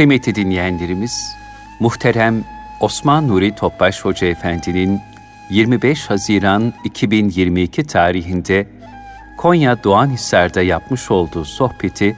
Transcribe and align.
Kıymetli 0.00 0.34
dinleyenlerimiz, 0.34 1.36
muhterem 1.80 2.44
Osman 2.80 3.28
Nuri 3.28 3.54
Topbaş 3.54 4.04
Hoca 4.04 4.26
Efendi'nin 4.26 5.00
25 5.50 6.10
Haziran 6.10 6.72
2022 6.84 7.86
tarihinde 7.86 8.66
Konya 9.38 9.84
Doğanhisar'da 9.84 10.62
yapmış 10.62 11.10
olduğu 11.10 11.44
sohbeti 11.44 12.16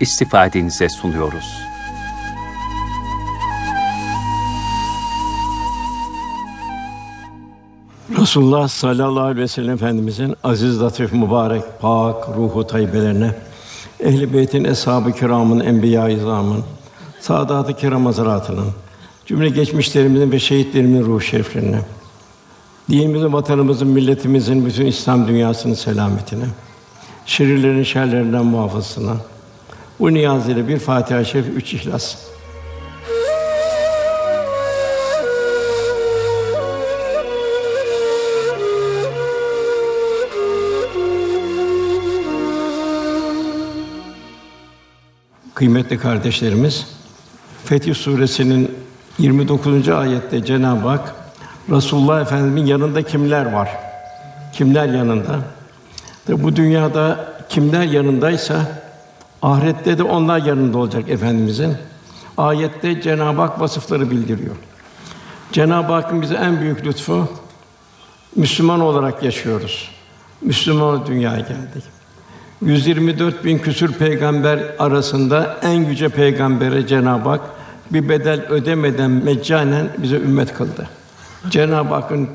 istifadenize 0.00 0.88
sunuyoruz. 0.88 1.58
Resulullah 8.20 8.68
sallallahu 8.68 9.20
aleyhi 9.20 9.40
ve 9.40 9.48
sellem 9.48 9.74
Efendimizin 9.74 10.34
aziz, 10.44 10.82
latif, 10.82 11.12
mübarek, 11.12 11.62
pak, 11.80 12.28
ruhu 12.36 12.66
tayyibelerine, 12.66 13.30
ehl-i 14.00 14.34
beytin, 14.34 14.64
eshab-ı 14.64 15.12
kiramın, 15.12 15.60
enbiya-i 15.60 16.16
saadat-ı 17.24 17.76
kiram 17.76 18.06
hazaratının, 18.06 18.70
cümle 19.26 19.48
geçmişlerimizin 19.48 20.32
ve 20.32 20.38
şehitlerimizin 20.38 21.04
ruh 21.04 21.22
şeriflerine, 21.22 21.80
dinimizin, 22.90 23.32
vatanımızın, 23.32 23.88
milletimizin, 23.88 24.66
bütün 24.66 24.86
İslam 24.86 25.28
dünyasının 25.28 25.74
selametine, 25.74 26.44
şerirlerin 27.26 27.82
şerlerinden 27.82 28.44
muhafazasına, 28.44 29.16
bu 30.00 30.14
niyaz 30.14 30.48
ile 30.48 30.68
bir 30.68 30.78
Fatiha-i 30.78 31.26
Şerif, 31.26 31.46
üç 31.56 31.74
İhlas. 31.74 32.16
Kıymetli 45.54 45.98
kardeşlerimiz, 45.98 46.93
Fetih 47.64 47.94
Suresinin 47.94 48.70
29. 49.18 49.88
ayette 49.88 50.44
Cenab-ı 50.44 50.88
Hak 50.88 51.14
Resulullah 51.70 52.20
Efendimiz'in 52.20 52.66
yanında 52.66 53.02
kimler 53.02 53.52
var? 53.52 53.68
Kimler 54.52 54.88
yanında? 54.88 55.38
Tabi 56.26 56.42
bu 56.42 56.56
dünyada 56.56 57.34
kimler 57.48 57.82
yanındaysa 57.82 58.82
ahirette 59.42 59.98
de 59.98 60.02
onlar 60.02 60.42
yanında 60.42 60.78
olacak 60.78 61.08
efendimizin. 61.08 61.76
Ayette 62.36 63.02
Cenab-ı 63.02 63.40
Hak 63.40 63.60
vasıfları 63.60 64.10
bildiriyor. 64.10 64.56
Cenab-ı 65.52 65.92
Hakk'ın 65.92 66.22
bize 66.22 66.34
en 66.34 66.60
büyük 66.60 66.86
lütfu 66.86 67.28
Müslüman 68.36 68.80
olarak 68.80 69.22
yaşıyoruz. 69.22 69.90
Müslüman 70.40 71.06
dünyaya 71.06 71.40
geldik. 71.40 71.93
124 72.62 73.44
bin 73.44 73.58
küsür 73.58 73.92
peygamber 73.92 74.58
arasında 74.78 75.58
en 75.62 75.84
yüce 75.84 76.08
peygambere 76.08 76.86
Cenab-ı 76.86 77.28
Hak 77.28 77.40
bir 77.90 78.08
bedel 78.08 78.46
ödemeden 78.48 79.10
meccanen 79.10 79.88
bize 79.98 80.16
ümmet 80.16 80.54
kıldı. 80.54 80.88
Cenab-ı 81.50 81.94
Hakk'ın 81.94 82.28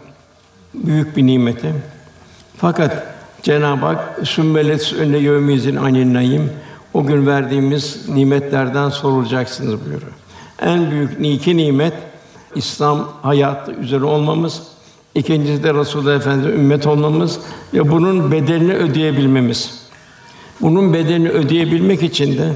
büyük 0.74 1.18
bir 1.18 1.26
nimeti. 1.26 1.74
Fakat 2.58 3.04
Cenab-ı 3.44 3.86
Hak 3.86 4.20
sümmelet 4.24 4.94
önüne 4.94 5.18
yevmizin 5.18 5.76
anin 5.76 6.14
naim 6.14 6.50
o 6.94 7.06
gün 7.06 7.28
verdiğimiz 7.28 8.10
nimetlerden 8.10 8.90
sorulacaksınız 8.90 9.86
buyuruyor. 9.86 10.12
En 10.62 10.92
büyük 10.92 11.18
iki 11.36 11.58
nimet 11.58 11.94
İslam 12.56 13.10
hayatı 13.22 13.72
üzere 13.72 14.04
olmamız, 14.04 14.64
ikincisi 15.16 15.64
de 15.64 15.74
Resulullah 15.74 16.16
Efendimiz 16.16 16.56
ümmet 16.56 16.88
olmamız 16.88 17.40
ve 17.74 17.92
bunun 17.92 18.32
bedelini 18.32 18.74
ödeyebilmemiz. 18.74 19.89
Bunun 20.62 20.94
bedelini 20.94 21.30
ödeyebilmek 21.30 22.04
için 22.04 22.38
de 22.38 22.52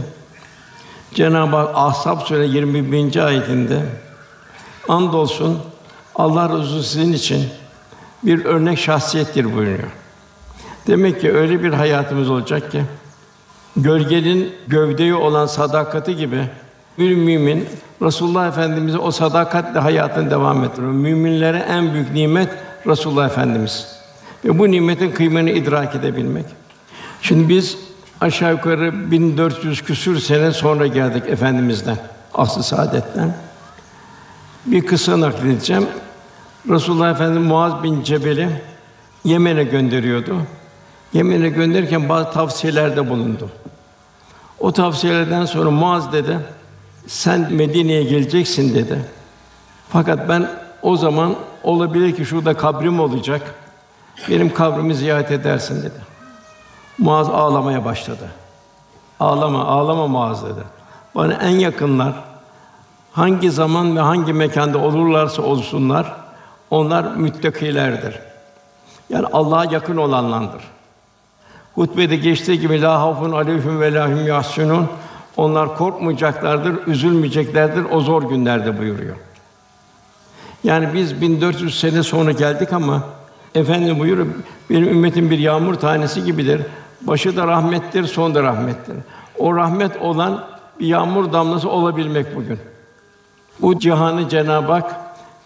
Cenab-ı 1.14 1.56
Hak 1.56 1.70
Ahzab 1.74 2.20
Sûre 2.20 2.46
21. 2.46 3.26
ayetinde 3.26 3.82
andolsun 4.88 5.60
Allah 6.16 6.60
Resulü 6.60 6.84
sizin 6.84 7.14
için 7.14 7.46
bir 8.24 8.46
örnek 8.46 8.80
şahsiyettir 8.80 9.46
buyuruyor. 9.46 9.90
Demek 10.88 11.22
ki 11.22 11.34
öyle 11.34 11.64
bir 11.64 11.74
hayatımız 11.74 12.30
olacak 12.30 12.72
ki 12.72 12.84
gölgenin 13.78 14.54
gövdeyi 14.68 15.16
olan 15.16 15.46
sadakati 15.46 16.16
gibi 16.16 16.50
bir 17.00 17.16
mümin 17.16 17.66
Resulullah 18.02 18.48
Efendimize 18.48 18.98
o 18.98 19.12
sadakatle 19.12 19.80
hayatını 19.80 20.32
devam 20.32 20.64
ettiriyor. 20.64 20.92
Müminlere 20.92 21.58
en 21.58 21.94
büyük 21.94 22.14
nimet 22.14 22.50
Resulullah 22.88 23.26
Efendimiz. 23.26 23.88
Ve 24.46 24.60
bu 24.60 24.72
nimetin 24.72 25.12
kıymetini 25.12 25.52
idrak 25.52 25.96
edebilmek. 25.96 26.46
Şimdi 27.22 27.50
biz 27.50 27.78
aşağı 28.24 28.52
yukarı 28.52 29.12
1400 29.12 29.82
küsür 29.82 30.20
sene 30.20 30.52
sonra 30.52 30.88
geldik 30.88 31.24
efendimizden, 31.28 31.98
aslı 32.34 32.64
saadetten. 32.64 33.34
Bir 34.66 34.86
kısa 34.86 35.20
nakledeceğim. 35.20 35.88
Resulullah 36.70 37.12
Efendimiz 37.12 37.48
Muaz 37.48 37.84
bin 37.84 38.04
Cebel'i 38.04 38.50
Yemen'e 39.24 39.64
gönderiyordu. 39.64 40.36
Yemen'e 41.14 41.50
gönderirken 41.50 42.10
bazı 42.10 42.32
tavsiyelerde 42.32 43.10
bulundu. 43.10 43.50
O 44.60 44.72
tavsiyelerden 44.72 45.46
sonra 45.46 45.72
Muaz 45.72 46.14
dedi, 46.14 46.40
sen 47.08 47.54
Medine'ye 47.54 48.04
geleceksin 48.04 48.76
dedi. 48.76 49.00
Fakat 49.90 50.30
ben 50.30 50.50
o 50.82 50.98
zaman 50.98 51.36
olabilir 51.64 52.16
ki 52.16 52.26
şurada 52.26 52.54
kabrim 52.54 53.00
olacak. 53.00 53.42
Benim 54.30 54.54
kabrimi 54.54 54.96
ziyaret 54.96 55.32
edersin 55.32 55.82
dedi. 55.82 56.13
Muaz 56.98 57.30
ağlamaya 57.30 57.86
başladı. 57.86 58.30
Ağlama, 59.20 59.66
ağlama 59.66 60.08
Muaz 60.08 60.46
dedi. 60.46 60.64
Bana 61.16 61.34
en 61.34 61.50
yakınlar 61.50 62.14
hangi 63.12 63.52
zaman 63.52 63.96
ve 63.96 64.00
hangi 64.00 64.34
mekanda 64.34 64.78
olurlarsa 64.78 65.42
olsunlar 65.42 66.16
onlar 66.70 67.16
müttakilerdir. 67.16 68.20
Yani 69.10 69.28
Allah'a 69.34 69.66
yakın 69.66 69.98
olanlardır. 69.98 70.64
Hutbede 71.76 72.16
geçtiği 72.16 72.60
gibi 72.60 72.82
la 72.82 73.00
havfun 73.02 73.32
aleyhim 73.32 73.82
ve 73.82 73.94
lahum 73.94 74.28
yahsunun 74.28 74.88
onlar 75.38 75.78
korkmayacaklardır, 75.78 76.88
üzülmeyeceklerdir 76.88 77.86
o 77.92 78.00
zor 78.00 78.24
günlerde 78.24 78.80
buyuruyor. 78.80 79.16
Yani 80.64 80.94
biz 80.94 81.22
1400 81.22 81.80
sene 81.80 82.04
sonra 82.04 82.32
geldik 82.32 82.74
ama 82.74 83.04
Efendim 83.56 84.00
buyuruyor, 84.00 84.28
benim 84.70 84.88
ümmetim 84.88 85.30
bir 85.30 85.40
yağmur 85.40 85.74
tanesi 85.74 86.24
gibidir. 86.24 86.62
Başı 87.08 87.38
da 87.38 87.48
rahmettir, 87.48 88.04
son 88.04 88.36
da 88.36 88.44
rahmettir. 88.44 88.96
O 89.40 89.56
rahmet 89.56 90.02
olan 90.02 90.44
bir 90.80 90.88
yağmur 90.88 91.34
damlası 91.34 91.70
olabilmek 91.70 92.36
bugün. 92.36 92.60
Bu 93.62 93.80
cihanı 93.80 94.30
Cenab-ı 94.30 94.72
Hak 94.72 94.96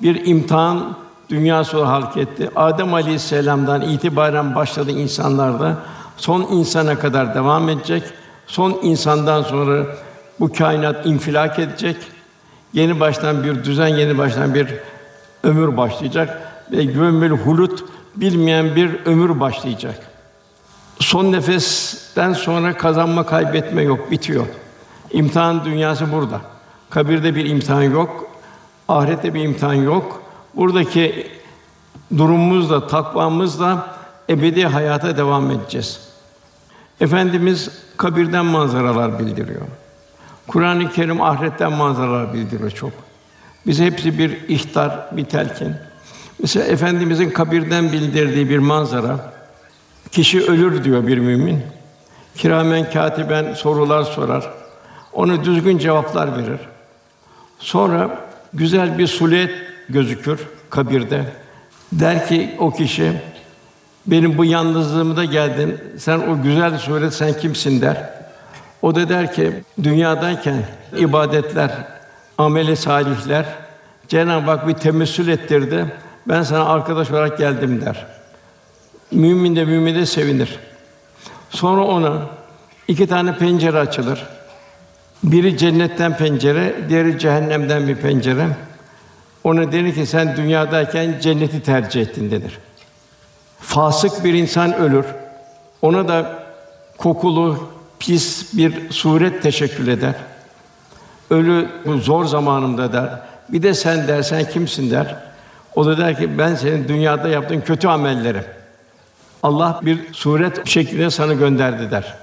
bir 0.01 0.25
imtihan 0.25 0.95
dünyası 1.29 1.83
halk 1.83 2.17
etti. 2.17 2.49
Adem 2.55 2.93
Aleyhisselam'dan 2.93 3.81
itibaren 3.81 4.55
başladı 4.55 4.91
insanlarda 4.91 5.77
son 6.17 6.41
insana 6.41 6.99
kadar 6.99 7.35
devam 7.35 7.69
edecek. 7.69 8.03
Son 8.47 8.79
insandan 8.81 9.43
sonra 9.43 9.85
bu 10.39 10.53
kainat 10.53 11.05
infilak 11.05 11.59
edecek. 11.59 11.97
Yeni 12.73 12.99
baştan 12.99 13.43
bir 13.43 13.63
düzen, 13.63 13.87
yeni 13.87 14.17
baştan 14.17 14.53
bir 14.53 14.67
ömür 15.43 15.77
başlayacak 15.77 16.41
ve 16.71 16.83
gömül 16.83 17.31
hulut 17.31 17.85
bilmeyen 18.15 18.75
bir 18.75 19.05
ömür 19.05 19.39
başlayacak. 19.39 20.06
Son 20.99 21.31
nefesten 21.31 22.33
sonra 22.33 22.77
kazanma, 22.77 23.25
kaybetme 23.25 23.81
yok, 23.81 24.11
bitiyor. 24.11 24.45
İmtihan 25.11 25.65
dünyası 25.65 26.11
burada. 26.11 26.41
Kabirde 26.89 27.35
bir 27.35 27.45
imtihan 27.45 27.81
yok, 27.81 28.29
ahirette 28.87 29.33
bir 29.33 29.43
imtihan 29.43 29.73
yok. 29.73 30.21
Buradaki 30.55 31.31
durumumuzla, 32.17 32.87
takvamızla 32.87 33.97
ebedi 34.29 34.65
hayata 34.65 35.17
devam 35.17 35.51
edeceğiz. 35.51 35.99
Efendimiz 37.01 37.69
kabirden 37.97 38.45
manzaralar 38.45 39.19
bildiriyor. 39.19 39.61
Kur'an-ı 40.47 40.91
Kerim 40.91 41.21
ahiretten 41.21 41.71
manzaralar 41.71 42.33
bildiriyor 42.33 42.71
çok. 42.71 42.91
Bize 43.67 43.85
hepsi 43.85 44.17
bir 44.19 44.49
ihtar, 44.49 45.07
bir 45.11 45.25
telkin. 45.25 45.75
Mesela 46.39 46.65
efendimizin 46.65 47.29
kabirden 47.29 47.91
bildirdiği 47.91 48.49
bir 48.49 48.57
manzara. 48.57 49.36
Kişi 50.11 50.43
ölür 50.43 50.83
diyor 50.83 51.07
bir 51.07 51.17
mümin. 51.17 51.61
Kiramen 52.35 52.91
katiben 52.91 53.53
sorular 53.53 54.03
sorar. 54.03 54.49
Onu 55.13 55.43
düzgün 55.43 55.77
cevaplar 55.77 56.37
verir. 56.37 56.59
Sonra 57.59 58.19
güzel 58.53 58.97
bir 58.97 59.07
sulet 59.07 59.51
gözükür 59.89 60.39
kabirde. 60.69 61.25
Der 61.91 62.27
ki 62.27 62.55
o 62.59 62.71
kişi 62.71 63.11
benim 64.07 64.37
bu 64.37 64.45
yalnızlığımda 64.45 65.25
geldin. 65.25 65.77
Sen 65.97 66.19
o 66.19 66.41
güzel 66.41 66.77
suret 66.77 67.13
sen 67.13 67.33
kimsin 67.33 67.81
der. 67.81 68.09
O 68.81 68.95
da 68.95 69.09
der 69.09 69.33
ki 69.33 69.53
dünyadayken 69.83 70.55
ibadetler, 70.97 71.71
ameli 72.37 72.75
salihler 72.75 73.45
Cenab-ı 74.07 74.51
Hak 74.51 74.67
bir 74.67 74.73
temessül 74.73 75.27
ettirdi. 75.27 75.85
Ben 76.27 76.43
sana 76.43 76.65
arkadaş 76.65 77.11
olarak 77.11 77.37
geldim 77.37 77.81
der. 77.85 78.16
Mümin 79.11 79.55
de 79.55 79.65
mümin 79.65 79.95
de 79.95 80.05
sevinir. 80.05 80.59
Sonra 81.49 81.83
ona 81.83 82.21
iki 82.87 83.07
tane 83.07 83.37
pencere 83.37 83.79
açılır. 83.79 84.23
Biri 85.23 85.57
cennetten 85.57 86.17
pencere, 86.17 86.75
diğeri 86.89 87.19
cehennemden 87.19 87.87
bir 87.87 87.95
pencere. 87.95 88.47
Ona 89.43 89.71
denir 89.71 89.95
ki 89.95 90.05
sen 90.05 90.37
dünyadayken 90.37 91.15
cenneti 91.21 91.63
tercih 91.63 92.01
ettin 92.01 92.31
denir. 92.31 92.59
Fasık 93.59 94.23
bir 94.23 94.33
insan 94.33 94.73
ölür. 94.73 95.05
Ona 95.81 96.07
da 96.07 96.43
kokulu, 96.97 97.69
pis 97.99 98.53
bir 98.53 98.91
suret 98.91 99.43
teşekkül 99.43 99.87
eder. 99.87 100.15
Ölü 101.29 101.67
bu 101.85 101.97
zor 101.97 102.25
zamanımda 102.25 102.93
der. 102.93 103.09
Bir 103.49 103.63
de 103.63 103.73
sen 103.73 104.07
dersen 104.07 104.49
kimsin 104.49 104.91
der. 104.91 105.15
O 105.75 105.85
da 105.85 105.97
der 105.97 106.17
ki 106.17 106.37
ben 106.37 106.55
senin 106.55 106.87
dünyada 106.87 107.27
yaptığın 107.27 107.61
kötü 107.61 107.87
amellerim. 107.87 108.43
Allah 109.43 109.79
bir 109.83 110.13
suret 110.13 110.67
şeklinde 110.67 111.09
sana 111.09 111.33
gönderdi 111.33 111.91
der. 111.91 112.17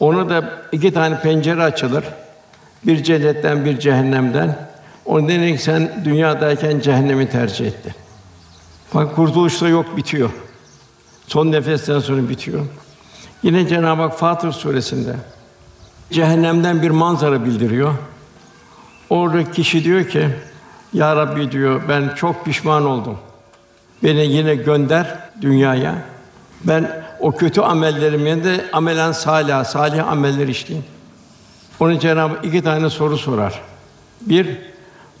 Ona 0.00 0.28
da 0.28 0.50
iki 0.72 0.92
tane 0.92 1.20
pencere 1.20 1.62
açılır. 1.62 2.04
Bir 2.86 3.02
cennetten, 3.02 3.64
bir 3.64 3.78
cehennemden. 3.78 4.68
O 5.06 5.28
denir 5.28 5.56
ki 5.56 5.62
sen 5.62 6.02
dünyadayken 6.04 6.80
cehennemi 6.80 7.28
tercih 7.30 7.66
ettin. 7.66 7.92
Bak 8.94 9.16
kurtuluş 9.16 9.60
da 9.60 9.68
yok 9.68 9.96
bitiyor. 9.96 10.30
Son 11.26 11.52
nefesten 11.52 11.98
sonra 11.98 12.28
bitiyor. 12.28 12.66
Yine 13.42 13.68
Cenab-ı 13.68 14.02
Hak 14.02 14.18
Fatır 14.18 14.52
suresinde 14.52 15.14
cehennemden 16.12 16.82
bir 16.82 16.90
manzara 16.90 17.44
bildiriyor. 17.44 17.94
Orada 19.10 19.52
kişi 19.52 19.84
diyor 19.84 20.04
ki: 20.08 20.28
Ya 20.92 21.16
Rabbi 21.16 21.52
diyor, 21.52 21.82
ben 21.88 22.14
çok 22.14 22.44
pişman 22.44 22.86
oldum. 22.86 23.18
Beni 24.02 24.26
yine 24.26 24.54
gönder 24.54 25.18
dünyaya. 25.40 25.94
Ben 26.64 27.04
o 27.20 27.32
kötü 27.32 27.60
amellerimi 27.60 28.44
de 28.44 28.64
amelen 28.72 29.12
salih, 29.12 29.64
salih 29.64 30.08
ameller 30.08 30.48
işleyeyim. 30.48 30.86
Onun 31.80 31.98
Cenab-ı 31.98 32.46
iki 32.46 32.62
tane 32.62 32.90
soru 32.90 33.18
sorar. 33.18 33.62
Bir, 34.20 34.58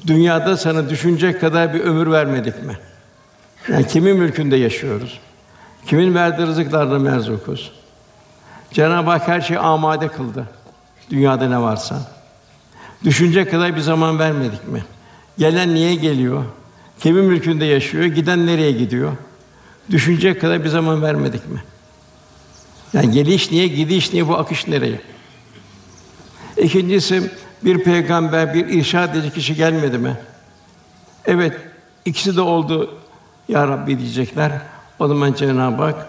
dünyada 0.06 0.56
sana 0.56 0.90
düşünecek 0.90 1.40
kadar 1.40 1.74
bir 1.74 1.80
ömür 1.80 2.10
vermedik 2.10 2.62
mi? 2.62 2.76
Yani 3.68 3.86
kimin 3.86 4.16
mülkünde 4.16 4.56
yaşıyoruz? 4.56 5.18
Kimin 5.86 6.14
verdiği 6.14 6.46
rızıklarla 6.46 6.98
merzukuz? 6.98 7.72
Cenab-ı 8.72 9.10
Hak 9.10 9.28
her 9.28 9.40
şeyi 9.40 9.58
amade 9.58 10.08
kıldı. 10.08 10.44
Dünyada 11.10 11.48
ne 11.48 11.60
varsa. 11.60 11.96
Düşünecek 13.04 13.50
kadar 13.50 13.76
bir 13.76 13.80
zaman 13.80 14.18
vermedik 14.18 14.68
mi? 14.68 14.84
Gelen 15.38 15.74
niye 15.74 15.94
geliyor? 15.94 16.44
Kimin 17.00 17.24
mülkünde 17.24 17.64
yaşıyor? 17.64 18.04
Giden 18.04 18.46
nereye 18.46 18.72
gidiyor? 18.72 19.12
Düşünecek 19.90 20.40
kadar 20.40 20.64
bir 20.64 20.68
zaman 20.68 21.02
vermedik 21.02 21.48
mi? 21.48 21.62
Yani 22.92 23.10
geliş 23.10 23.50
niye, 23.50 23.68
gidiş 23.68 24.12
niye, 24.12 24.28
bu 24.28 24.36
akış 24.36 24.68
nereye? 24.68 25.00
İkincisi, 26.56 27.30
bir 27.64 27.84
peygamber, 27.84 28.54
bir 28.54 28.66
irşad 28.66 29.14
edici 29.14 29.32
kişi 29.32 29.54
gelmedi 29.54 29.98
mi? 29.98 30.16
Evet, 31.24 31.52
ikisi 32.04 32.36
de 32.36 32.40
oldu. 32.40 32.94
Ya 33.48 33.68
Rabbi 33.68 33.98
diyecekler. 33.98 34.52
O 34.98 35.08
zaman 35.08 35.32
Cenab-ı 35.32 35.82
Hak 35.82 36.08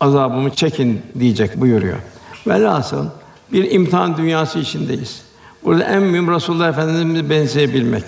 azabımı 0.00 0.50
çekin 0.50 1.02
diyecek 1.18 1.60
buyuruyor. 1.60 1.98
Velhasıl 2.46 3.06
bir 3.52 3.70
imtihan 3.70 4.16
dünyası 4.16 4.58
içindeyiz. 4.58 5.22
Burada 5.64 5.84
en 5.84 6.02
mühim 6.02 6.34
Resulullah 6.34 6.68
Efendimiz'e 6.68 7.30
benzeyebilmek. 7.30 8.04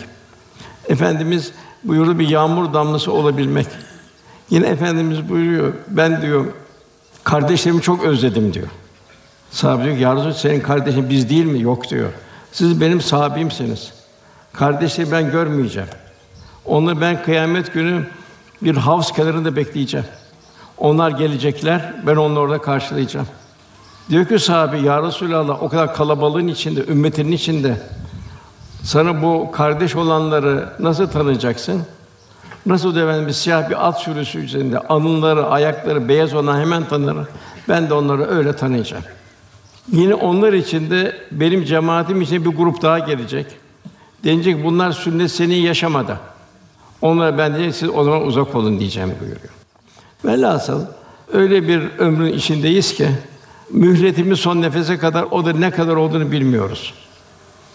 Efendimiz 0.89 1.53
buyurdu 1.85 2.19
bir 2.19 2.29
yağmur 2.29 2.75
damlası 2.75 3.13
olabilmek. 3.13 3.67
Yine 4.51 4.67
Efendimiz 4.67 5.29
buyuruyor, 5.29 5.73
ben 5.89 6.23
diyor, 6.23 6.47
kardeşlerimi 7.25 7.83
çok 7.83 8.05
özledim 8.05 8.55
diyor. 8.55 8.67
Sahabe 9.51 9.85
diyor 9.85 9.97
ki, 9.97 10.03
Ya 10.03 10.15
Resulallah, 10.15 10.35
senin 10.35 10.61
kardeşin 10.61 11.11
biz 11.11 11.31
değil 11.31 11.45
mi? 11.45 11.61
Yok 11.61 11.91
diyor. 11.91 12.11
Siz 12.53 12.81
benim 12.81 13.01
sahabimsiniz. 13.01 13.93
Kardeşleri 14.53 15.13
ben 15.13 15.31
görmeyeceğim. 15.31 15.89
Onları 16.65 17.01
ben 17.01 17.23
kıyamet 17.23 17.75
günü 17.75 18.07
bir 18.63 18.77
havuz 18.77 19.13
kenarında 19.13 19.57
bekleyeceğim. 19.57 20.07
Onlar 20.79 21.11
gelecekler, 21.11 21.95
ben 22.07 22.17
onları 22.17 22.41
orada 22.41 22.59
karşılayacağım. 22.61 23.27
Diyor 24.11 24.27
ki 24.27 24.39
sahabe, 24.39 24.79
Ya 24.79 25.03
Resulallah, 25.03 25.63
o 25.63 25.69
kadar 25.69 25.95
kalabalığın 25.95 26.49
içinde, 26.49 26.85
ümmetinin 26.87 27.33
içinde 27.33 27.77
sana 28.83 29.23
bu 29.23 29.51
kardeş 29.53 29.97
olanları 29.97 30.69
nasıl 30.79 31.07
tanıyacaksın? 31.07 31.83
Nasıl 32.67 32.95
diyor 32.95 33.09
Efendimiz 33.09 33.37
siyah 33.37 33.71
bir 33.71 33.89
at 33.89 34.01
sürüsü 34.01 34.39
üzerinde 34.39 34.79
alınları, 34.79 35.47
ayakları 35.47 36.09
beyaz 36.09 36.35
olan 36.35 36.61
hemen 36.61 36.85
tanırım. 36.85 37.29
Ben 37.69 37.91
de 37.91 37.95
onları 37.95 38.27
öyle 38.27 38.57
tanıyacağım. 38.57 39.05
Yine 39.93 40.15
onlar 40.15 40.53
için 40.53 40.91
de 40.91 41.17
benim 41.31 41.65
cemaatim 41.65 42.23
için 42.23 42.45
bir 42.45 42.51
grup 42.51 42.83
daha 42.83 42.99
gelecek. 42.99 43.47
Denecek 44.25 44.65
bunlar 44.65 44.93
sünnet 44.93 45.31
seni 45.31 45.55
yaşamadı. 45.55 46.19
Onlara 47.03 47.39
ben 47.39 47.55
diyecek 47.55 47.75
siz 47.75 47.89
o 47.89 48.05
zaman 48.05 48.23
uzak 48.23 48.55
olun 48.55 48.81
diyeceğim 48.81 49.15
buyuruyor. 49.21 49.51
Velhasıl 50.25 50.85
öyle 51.33 51.69
bir 51.69 51.99
ömrün 51.99 52.33
içindeyiz 52.33 52.95
ki 52.95 53.09
mühletimiz 53.71 54.39
son 54.39 54.63
nefese 54.63 54.99
kadar 54.99 55.23
o 55.23 55.45
da 55.47 55.53
ne 55.53 55.71
kadar 55.71 55.97
olduğunu 55.97 56.33
bilmiyoruz. 56.33 56.95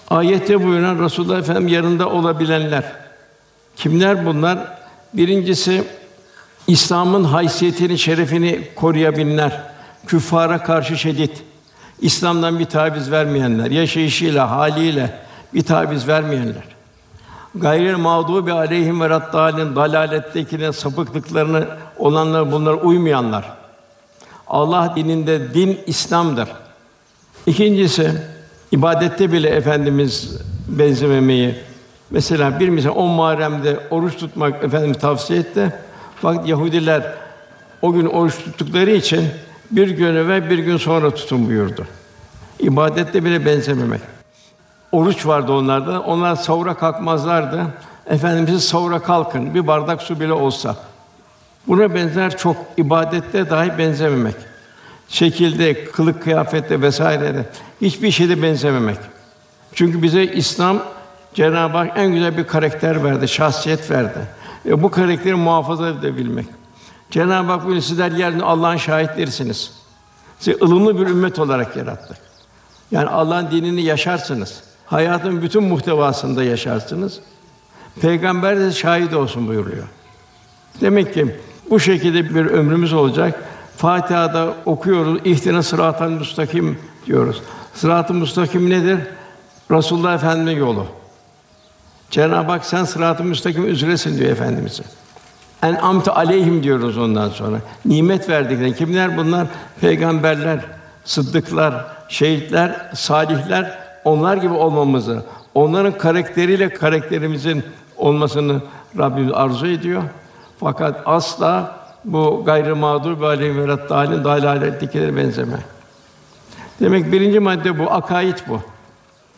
Ayette 0.09 0.65
buyuran 0.65 1.03
Resulullah 1.03 1.39
Efendimiz 1.39 1.73
yanında 1.73 2.09
olabilenler. 2.09 3.04
Kimler 3.75 4.25
bunlar? 4.25 4.59
Birincisi 5.13 5.83
İslam'ın 6.67 7.23
haysiyetini, 7.23 7.97
şerefini 7.97 8.67
koruyabilenler. 8.75 9.61
Küffara 10.07 10.63
karşı 10.63 10.97
şiddet. 10.97 11.43
İslam'dan 12.01 12.59
bir 12.59 12.65
taviz 12.65 13.11
vermeyenler, 13.11 13.71
yaşayışıyla, 13.71 14.51
haliyle 14.51 15.19
bir 15.53 15.61
taviz 15.63 16.07
vermeyenler. 16.07 16.63
Gayrı 17.55 17.97
mağdubi 17.97 18.51
aleyhim 18.51 19.01
ve 19.01 19.09
raddalin 19.09 19.75
dalalettekine 19.75 20.73
sapıklıklarını 20.73 21.67
olanlar 21.97 22.51
bunlar 22.51 22.73
uymayanlar. 22.73 23.53
Allah 24.47 24.93
dininde 24.95 25.53
din 25.53 25.79
İslam'dır. 25.87 26.49
İkincisi 27.45 28.11
ibadette 28.71 29.31
bile 29.31 29.49
efendimiz 29.49 30.41
benzememeyi 30.67 31.55
Mesela 32.11 32.59
bir 32.59 32.69
misal 32.69 32.91
10 32.95 33.09
Muharrem'de 33.09 33.79
oruç 33.89 34.17
tutmak 34.17 34.63
efendim 34.63 34.93
tavsiye 34.93 35.39
etti. 35.39 35.73
Fakat 36.21 36.47
Yahudiler 36.47 37.13
o 37.81 37.93
gün 37.93 38.05
oruç 38.05 38.37
tuttukları 38.37 38.91
için 38.91 39.27
bir 39.71 39.89
gün 39.89 40.15
evvel 40.15 40.49
bir 40.49 40.59
gün 40.59 40.77
sonra 40.77 41.11
tutun 41.11 41.47
buyurdu. 41.47 41.87
İbadette 42.59 43.25
bile 43.25 43.45
benzememek. 43.45 44.01
Oruç 44.91 45.25
vardı 45.25 45.51
onlarda. 45.51 46.01
Onlar 46.01 46.35
sahura 46.35 46.73
kalkmazlardı. 46.73 47.65
Efendimiz 48.09 48.63
sahura 48.63 48.99
kalkın 48.99 49.53
bir 49.53 49.67
bardak 49.67 50.01
su 50.01 50.19
bile 50.19 50.33
olsa. 50.33 50.75
Buna 51.67 51.95
benzer 51.95 52.37
çok 52.37 52.55
ibadette 52.77 53.49
dahi 53.49 53.77
benzememek. 53.77 54.35
Şekilde, 55.09 55.85
kılık 55.85 56.23
kıyafette 56.23 56.81
vesairede 56.81 57.45
hiçbir 57.81 58.11
şeyde 58.11 58.41
benzememek. 58.41 58.97
Çünkü 59.73 60.01
bize 60.01 60.23
İslam 60.23 60.79
Cenab-ı 61.35 61.77
Hak 61.77 61.91
en 61.95 62.13
güzel 62.13 62.37
bir 62.37 62.47
karakter 62.47 63.03
verdi, 63.03 63.27
şahsiyet 63.27 63.91
verdi. 63.91 64.19
Ve 64.65 64.83
bu 64.83 64.91
karakteri 64.91 65.35
muhafaza 65.35 65.89
edebilmek. 65.89 66.45
Cenab-ı 67.11 67.51
Hak 67.51 67.61
buyuruyor, 67.61 67.83
sizler 67.83 68.11
yeryüzünde 68.11 68.43
Allah'ın 68.43 68.77
şahitlerisiniz. 68.77 69.71
Sizi 70.39 70.57
ılımlı 70.63 70.99
bir 70.99 71.07
ümmet 71.07 71.39
olarak 71.39 71.75
yarattı. 71.75 72.17
Yani 72.91 73.09
Allah'ın 73.09 73.51
dinini 73.51 73.81
yaşarsınız. 73.81 74.63
Hayatın 74.85 75.41
bütün 75.41 75.63
muhtevasında 75.63 76.43
yaşarsınız. 76.43 77.19
Peygamber 78.01 78.59
de 78.59 78.71
şahit 78.71 79.13
olsun 79.13 79.47
buyuruyor. 79.47 79.87
Demek 80.81 81.13
ki 81.13 81.35
bu 81.69 81.79
şekilde 81.79 82.35
bir 82.35 82.45
ömrümüz 82.45 82.93
olacak. 82.93 83.43
Fatiha'da 83.77 84.53
okuyoruz. 84.65 85.19
İhtina 85.25 85.63
sıratal 85.63 86.09
müstakim 86.09 86.79
diyoruz. 87.05 87.41
Sırat-ı 87.73 88.13
müstakim 88.13 88.69
nedir? 88.69 88.99
Resulullah 89.71 90.13
Efendimiz'in 90.13 90.59
yolu. 90.59 90.85
Cenab-ı 92.15 92.51
Hak 92.51 92.65
sen 92.65 92.83
sırat-ı 92.83 93.23
müstakim 93.23 93.67
üzeresin 93.67 94.17
diyor 94.17 94.31
efendimize. 94.31 94.83
En 95.63 95.75
amte 95.75 96.11
aleyhim 96.11 96.63
diyoruz 96.63 96.97
ondan 96.97 97.29
sonra. 97.29 97.57
Nimet 97.85 98.29
verdikleri 98.29 98.75
kimler 98.75 99.17
bunlar? 99.17 99.47
Peygamberler, 99.81 100.59
sıddıklar, 101.05 101.85
şehitler, 102.09 102.91
salihler 102.93 103.79
onlar 104.03 104.37
gibi 104.37 104.53
olmamızı, 104.53 105.23
onların 105.53 105.97
karakteriyle 105.97 106.69
karakterimizin 106.69 107.63
olmasını 107.97 108.61
Rabbimiz 108.97 109.31
arzu 109.33 109.67
ediyor. 109.67 110.03
Fakat 110.59 111.01
asla 111.05 111.75
bu 112.05 112.43
gayrı 112.45 112.75
mağdur 112.75 113.21
ve 113.21 113.27
aleyhim 113.27 113.67
ve 113.67 113.89
dalin 113.89 114.23
dalalettekilere 114.23 115.15
benzeme. 115.15 115.57
Demek 116.79 117.11
birinci 117.11 117.39
madde 117.39 117.79
bu, 117.79 117.91
akaid 117.91 118.37
bu. 118.47 118.61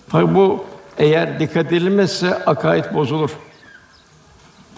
Fakat 0.07 0.35
bu 0.35 0.65
eğer 0.97 1.39
dikkat 1.39 1.65
edilmezse 1.65 2.45
akaid 2.45 2.85
bozulur. 2.93 3.29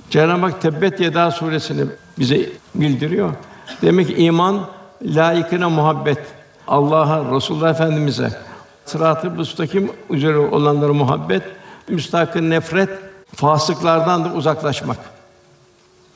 Cenab-ı 0.09 0.41
Hak 0.41 0.61
Tebbet 0.61 0.99
Yeda 0.99 1.31
suresini 1.31 1.85
bize 2.19 2.49
bildiriyor. 2.75 3.33
Demek 3.81 4.07
ki 4.07 4.15
iman 4.15 4.65
layıkına 5.01 5.69
muhabbet. 5.69 6.19
Allah'a, 6.67 7.35
Resulullah 7.35 7.69
Efendimize, 7.69 8.39
Sırat-ı 8.85 9.31
müstakim 9.31 9.91
üzere 10.09 10.38
olanlara 10.38 10.93
muhabbet, 10.93 11.43
müstakın 11.88 12.49
nefret, 12.49 12.89
fasıklardan 13.35 14.25
da 14.25 14.33
uzaklaşmak. 14.33 14.97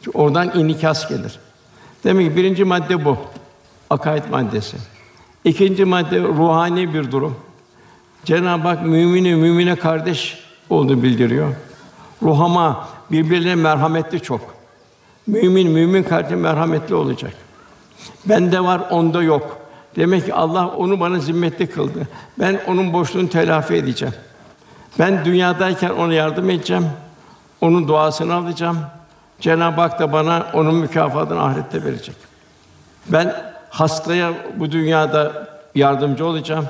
Çünkü 0.04 0.18
oradan 0.18 0.60
inikas 0.60 1.10
gelir. 1.10 1.40
Demek 2.04 2.30
ki 2.30 2.38
birinci 2.38 2.64
madde 2.64 3.06
bu. 3.06 3.18
Akaid 3.90 4.24
maddesi. 4.32 4.78
İkinci 5.44 5.86
madde 5.86 6.22
ruhani 6.22 6.94
bir 6.94 7.12
durum. 7.12 7.36
Cenab-ı 8.26 8.68
Hak 8.68 8.86
mümini 8.86 9.36
mümine 9.36 9.76
kardeş 9.76 10.40
olduğunu 10.70 11.04
bildiriyor. 11.04 11.54
Ruhama 12.22 12.88
birbirine 13.12 13.56
merhametli 13.56 14.20
çok. 14.20 14.42
Mümin 15.28 15.72
mümin 15.72 16.04
kardeş 16.04 16.38
merhametli 16.38 16.96
olacak. 16.96 17.34
Bende 18.26 18.64
var, 18.64 18.82
onda 18.90 19.24
yok. 19.24 19.58
Demek 19.96 20.26
ki 20.26 20.34
Allah 20.34 20.68
onu 20.68 21.00
bana 21.00 21.20
zimmetli 21.20 21.68
kıldı. 21.68 22.08
Ben 22.40 22.62
onun 22.68 22.94
boşluğunu 22.94 23.30
telafi 23.30 23.74
edeceğim. 23.74 24.14
Ben 25.00 25.26
dünyadayken 25.26 25.90
ona 25.90 26.14
yardım 26.14 26.50
edeceğim. 26.50 26.86
Onun 27.62 27.88
duasını 27.88 28.34
alacağım. 28.34 28.78
Cenab-ı 29.40 29.82
Hak 29.82 30.00
da 30.00 30.14
bana 30.14 30.48
onun 30.54 30.76
mükafatını 30.76 31.44
ahirette 31.44 31.84
verecek. 31.84 32.16
Ben 33.08 33.36
hastaya 33.70 34.34
bu 34.58 34.72
dünyada 34.72 35.48
yardımcı 35.76 36.26
olacağım. 36.26 36.66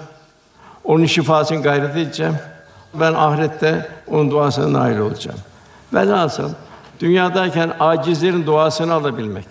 Onun 0.84 1.06
şifasını 1.06 1.62
gayret 1.62 1.98
edeceğim. 1.98 2.36
Ben 2.94 3.14
ahirette 3.14 3.88
onun 4.08 4.32
duasına 4.32 4.80
nail 4.80 4.98
olacağım. 4.98 5.40
Velhasıl 5.94 6.50
dünyadayken 7.00 7.74
acizlerin 7.80 8.46
duasını 8.46 8.94
alabilmek. 8.94 9.46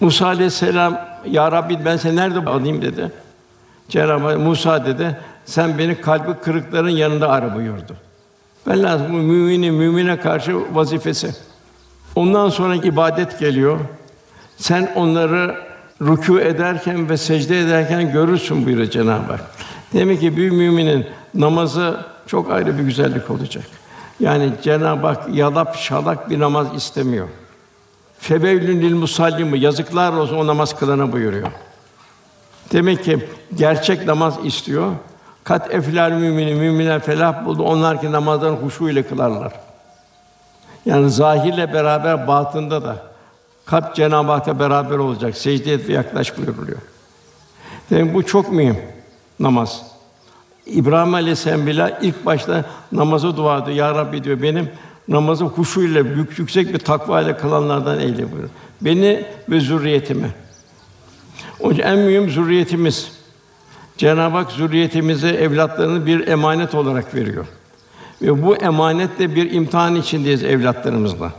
Musa 0.00 0.26
aleyhisselam 0.26 1.00
ya 1.26 1.52
Rabbi 1.52 1.84
ben 1.84 1.96
seni 1.96 2.16
nerede 2.16 2.50
alayım 2.50 2.82
dedi. 2.82 3.12
Cenab-ı 3.88 4.38
Musa 4.38 4.86
dedi 4.86 5.16
sen 5.44 5.78
beni 5.78 6.00
kalbi 6.00 6.34
kırıkların 6.34 6.88
yanında 6.88 7.28
ara 7.28 7.54
buyurdu. 7.54 7.96
Velhasıl 8.66 9.04
müminin 9.08 9.74
mümine 9.74 10.20
karşı 10.20 10.74
vazifesi. 10.74 11.34
Ondan 12.14 12.48
sonra 12.48 12.74
ibadet 12.74 13.38
geliyor. 13.38 13.78
Sen 14.56 14.92
onları 14.96 15.56
rükû 16.00 16.40
ederken 16.40 17.08
ve 17.08 17.16
secde 17.16 17.60
ederken 17.60 18.12
görürsün 18.12 18.66
buyuruyor 18.66 18.90
Cenab-ı 18.90 19.32
Hak. 19.32 19.40
Demek 19.92 20.20
ki 20.20 20.36
bir 20.36 20.50
müminin 20.50 21.06
namazı 21.34 22.00
çok 22.26 22.52
ayrı 22.52 22.78
bir 22.78 22.82
güzellik 22.82 23.30
olacak. 23.30 23.64
Yani 24.20 24.52
Cenab-ı 24.62 25.06
Hak 25.06 25.34
yalap 25.34 25.76
şalak 25.76 26.30
bir 26.30 26.40
namaz 26.40 26.66
istemiyor. 26.76 27.28
Febeylün 28.18 28.80
lil 28.80 28.94
musallim 28.94 29.54
yazıklar 29.54 30.12
olsun 30.12 30.36
o 30.36 30.46
namaz 30.46 30.78
kılana 30.78 31.12
buyuruyor. 31.12 31.48
Demek 32.72 33.04
ki 33.04 33.28
gerçek 33.54 34.06
namaz 34.06 34.34
istiyor. 34.44 34.92
Kat 35.44 35.74
eflal 35.74 36.10
mümini 36.10 36.54
müminler 36.54 37.00
felah 37.00 37.44
buldu. 37.46 37.62
Onlar 37.62 38.00
ki 38.00 38.12
namazlarını 38.12 38.56
huşu 38.56 38.88
ile 38.88 39.02
kılarlar. 39.02 39.52
Yani 40.86 41.10
zahirle 41.10 41.72
beraber 41.72 42.28
batında 42.28 42.84
da 42.84 42.96
kalp 43.66 43.94
Cenab-ı 43.94 44.32
Hak'la 44.32 44.58
beraber 44.58 44.98
olacak. 44.98 45.36
Secde 45.36 45.72
et 45.72 45.88
ve 45.88 45.92
yaklaş 45.92 46.38
buyuruluyor. 46.38 46.78
Demek 47.90 48.14
bu 48.14 48.26
çok 48.26 48.52
mühim 48.52 48.78
namaz. 49.40 49.82
İbrahim 50.66 51.14
Aleyhisselam 51.14 51.66
bile 51.66 51.98
ilk 52.02 52.26
başta 52.26 52.64
namazı 52.92 53.36
dua 53.36 53.58
ediyor. 53.58 53.76
Ya 53.76 53.94
Rabbi 53.94 54.24
diyor 54.24 54.42
benim 54.42 54.70
namazı 55.08 55.44
huşu 55.44 55.80
ile 55.80 56.14
büyük 56.14 56.38
yüksek 56.38 56.74
bir 56.74 56.78
takva 56.78 57.20
ile 57.20 57.36
kılanlardan 57.36 58.00
eyle 58.00 58.22
buyuruyor. 58.32 58.50
Beni 58.80 59.24
ve 59.48 59.60
zürriyetimi. 59.60 60.30
O 61.60 61.72
en 61.72 61.98
mühim 61.98 62.30
zürriyetimiz. 62.30 63.12
Cenab-ı 63.96 64.36
Hak 64.36 64.52
zürriyetimize 64.52 65.28
evlatlarını 65.28 66.06
bir 66.06 66.28
emanet 66.28 66.74
olarak 66.74 67.14
veriyor. 67.14 67.46
Ve 68.22 68.42
bu 68.46 68.56
emanetle 68.56 69.34
bir 69.34 69.52
imtihan 69.52 69.94
içindeyiz 69.94 70.44
evlatlarımızla. 70.44 71.32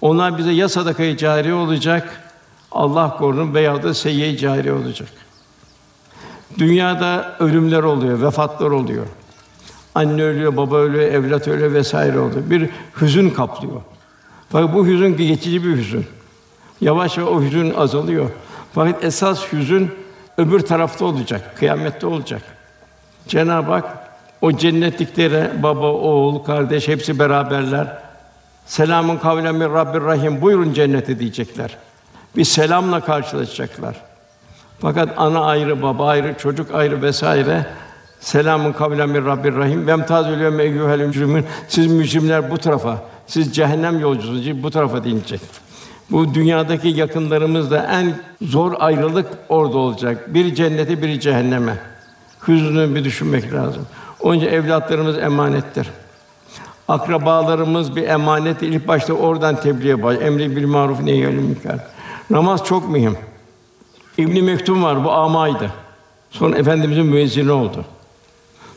Onlar 0.00 0.38
bize 0.38 0.50
ya 0.50 0.68
sadakayı 0.68 1.16
cari 1.16 1.54
olacak, 1.54 2.32
Allah 2.72 3.16
korusun 3.16 3.54
veya 3.54 3.82
da 3.82 3.94
seyyi 3.94 4.38
cari 4.38 4.72
olacak. 4.72 5.08
Dünyada 6.58 7.36
ölümler 7.38 7.82
oluyor, 7.82 8.22
vefatlar 8.22 8.70
oluyor. 8.70 9.06
Anne 9.94 10.22
ölüyor, 10.22 10.56
baba 10.56 10.76
ölüyor, 10.76 11.04
evlat 11.04 11.48
ölüyor 11.48 11.72
vesaire 11.72 12.18
oluyor. 12.18 12.50
Bir 12.50 12.70
hüzün 13.00 13.30
kaplıyor. 13.30 13.80
Fakat 14.48 14.74
bu 14.74 14.86
hüzün 14.86 15.16
geçici 15.16 15.64
bir 15.64 15.76
hüzün. 15.76 16.06
Yavaş 16.80 17.18
yavaş 17.18 17.32
o 17.32 17.42
hüzün 17.42 17.74
azalıyor. 17.74 18.30
Fakat 18.72 19.04
esas 19.04 19.52
hüzün 19.52 19.90
öbür 20.38 20.60
tarafta 20.60 21.04
olacak, 21.04 21.56
kıyamette 21.56 22.06
olacak. 22.06 22.42
Cenab-ı 23.28 23.70
Hak 23.70 23.84
o 24.40 24.52
cennetliklere 24.52 25.52
baba, 25.62 25.86
oğul, 25.86 26.38
kardeş 26.38 26.88
hepsi 26.88 27.18
beraberler. 27.18 27.98
Selamun 28.66 29.16
kavlen 29.16 29.54
min 29.54 29.74
Rabbir 29.74 30.00
Rahim. 30.00 30.40
Buyurun 30.40 30.72
cennete 30.72 31.18
diyecekler. 31.18 31.76
Bir 32.36 32.44
selamla 32.44 33.00
karşılaşacaklar. 33.00 34.09
Fakat 34.80 35.08
ana 35.16 35.44
ayrı, 35.44 35.82
baba 35.82 36.06
ayrı, 36.06 36.34
çocuk 36.38 36.74
ayrı 36.74 37.02
vesaire. 37.02 37.66
Selamun 38.20 38.72
kavlen 38.72 39.08
min 39.08 39.26
Rabbir 39.26 39.56
Rahim. 39.56 39.86
Ve 39.86 39.90
emtazül 39.90 40.40
yevme 40.40 40.62
eyyuhel 40.62 41.00
mücrimin. 41.00 41.44
Siz 41.68 41.86
mücrimler 41.86 42.50
bu 42.50 42.58
tarafa, 42.58 43.02
siz 43.26 43.54
cehennem 43.54 44.00
yolcusunuz 44.00 44.62
bu 44.62 44.70
tarafa 44.70 45.04
denilecek. 45.04 45.40
Bu 46.10 46.34
dünyadaki 46.34 46.88
yakınlarımız 46.88 47.70
da 47.70 47.86
en 47.86 48.14
zor 48.42 48.72
ayrılık 48.78 49.26
orada 49.48 49.78
olacak. 49.78 50.34
Bir 50.34 50.54
cennete, 50.54 51.02
biri 51.02 51.20
cehenneme. 51.20 51.78
Hüznünü 52.48 52.94
bir 52.94 53.04
düşünmek 53.04 53.52
lazım. 53.52 53.86
Onun 54.20 54.36
için 54.36 54.46
evlatlarımız 54.46 55.18
emanettir. 55.18 55.90
Akrabalarımız 56.88 57.96
bir 57.96 58.08
emanet. 58.08 58.62
İlk 58.62 58.88
başta 58.88 59.12
oradan 59.12 59.56
tebliğe 59.56 60.02
baş. 60.02 60.18
Emri 60.20 60.56
bil 60.56 60.66
maruf 60.66 61.00
nehyül 61.00 61.34
münker. 61.34 61.78
Namaz 62.30 62.64
çok 62.64 62.88
mühim. 62.88 63.16
İbn 64.18 64.44
Mektum 64.44 64.82
var 64.82 65.04
bu 65.04 65.12
amaydı. 65.12 65.70
Sonra 66.30 66.58
efendimizin 66.58 67.06
müezzini 67.06 67.52
oldu. 67.52 67.84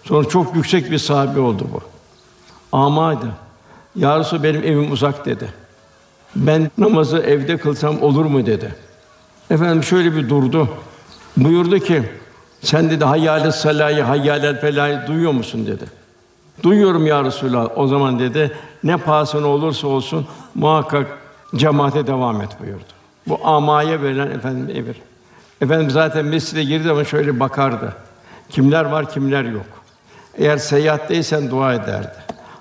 Sonra 0.04 0.30
çok 0.30 0.56
yüksek 0.56 0.92
bir 0.92 0.98
sahabe 0.98 1.40
oldu 1.40 1.68
bu. 1.74 1.82
Amaydı. 2.78 3.26
Ya 3.96 4.20
Resulallah, 4.20 4.44
benim 4.44 4.64
evim 4.64 4.92
uzak 4.92 5.26
dedi. 5.26 5.54
Ben 6.36 6.72
namazı 6.78 7.18
evde 7.18 7.58
kılsam 7.58 8.02
olur 8.02 8.26
mu 8.26 8.46
dedi. 8.46 8.76
Efendim 9.52 9.84
şöyle 9.84 10.16
bir 10.16 10.30
durdu. 10.30 10.70
Buyurdu 11.38 11.80
ki 11.80 12.04
sen 12.62 12.90
dedi 12.90 13.06
hayyâle 13.06 13.52
salâyı, 13.52 14.02
hayyâlel 14.02 14.62
felâyı 14.62 15.00
duyuyor 15.08 15.32
musun 15.32 15.68
dedi. 15.68 15.84
Duyuyorum 16.64 17.08
ya 17.08 17.24
Resulallah. 17.24 17.70
O 17.76 17.88
zaman 17.88 18.20
dedi 18.20 18.52
ne 18.84 18.98
pahasına 18.98 19.48
olursa 19.48 19.88
olsun 19.88 20.28
muhakkak 20.56 21.18
cemaate 21.56 22.08
devam 22.08 22.42
et 22.42 22.50
buyurdu. 22.60 22.84
Bu 23.28 23.48
amaya 23.48 24.02
verilen 24.02 24.32
efendim 24.32 24.76
emir. 24.76 24.96
Efendim 25.64 25.90
zaten 25.90 26.26
mescide 26.26 26.64
girdi 26.64 26.92
ama 26.92 27.04
şöyle 27.04 27.40
bakardı. 27.40 27.94
Kimler 28.50 28.86
var, 28.86 29.10
kimler 29.10 29.44
yok. 29.44 29.66
Eğer 30.38 30.58
seyahatteysen 30.58 31.52
dua 31.52 31.74
ederdi. 31.74 32.16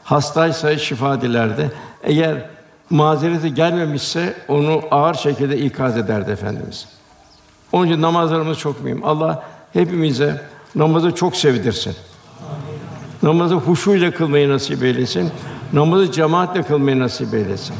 Hastaysa 0.04 0.78
şifa 0.78 1.20
dilerdi. 1.20 1.70
Eğer 2.02 2.46
mazereti 2.90 3.54
gelmemişse 3.54 4.34
onu 4.48 4.82
ağır 4.90 5.14
şekilde 5.14 5.58
ikaz 5.58 5.96
ederdi 5.96 6.30
efendimiz. 6.30 6.88
Onun 7.72 7.86
için 7.86 8.02
namazlarımız 8.02 8.58
çok 8.58 8.84
mühim. 8.84 9.04
Allah 9.04 9.42
hepimize 9.72 10.40
namazı 10.74 11.14
çok 11.14 11.36
sevdirsin. 11.36 11.94
Namazı 13.22 13.54
huşuyla 13.54 14.10
kılmayı 14.10 14.48
nasip 14.48 14.82
eylesin. 14.82 15.30
Namazı 15.72 16.12
cemaatle 16.12 16.62
kılmayı 16.62 16.98
nasip 16.98 17.34
eylesin. 17.34 17.76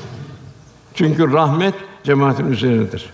Çünkü 0.94 1.32
rahmet 1.32 1.74
cemaatin 2.04 2.52
üzerindedir. 2.52 3.10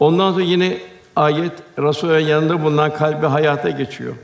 Ondan 0.00 0.32
sonra 0.32 0.44
yine 0.44 0.93
ayet 1.16 1.52
Resûl'ün 1.78 2.26
yanında 2.26 2.62
bulunan 2.62 2.94
kalbi 2.94 3.26
hayata 3.26 3.70
geçiyor. 3.70 4.14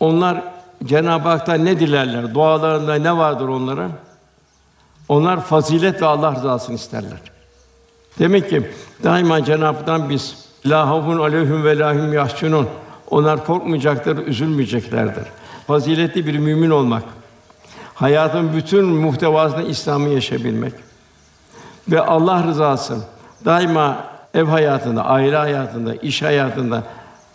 Onlar 0.00 0.42
Cenab-ı 0.84 1.28
Hak'tan 1.28 1.64
ne 1.64 1.80
dilerler? 1.80 2.34
Dualarında 2.34 2.94
ne 2.94 3.16
vardır 3.16 3.48
onlara? 3.48 3.88
Onlar 5.08 5.40
fazilet 5.44 6.02
ve 6.02 6.06
Allah 6.06 6.34
rızasını 6.34 6.74
isterler. 6.74 7.18
Demek 8.18 8.50
ki 8.50 8.70
daima 9.04 9.44
Cenab-ı 9.44 9.76
Hak'tan 9.78 10.10
biz 10.10 10.36
la 10.66 10.88
havfun 10.88 11.18
aleyhim 11.18 11.64
ve 11.64 11.78
lahum 11.78 12.12
yahsunun 12.12 12.68
onlar 13.10 13.44
korkmayacaklar, 13.44 14.16
üzülmeyeceklerdir. 14.16 15.24
Faziletli 15.66 16.26
bir 16.26 16.38
mümin 16.38 16.70
olmak, 16.70 17.02
hayatın 17.94 18.56
bütün 18.56 18.84
muhtevasında 18.84 19.62
İslam'ı 19.62 20.08
yaşayabilmek 20.08 20.72
ve 21.88 22.00
Allah 22.00 22.44
rızası 22.46 22.96
daima 23.44 24.17
ev 24.34 24.44
hayatında, 24.44 25.04
aile 25.04 25.36
hayatında, 25.36 25.94
iş 25.94 26.22
hayatında 26.22 26.82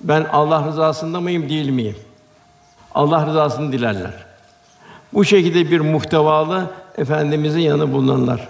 ben 0.02 0.26
Allah 0.32 0.68
rızasında 0.68 1.22
mıyım, 1.22 1.50
değil 1.50 1.70
miyim? 1.70 1.96
Allah 2.96 3.28
rızasını 3.28 3.72
dilerler. 3.72 4.14
Bu 5.14 5.26
şekilde 5.26 5.72
bir 5.72 5.80
muhtevalı 5.80 6.66
efendimizin 6.98 7.60
yanı 7.60 7.94
bulunanlar. 7.94 8.50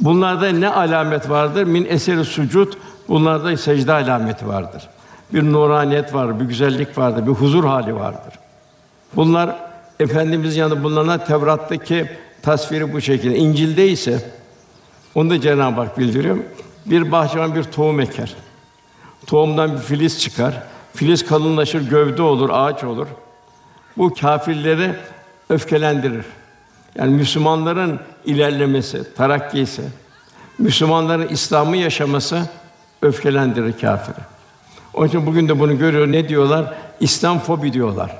Bunlarda 0.00 0.48
ne 0.48 0.68
alamet 0.68 1.30
vardır? 1.30 1.64
Min 1.64 1.86
eseri 1.88 2.24
sucud. 2.24 2.72
Bunlarda 3.08 3.56
secde 3.56 3.92
alameti 3.92 4.48
vardır 4.48 4.88
bir 5.32 5.52
nuraniyet 5.52 6.14
var, 6.14 6.40
bir 6.40 6.44
güzellik 6.44 6.98
vardır, 6.98 7.26
bir 7.26 7.32
huzur 7.32 7.64
hali 7.64 7.94
vardır. 7.94 8.34
Bunlar 9.16 9.70
Efendimiz 10.00 10.56
yanında 10.56 10.82
bulunan 10.82 11.24
Tevrat'taki 11.24 12.10
tasviri 12.42 12.92
bu 12.92 13.00
şekilde. 13.00 13.36
İncil'de 13.36 13.88
ise 13.88 14.30
onu 15.14 15.30
da 15.30 15.40
Cenab-ı 15.40 15.80
Hak 15.80 15.98
bildiriyor. 15.98 16.36
Bir 16.90 17.12
bahçıvan 17.12 17.54
bir 17.54 17.64
tohum 17.64 18.00
eker. 18.00 18.34
Tohumdan 19.26 19.72
bir 19.72 19.78
filiz 19.78 20.20
çıkar. 20.20 20.62
Filiz 20.94 21.26
kalınlaşır, 21.26 21.90
gövde 21.90 22.22
olur, 22.22 22.50
ağaç 22.52 22.84
olur. 22.84 23.06
Bu 23.98 24.14
kâfirleri 24.14 24.94
öfkelendirir. 25.48 26.24
Yani 26.94 27.14
Müslümanların 27.14 28.00
ilerlemesi, 28.24 29.14
tarakkisi, 29.14 29.82
Müslümanların 30.58 31.28
İslam'ı 31.28 31.76
yaşaması 31.76 32.42
öfkelendirir 33.02 33.78
kâfiri. 33.78 34.16
Onun 34.94 35.08
için 35.08 35.26
bugün 35.26 35.48
de 35.48 35.60
bunu 35.60 35.78
görüyor. 35.78 36.12
Ne 36.12 36.28
diyorlar? 36.28 36.74
İslam 37.00 37.38
fobi 37.38 37.72
diyorlar. 37.72 38.18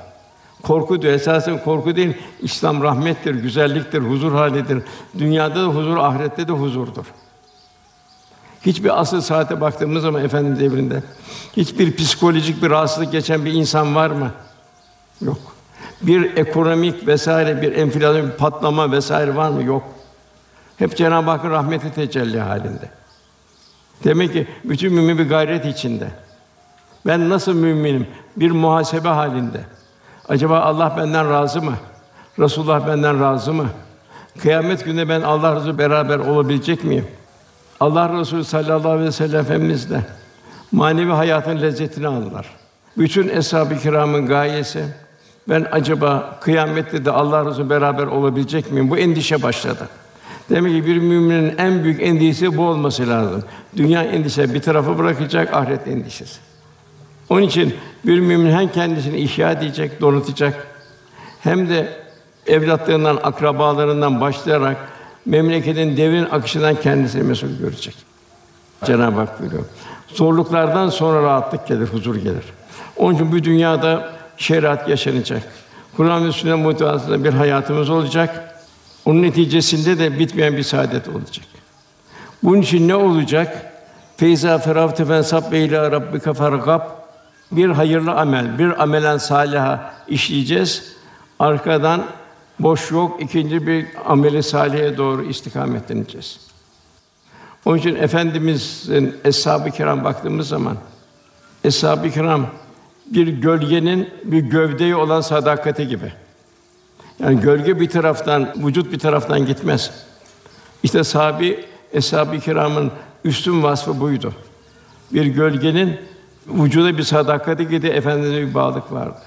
Korku 0.61 1.01
diyor. 1.01 1.13
Esasen 1.13 1.63
korku 1.63 1.95
değil. 1.95 2.13
İslam 2.41 2.83
rahmettir, 2.83 3.35
güzelliktir, 3.35 3.99
huzur 3.99 4.31
halidir. 4.31 4.83
Dünyada 5.19 5.55
da 5.55 5.67
huzur, 5.67 5.97
ahirette 5.97 6.47
de 6.47 6.51
huzurdur. 6.51 7.05
Hiçbir 8.65 9.01
asıl 9.01 9.21
saate 9.21 9.61
baktığımız 9.61 10.03
zaman 10.03 10.23
efendim 10.23 10.59
devrinde 10.59 11.03
hiçbir 11.57 11.95
psikolojik 11.95 12.63
bir 12.63 12.69
rahatsızlık 12.69 13.11
geçen 13.11 13.45
bir 13.45 13.53
insan 13.53 13.95
var 13.95 14.09
mı? 14.09 14.31
Yok. 15.21 15.37
Bir 16.01 16.37
ekonomik 16.37 17.07
vesaire 17.07 17.61
bir 17.61 17.73
enflasyon, 17.73 18.27
bir 18.27 18.37
patlama 18.37 18.91
vesaire 18.91 19.35
var 19.35 19.49
mı? 19.49 19.63
Yok. 19.63 19.83
Hep 20.77 20.97
Cenab-ı 20.97 21.29
Hakk'ın 21.29 21.51
rahmeti 21.51 21.93
tecelli 21.93 22.39
halinde. 22.39 22.89
Demek 24.03 24.33
ki 24.33 24.47
bütün 24.63 24.93
mümin 24.93 25.17
bir 25.17 25.29
gayret 25.29 25.65
içinde. 25.65 26.07
Ben 27.05 27.29
nasıl 27.29 27.53
müminim? 27.53 28.07
Bir 28.37 28.51
muhasebe 28.51 29.09
halinde. 29.09 29.61
Acaba 30.29 30.59
Allah 30.59 30.95
benden 30.97 31.29
razı 31.29 31.61
mı? 31.61 31.73
Resulullah 32.39 32.87
benden 32.87 33.21
razı 33.21 33.53
mı? 33.53 33.67
Kıyamet 34.41 34.85
gününde 34.85 35.09
ben 35.09 35.21
Allah 35.21 35.55
Resulü 35.55 35.77
beraber 35.77 36.19
olabilecek 36.19 36.83
miyim? 36.83 37.07
Allah 37.81 38.19
Resulü 38.19 38.43
sallallahu 38.43 38.89
aleyhi 38.89 39.07
ve 39.07 39.11
sellem 39.11 39.39
Efendimiz 39.39 39.89
de 39.89 40.01
manevi 40.71 41.11
hayatın 41.11 41.61
lezzetini 41.61 42.07
aldılar. 42.07 42.49
Bütün 42.97 43.29
eshab-ı 43.29 43.77
kiramın 43.77 44.27
gayesi 44.27 44.83
ben 45.49 45.67
acaba 45.71 46.39
kıyamette 46.41 47.05
de 47.05 47.11
Allah 47.11 47.45
Resulü 47.45 47.69
beraber 47.69 48.07
olabilecek 48.07 48.71
miyim? 48.71 48.89
Bu 48.89 48.97
endişe 48.97 49.43
başladı. 49.43 49.89
Demek 50.49 50.73
ki 50.73 50.87
bir 50.87 50.97
müminin 50.97 51.57
en 51.57 51.83
büyük 51.83 52.01
endişesi 52.01 52.57
bu 52.57 52.63
olması 52.63 53.09
lazım. 53.09 53.43
Dünya 53.77 54.03
endişesi 54.03 54.53
bir 54.53 54.61
tarafa 54.61 54.97
bırakacak, 54.97 55.53
ahiret 55.53 55.87
endişesi. 55.87 56.39
Onun 57.29 57.41
için 57.41 57.75
bir 58.05 58.19
mümin 58.19 58.51
hem 58.51 58.67
kendisini 58.71 59.17
ihya 59.17 59.51
edecek, 59.51 60.01
donatacak 60.01 60.67
hem 61.43 61.69
de 61.69 61.89
evlatlarından, 62.47 63.19
akrabalarından 63.23 64.21
başlayarak 64.21 64.77
memleketin 65.25 65.97
devrin 65.97 66.25
akışından 66.25 66.75
kendisini 66.75 67.23
mesul 67.23 67.57
görecek. 67.59 67.95
Cenab-ı 68.85 69.19
Hak 69.19 69.41
buyuruyor. 69.41 69.63
Zorluklardan 70.07 70.89
sonra 70.89 71.23
rahatlık 71.23 71.67
gelir, 71.67 71.87
huzur 71.87 72.15
gelir. 72.15 72.43
Onun 72.97 73.15
için 73.15 73.31
bu 73.31 73.43
dünyada 73.43 74.09
şeriat 74.37 74.89
yaşanacak. 74.89 75.43
Kur'an 75.97 76.27
ve 76.27 76.31
sünnet 76.31 76.57
muhtevasında 76.57 77.23
bir 77.23 77.33
hayatımız 77.33 77.89
olacak. 77.89 78.55
Onun 79.05 79.21
neticesinde 79.21 79.99
de 79.99 80.19
bitmeyen 80.19 80.57
bir 80.57 80.63
saadet 80.63 81.07
olacak. 81.07 81.45
Bunun 82.43 82.61
için 82.61 82.87
ne 82.87 82.95
olacak? 82.95 83.73
Feyza 84.17 84.57
feravte 84.57 85.05
fensab 85.05 85.51
ve 85.51 85.65
ila 85.65 85.91
rabbike 85.91 86.33
fargab. 86.33 86.81
Bir 87.51 87.69
hayırlı 87.69 88.11
amel, 88.11 88.59
bir 88.59 88.83
amelen 88.83 89.17
saliha 89.17 89.93
işleyeceğiz. 90.07 90.95
Arkadan 91.39 92.03
boş 92.63 92.91
yok, 92.91 93.21
ikinci 93.21 93.67
bir 93.67 93.85
ameli 94.05 94.43
salihe 94.43 94.97
doğru 94.97 95.23
istikametleneceğiz. 95.23 96.39
Onun 97.65 97.77
için 97.77 97.95
efendimizin 97.95 99.15
eshab-ı 99.25 99.71
kiram 99.71 100.03
baktığımız 100.03 100.47
zaman 100.47 100.77
eshab-ı 101.63 102.09
kiram 102.09 102.47
bir 103.05 103.27
gölgenin 103.27 104.09
bir 104.23 104.39
gövdeye 104.39 104.95
olan 104.95 105.21
sadakati 105.21 105.87
gibi. 105.87 106.13
Yani 107.19 107.41
gölge 107.41 107.79
bir 107.79 107.89
taraftan, 107.89 108.53
vücut 108.55 108.91
bir 108.91 108.99
taraftan 108.99 109.45
gitmez. 109.45 109.91
İşte 110.83 111.03
sahabi 111.03 111.65
eshab-ı 111.93 112.39
kiramın 112.39 112.91
üstün 113.23 113.63
vasfı 113.63 113.99
buydu. 113.99 114.33
Bir 115.13 115.25
gölgenin 115.25 115.97
vücuda 116.47 116.97
bir 116.97 117.03
sadakati 117.03 117.67
gibi 117.67 117.87
efendimize 117.87 118.47
bir 118.47 118.53
bağlılık 118.53 118.91
vardı. 118.91 119.19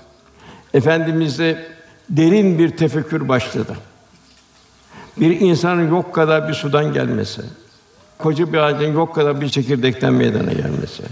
Efendimizde 0.75 1.74
derin 2.11 2.59
bir 2.59 2.77
tefekkür 2.77 3.29
başladı. 3.29 3.77
Bir 5.17 5.41
insanın 5.41 5.91
yok 5.91 6.15
kadar 6.15 6.49
bir 6.49 6.55
sudan 6.55 6.93
gelmesi, 6.93 7.43
koca 8.19 8.53
bir 8.53 8.59
ağacın 8.59 8.93
yok 8.93 9.15
kadar 9.15 9.41
bir 9.41 9.49
çekirdekten 9.49 10.13
meydana 10.13 10.53
gelmesi, 10.53 11.03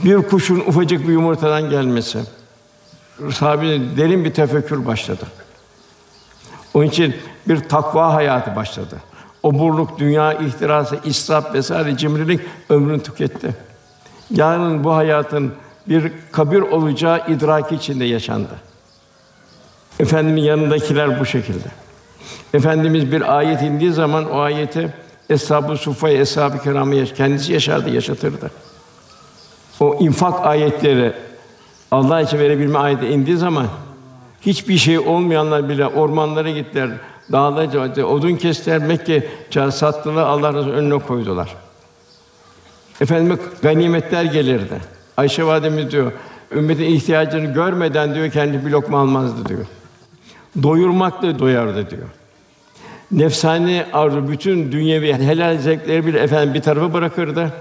bir 0.00 0.16
kuşun 0.16 0.60
ufacık 0.60 1.08
bir 1.08 1.12
yumurtadan 1.12 1.70
gelmesi, 1.70 2.18
sahabenin 3.32 3.96
derin 3.96 4.24
bir 4.24 4.34
tefekkür 4.34 4.86
başladı. 4.86 5.26
Onun 6.74 6.86
için 6.86 7.16
bir 7.48 7.56
takva 7.68 8.14
hayatı 8.14 8.56
başladı. 8.56 8.96
Oburluk, 9.42 9.98
dünya 9.98 10.32
ihtirası, 10.32 10.98
israf 11.04 11.54
vesaire 11.54 11.96
cimrilik 11.96 12.40
ömrünü 12.68 13.02
tüketti. 13.02 13.54
Yarın 14.30 14.84
bu 14.84 14.94
hayatın 14.94 15.52
bir 15.88 16.12
kabir 16.32 16.60
olacağı 16.60 17.30
idraki 17.32 17.74
içinde 17.74 18.04
yaşandı. 18.04 18.50
Efendimin 20.00 20.42
yanındakiler 20.42 21.20
bu 21.20 21.26
şekilde. 21.26 21.68
Efendimiz 22.54 23.12
bir 23.12 23.36
ayet 23.36 23.62
indiği 23.62 23.92
zaman 23.92 24.30
o 24.30 24.38
ayeti 24.38 24.94
Eshab-ı 25.30 25.76
Sufa, 25.76 26.10
Eshab-ı 26.10 26.62
Kiram'ı 26.62 27.04
kendisi 27.04 27.52
yaşardı, 27.52 27.90
yaşatırdı. 27.90 28.50
O 29.80 29.96
infak 30.00 30.46
ayetleri 30.46 31.12
Allah 31.90 32.20
için 32.20 32.38
verebilme 32.38 32.78
ayeti 32.78 33.06
indiği 33.06 33.36
zaman 33.36 33.66
hiçbir 34.40 34.78
şey 34.78 34.98
olmayanlar 34.98 35.68
bile 35.68 35.86
ormanlara 35.86 36.50
gittiler, 36.50 36.90
dağlara 37.32 38.06
odun 38.06 38.36
kestiler, 38.36 38.78
Mekke 38.78 39.28
sattılar, 39.70 40.26
Allah 40.26 40.54
Resulü 40.54 40.72
önüne 40.72 40.98
koydular. 40.98 41.56
Efendime 43.00 43.36
ganimetler 43.62 44.24
gelirdi. 44.24 44.80
Ayşe 45.16 45.44
validemiz 45.44 45.90
diyor, 45.90 46.12
ümmetin 46.52 46.84
ihtiyacını 46.84 47.54
görmeden 47.54 48.14
diyor 48.14 48.30
kendi 48.30 48.66
bir 48.66 48.70
lokma 48.70 49.00
almazdı 49.00 49.48
diyor. 49.48 49.66
Doyurmakla 50.62 51.38
doyardı 51.38 51.90
diyor. 51.90 52.08
Nefsani 53.10 53.84
arzu 53.92 54.28
bütün 54.28 54.72
dünyevi 54.72 55.14
helal 55.14 55.58
zevkleri 55.58 56.06
bile 56.06 56.18
efendim 56.18 56.54
bir 56.54 56.62
tarafa 56.62 56.92
bırakırdı. 56.92 57.52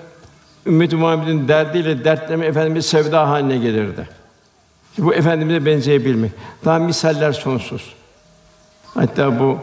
Ümmet-i 0.66 0.96
Muhammed'in 0.96 1.48
derdiyle 1.48 2.06
dertleme 2.06 2.46
efendimiz 2.46 2.86
sevda 2.86 3.30
haline 3.30 3.58
gelirdi. 3.58 4.10
Bu 4.98 5.14
efendimize 5.14 5.66
benzeyebilmek. 5.66 6.32
Daha 6.66 6.80
misaller 6.80 7.32
sonsuz. 7.32 7.94
Hatta 8.94 9.40
bu 9.40 9.58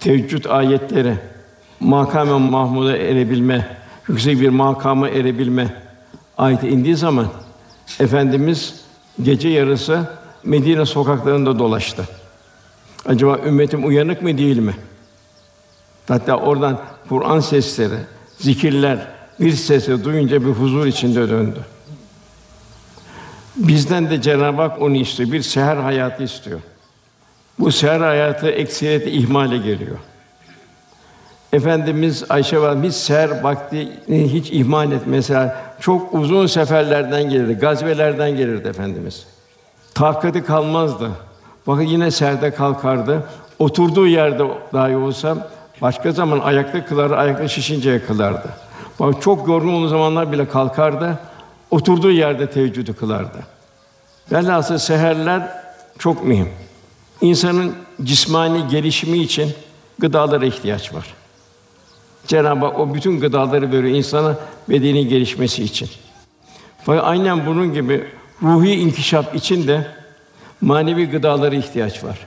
teheccüd 0.00 0.44
ayetleri 0.44 1.14
makam-ı 1.80 2.38
mahmuda 2.38 2.96
erebilme, 2.96 3.76
yüksek 4.08 4.40
bir 4.40 4.48
makama 4.48 5.08
erebilme 5.08 5.74
ayeti 6.38 6.68
indiği 6.68 6.96
zaman 6.96 7.26
efendimiz 8.00 8.80
gece 9.22 9.48
yarısı 9.48 10.08
Medine 10.44 10.86
sokaklarında 10.86 11.58
dolaştı. 11.58 12.04
Acaba 13.06 13.38
ümmetim 13.46 13.86
uyanık 13.86 14.22
mı 14.22 14.38
değil 14.38 14.58
mi? 14.58 14.74
Hatta 16.08 16.36
oradan 16.36 16.80
Kur'an 17.08 17.40
sesleri, 17.40 17.98
zikirler 18.38 19.06
bir 19.40 19.52
sesi 19.52 20.04
duyunca 20.04 20.40
bir 20.40 20.50
huzur 20.50 20.86
içinde 20.86 21.28
döndü. 21.28 21.60
Bizden 23.56 24.10
de 24.10 24.22
Cenab-ı 24.22 24.62
Hak 24.62 24.82
onu 24.82 24.96
istiyor. 24.96 25.32
Bir 25.32 25.42
seher 25.42 25.76
hayatı 25.76 26.22
istiyor. 26.22 26.60
Bu 27.58 27.72
seher 27.72 28.00
hayatı 28.00 28.48
ekseriyetle 28.48 29.10
ihmale 29.10 29.56
geliyor. 29.56 29.96
Efendimiz 31.52 32.24
Ayşe 32.28 32.60
validemiz 32.60 32.96
seher 32.96 33.42
vaktini 33.42 34.32
hiç 34.32 34.50
ihmal 34.50 34.92
et. 34.92 35.02
Mesela 35.06 35.74
çok 35.80 36.14
uzun 36.14 36.46
seferlerden 36.46 37.30
gelirdi, 37.30 37.54
gazvelerden 37.54 38.36
gelirdi 38.36 38.68
efendimiz. 38.68 39.26
Takati 39.94 40.44
kalmazdı. 40.44 41.10
Bakın 41.66 41.82
yine 41.82 42.10
serde 42.10 42.54
kalkardı. 42.54 43.22
Oturduğu 43.58 44.06
yerde 44.06 44.44
dahi 44.72 44.96
olsa 44.96 45.48
başka 45.82 46.12
zaman 46.12 46.38
ayakta 46.38 46.84
kılar, 46.84 47.10
ayakta 47.10 47.48
şişinceye 47.48 48.02
kılardı. 48.02 48.48
Bak 49.00 49.22
çok 49.22 49.48
yorgun 49.48 49.72
olduğu 49.72 49.88
zamanlar 49.88 50.32
bile 50.32 50.48
kalkardı. 50.48 51.18
Oturduğu 51.70 52.10
yerde 52.10 52.50
teheccüdü 52.50 52.94
kılardı. 52.94 53.38
Velhasıl 54.32 54.78
seherler 54.78 55.48
çok 55.98 56.24
mühim. 56.24 56.48
İnsanın 57.20 57.74
cismani 58.04 58.68
gelişimi 58.68 59.18
için 59.18 59.52
gıdalara 59.98 60.46
ihtiyaç 60.46 60.94
var. 60.94 61.14
Cenab-ı 62.26 62.66
Hak 62.66 62.78
o 62.78 62.94
bütün 62.94 63.20
gıdaları 63.20 63.72
veriyor 63.72 63.94
insana 63.94 64.36
bedeni 64.68 65.08
gelişmesi 65.08 65.62
için. 65.62 65.88
Fakat 66.84 67.04
aynen 67.04 67.46
bunun 67.46 67.74
gibi 67.74 68.04
ruhi 68.42 68.74
inkişaf 68.74 69.34
için 69.34 69.66
de 69.66 69.86
manevi 70.60 71.10
gıdalara 71.10 71.54
ihtiyaç 71.54 72.04
var. 72.04 72.18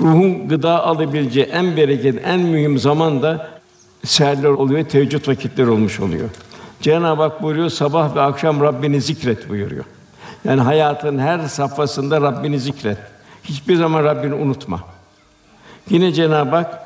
Ruhun 0.00 0.48
gıda 0.48 0.84
alabileceği 0.84 1.46
en 1.46 1.76
bereketli, 1.76 2.20
en 2.20 2.40
mühim 2.40 2.78
zaman 2.78 3.22
da 3.22 3.48
seherler 4.04 4.48
oluyor, 4.48 4.84
teheccüd 4.84 5.28
vakitleri 5.28 5.70
olmuş 5.70 6.00
oluyor. 6.00 6.28
Cenab-ı 6.80 7.22
Hak 7.22 7.42
buyuruyor, 7.42 7.70
sabah 7.70 8.16
ve 8.16 8.20
akşam 8.20 8.60
Rabbini 8.60 9.00
zikret 9.00 9.48
buyuruyor. 9.48 9.84
Yani 10.44 10.60
hayatın 10.60 11.18
her 11.18 11.38
safhasında 11.38 12.20
Rabbini 12.20 12.60
zikret. 12.60 12.98
Hiçbir 13.44 13.76
zaman 13.76 14.04
Rabbini 14.04 14.34
unutma. 14.34 14.80
Yine 15.90 16.12
Cenab-ı 16.12 16.56
Hak 16.56 16.82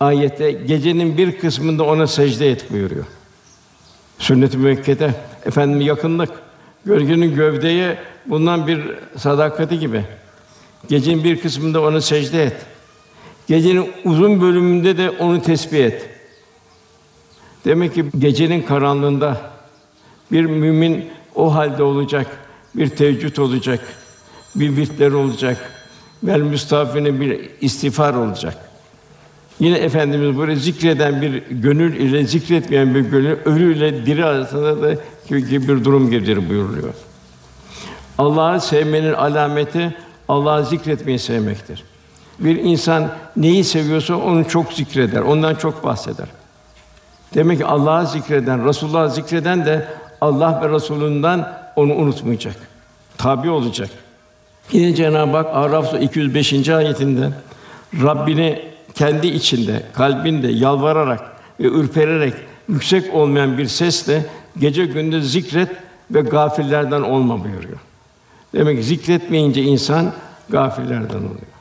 ayette 0.00 0.52
gecenin 0.52 1.18
bir 1.18 1.38
kısmında 1.38 1.84
ona 1.84 2.06
secde 2.06 2.50
et 2.50 2.72
buyuruyor. 2.72 3.04
Sünnet-i 4.18 4.58
müekkede 4.58 5.14
efendim 5.46 5.80
yakınlık 5.80 6.30
gölgenin 6.86 7.34
gövdeye 7.34 7.98
bundan 8.26 8.66
bir 8.66 8.80
sadakati 9.16 9.78
gibi. 9.78 10.04
Gecenin 10.88 11.24
bir 11.24 11.40
kısmında 11.40 11.82
ona 11.82 12.00
secde 12.00 12.42
et. 12.42 12.56
Gecenin 13.46 13.90
uzun 14.04 14.40
bölümünde 14.40 14.96
de 14.98 15.10
onu 15.10 15.42
tesbih 15.42 15.84
et. 15.84 16.10
Demek 17.64 17.94
ki 17.94 18.04
gecenin 18.18 18.62
karanlığında 18.62 19.40
bir 20.32 20.44
mümin 20.44 21.04
o 21.34 21.54
halde 21.54 21.82
olacak, 21.82 22.26
bir 22.74 22.88
teheccüd 22.88 23.36
olacak, 23.36 23.80
bir 24.54 24.76
virtler 24.76 25.12
olacak, 25.12 25.70
vel 26.22 26.40
müstafine 26.40 27.20
bir 27.20 27.50
istiğfar 27.60 28.14
olacak. 28.14 28.56
Yine 29.60 29.78
efendimiz 29.78 30.38
böyle 30.38 30.56
zikreden 30.56 31.22
bir 31.22 31.42
gönül 31.50 31.96
ile 31.96 32.24
zikretmeyen 32.24 32.94
bir 32.94 33.00
gönül 33.00 33.36
ölü 33.44 33.76
ile 33.76 34.06
diri 34.06 34.24
arasında 34.24 34.82
da 34.82 34.96
gibi 35.28 35.68
bir 35.68 35.84
durum 35.84 36.10
gelir 36.10 36.50
buyuruluyor. 36.50 36.94
Allah'ı 38.18 38.60
sevmenin 38.60 39.12
alameti 39.12 39.96
Allah'ı 40.28 40.64
zikretmeyi 40.64 41.18
sevmektir. 41.18 41.84
Bir 42.38 42.56
insan 42.56 43.10
neyi 43.36 43.64
seviyorsa 43.64 44.16
onu 44.16 44.48
çok 44.48 44.72
zikreder, 44.72 45.20
ondan 45.20 45.54
çok 45.54 45.84
bahseder. 45.84 46.26
Demek 47.34 47.58
ki 47.58 47.66
Allah'ı 47.66 48.06
zikreden, 48.06 48.68
Resulullah'ı 48.68 49.10
zikreden 49.10 49.66
de 49.66 49.88
Allah 50.20 50.60
ve 50.62 50.74
Resulünden 50.74 51.48
onu 51.76 51.94
unutmayacak. 51.94 52.56
Tabi 53.18 53.50
olacak. 53.50 53.90
Yine 54.72 54.94
Cenab-ı 54.94 55.36
Hak 55.36 55.46
Araf 55.52 55.94
205. 56.02 56.68
ayetinde 56.68 57.30
Rabbini 58.02 58.62
kendi 58.94 59.26
içinde, 59.26 59.82
kalbinde 59.94 60.48
yalvararak 60.48 61.20
ve 61.60 61.64
ürpererek 61.64 62.34
yüksek 62.68 63.14
olmayan 63.14 63.58
bir 63.58 63.66
sesle 63.66 64.26
gece 64.58 64.86
gündüz 64.86 65.32
zikret 65.32 65.68
ve 66.10 66.20
gafillerden 66.20 67.02
olma 67.02 67.44
buyuruyor. 67.44 67.78
Demek 68.54 68.78
ki 68.78 68.84
zikretmeyince 68.84 69.62
insan 69.62 70.12
gafillerden 70.48 71.18
oluyor. 71.18 71.54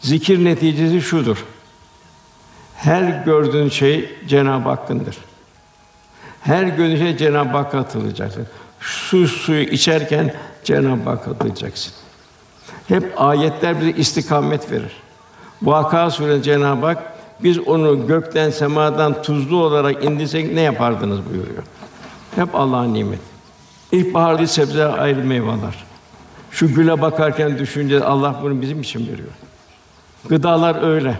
Zikir 0.00 0.44
neticesi 0.44 1.00
şudur. 1.00 1.44
Her 2.76 3.24
gördüğün 3.24 3.68
şey 3.68 4.10
Cenab-ı 4.28 4.68
Hakk'ındır. 4.68 5.18
Her 6.40 6.62
gördüğün 6.62 6.96
şey 6.96 7.16
Cenab-ı 7.16 7.56
Hakk'a 7.56 7.78
atılacaksın. 7.78 8.46
Su 8.80 9.28
suyu 9.28 9.62
içerken 9.62 10.34
Cenab-ı 10.64 11.10
Hakk'a 11.10 11.30
atılacaksın. 11.30 11.92
Hep 12.88 13.12
ayetler 13.16 13.80
bize 13.80 13.90
istikamet 13.90 14.72
verir. 14.72 14.92
Vaka 15.62 16.10
Sûresi 16.10 16.42
Cenab-ı 16.42 16.86
Hak 16.86 17.14
biz 17.42 17.58
onu 17.58 18.06
gökten 18.06 18.50
semadan 18.50 19.22
tuzlu 19.22 19.56
olarak 19.56 20.04
indirsek 20.04 20.52
ne 20.52 20.60
yapardınız 20.60 21.20
buyuruyor. 21.30 21.62
Hep 22.36 22.54
Allah'ın 22.54 22.94
nimeti. 22.94 23.22
İlkbaharda 23.92 24.46
sebze 24.46 24.84
ayrı 24.84 25.24
meyveler. 25.24 25.84
Şu 26.50 26.74
güle 26.74 27.00
bakarken 27.00 27.58
düşünce 27.58 28.04
Allah 28.04 28.40
bunu 28.42 28.60
bizim 28.60 28.80
için 28.80 29.00
veriyor. 29.12 29.28
Gıdalar 30.28 30.82
öyle. 30.82 31.14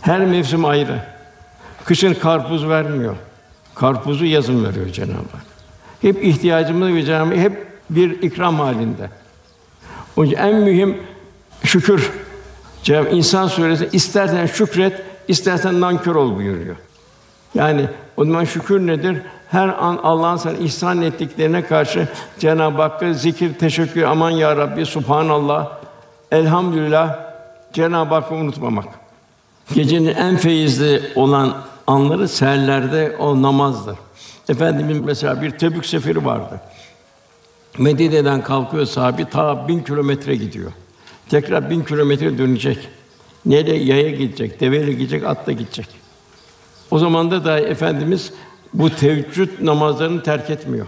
Her 0.00 0.20
mevsim 0.20 0.64
ayrı. 0.64 1.02
Kışın 1.84 2.14
karpuz 2.14 2.68
vermiyor. 2.68 3.16
Karpuzu 3.74 4.24
yazın 4.24 4.64
veriyor 4.64 4.86
Cenab-ı 4.86 5.12
Hak. 5.12 5.44
Hep 6.02 6.24
ihtiyacımız 6.24 6.94
ve 6.94 7.02
Cenab-ı 7.02 7.34
hep 7.34 7.66
bir 7.90 8.22
ikram 8.22 8.58
halinde. 8.58 9.10
Onun 10.16 10.26
için 10.26 10.36
en 10.36 10.54
mühim 10.54 10.98
şükür. 11.64 12.10
Cenab-ı 12.82 13.08
İnsan 13.08 13.48
suresi 13.48 13.88
istersen 13.92 14.46
şükret, 14.46 15.02
istersen 15.28 15.80
nankör 15.80 16.14
ol 16.14 16.36
buyuruyor. 16.36 16.76
Yani 17.54 17.88
o 18.16 18.24
zaman 18.24 18.44
şükür 18.44 18.86
nedir? 18.86 19.18
Her 19.52 19.68
an 19.68 20.00
Allah'ın 20.02 20.36
sana 20.36 20.56
ihsan 20.56 21.02
ettiklerine 21.02 21.66
karşı 21.66 22.08
Cenab-ı 22.38 22.82
Hakk'a 22.82 23.12
zikir, 23.12 23.54
teşekkür, 23.54 24.02
aman 24.02 24.30
ya 24.30 24.56
Rabbi, 24.56 24.86
subhanallah, 24.86 25.78
elhamdülillah, 26.30 27.18
Cenab-ı 27.72 28.14
Hakk'ı 28.14 28.34
unutmamak. 28.34 28.84
Gecenin 29.74 30.14
en 30.14 30.36
feyizli 30.36 31.02
olan 31.14 31.56
anları 31.86 32.28
seherlerde 32.28 33.16
o 33.18 33.42
namazdır. 33.42 33.96
Efendimiz 34.48 35.00
mesela 35.00 35.42
bir 35.42 35.50
Tebük 35.50 35.86
seferi 35.86 36.24
vardı. 36.24 36.60
Medine'den 37.78 38.42
kalkıyor 38.42 38.86
sahabi 38.86 39.24
ta 39.30 39.68
bin 39.68 39.80
kilometre 39.80 40.36
gidiyor. 40.36 40.72
Tekrar 41.28 41.70
bin 41.70 41.84
kilometre 41.84 42.38
dönecek. 42.38 42.88
Nereye 43.46 43.84
yaya 43.84 44.10
gidecek, 44.10 44.60
deveyle 44.60 44.92
gidecek, 44.92 45.24
atla 45.24 45.52
gidecek. 45.52 45.88
O 46.90 46.98
zaman 46.98 47.30
da 47.30 47.44
dahi 47.44 47.60
efendimiz 47.60 48.32
bu 48.74 48.90
teheccüd 48.90 49.48
namazlarını 49.60 50.22
terk 50.22 50.50
etmiyor. 50.50 50.86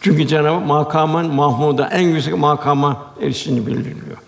Çünkü 0.00 0.26
Cenab-ı 0.26 0.48
Hak 0.48 0.66
makaman 0.66 1.26
mahmuda 1.26 1.88
en 1.88 2.08
yüksek 2.08 2.38
makama 2.38 3.06
erişini 3.20 3.66
bildiriyor. 3.66 4.18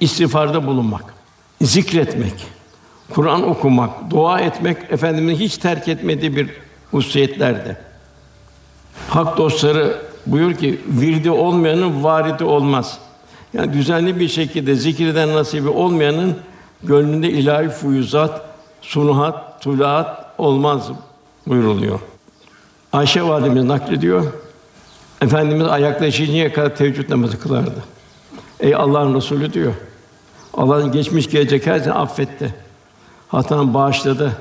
İstiğfarda 0.00 0.66
bulunmak, 0.66 1.14
zikretmek, 1.62 2.46
Kur'an 3.10 3.48
okumak, 3.48 4.10
dua 4.10 4.40
etmek 4.40 4.76
efendimizin 4.90 5.44
hiç 5.44 5.58
terk 5.58 5.88
etmediği 5.88 6.36
bir 6.36 6.50
hususiyetlerde. 6.90 7.76
Hak 9.08 9.36
dostları 9.36 9.96
buyur 10.26 10.54
ki 10.54 10.80
virdi 10.88 11.30
olmayanın 11.30 12.04
varidi 12.04 12.44
olmaz. 12.44 12.98
Yani 13.52 13.72
düzenli 13.72 14.20
bir 14.20 14.28
şekilde 14.28 14.74
zikreden 14.74 15.34
nasibi 15.34 15.68
olmayanın 15.68 16.36
gönlünde 16.82 17.30
ilahi 17.30 17.68
fuyuzat, 17.68 18.42
sunuhat, 18.82 19.62
tulaat 19.62 20.26
olmaz 20.38 20.90
buyuruluyor. 21.50 22.00
Ayşe 22.92 23.22
validemiz 23.22 23.64
naklediyor. 23.64 24.24
Efendimiz 25.20 25.66
ayaklaşıncaya 25.66 26.52
kadar 26.52 26.76
teheccüd 26.76 27.10
namazı 27.10 27.40
kılardı. 27.40 27.84
Ey 28.60 28.74
Allah'ın 28.74 29.14
Resulü 29.14 29.52
diyor. 29.52 29.72
Allah'ın 30.54 30.92
geçmiş 30.92 31.30
gelecek 31.30 31.66
her 31.66 31.78
şeyi 31.78 31.92
affetti. 31.92 32.54
Hatanı 33.28 33.74
bağışladı. 33.74 34.32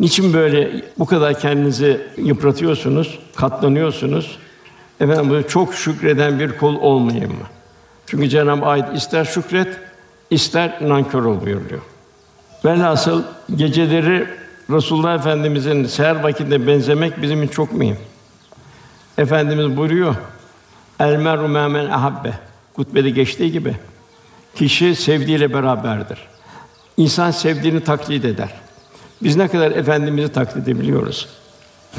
Niçin 0.00 0.32
böyle 0.32 0.84
bu 0.98 1.06
kadar 1.06 1.40
kendinizi 1.40 2.00
yıpratıyorsunuz, 2.16 3.18
katlanıyorsunuz? 3.36 4.38
Efendim 5.00 5.30
bunu 5.30 5.48
çok 5.48 5.74
şükreden 5.74 6.40
bir 6.40 6.58
kul 6.58 6.76
olmayayım 6.76 7.32
mı? 7.32 7.46
Çünkü 8.06 8.28
Cenab-ı 8.28 8.64
Hak 8.64 8.96
ister 8.96 9.24
şükret, 9.24 9.76
ister 10.30 10.78
nankör 10.80 11.24
ol 11.24 11.40
buyuruyor. 11.40 11.80
Velhasıl 12.64 13.22
geceleri 13.56 14.41
Resulullah 14.70 15.14
Efendimizin 15.14 15.84
seher 15.84 16.22
vakitinde 16.22 16.66
benzemek 16.66 17.22
bizim 17.22 17.42
için 17.42 17.52
çok 17.52 17.72
mühim. 17.72 17.96
Efendimiz 19.18 19.76
buyuruyor, 19.76 20.14
El 21.00 21.16
meru 21.16 21.48
men 21.48 21.74
ahabbe. 21.74 22.32
Kutbede 22.74 23.10
geçtiği 23.10 23.52
gibi 23.52 23.76
kişi 24.54 24.96
sevdiğiyle 24.96 25.54
beraberdir. 25.54 26.18
İnsan 26.96 27.30
sevdiğini 27.30 27.84
taklit 27.84 28.24
eder. 28.24 28.54
Biz 29.22 29.36
ne 29.36 29.48
kadar 29.48 29.70
efendimizi 29.70 30.32
taklit 30.32 30.68
edebiliyoruz? 30.68 31.28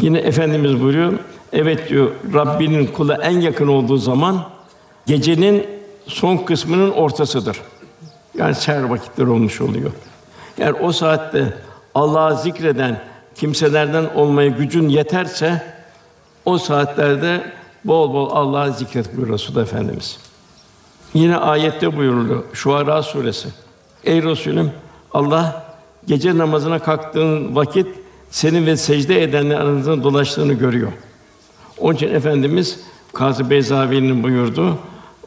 Yine 0.02 0.19
efendimiz 0.19 0.82
buyuruyor, 0.82 1.13
evet 1.54 1.89
diyor 1.89 2.12
Rabbinin 2.34 2.88
kula 2.88 3.15
en 3.15 3.39
yakın 3.39 3.67
olduğu 3.67 3.97
zaman 3.97 4.49
gecenin 5.06 5.67
son 6.08 6.38
kısmının 6.38 6.91
ortasıdır. 6.91 7.58
Yani 8.38 8.56
seher 8.56 8.84
vakitleri 8.84 9.30
olmuş 9.30 9.62
oluyor. 9.62 9.91
Yani 10.58 10.73
o 10.73 10.91
saatte 10.91 11.54
Allah'ı 11.95 12.38
zikreden 12.38 12.99
kimselerden 13.36 14.06
olmaya 14.15 14.49
gücün 14.49 14.89
yeterse 14.89 15.63
o 16.45 16.58
saatlerde 16.58 17.51
bol 17.86 18.13
bol 18.13 18.29
Allah'ı 18.29 18.73
zikret 18.73 19.17
buyuruyor 19.17 19.39
Resul 19.39 19.62
Efendimiz. 19.62 20.17
Yine 21.13 21.38
ayette 21.38 21.97
buyuruluyor 21.97 22.43
Şuara 22.53 23.03
suresi. 23.03 23.49
Ey 24.03 24.23
Resulüm 24.23 24.71
Allah 25.13 25.65
gece 26.08 26.38
namazına 26.38 26.79
kalktığın 26.79 27.56
vakit 27.56 27.88
senin 28.29 28.65
ve 28.65 28.77
secde 28.77 29.23
edenler 29.23 29.56
aranızda 29.56 30.03
dolaştığını 30.03 30.53
görüyor. 30.53 30.91
Onun 31.77 31.95
için 31.95 32.13
efendimiz 32.13 32.79
Kazı 33.13 33.49
Beyzavi'nin 33.49 34.23
buyurdu. 34.23 34.77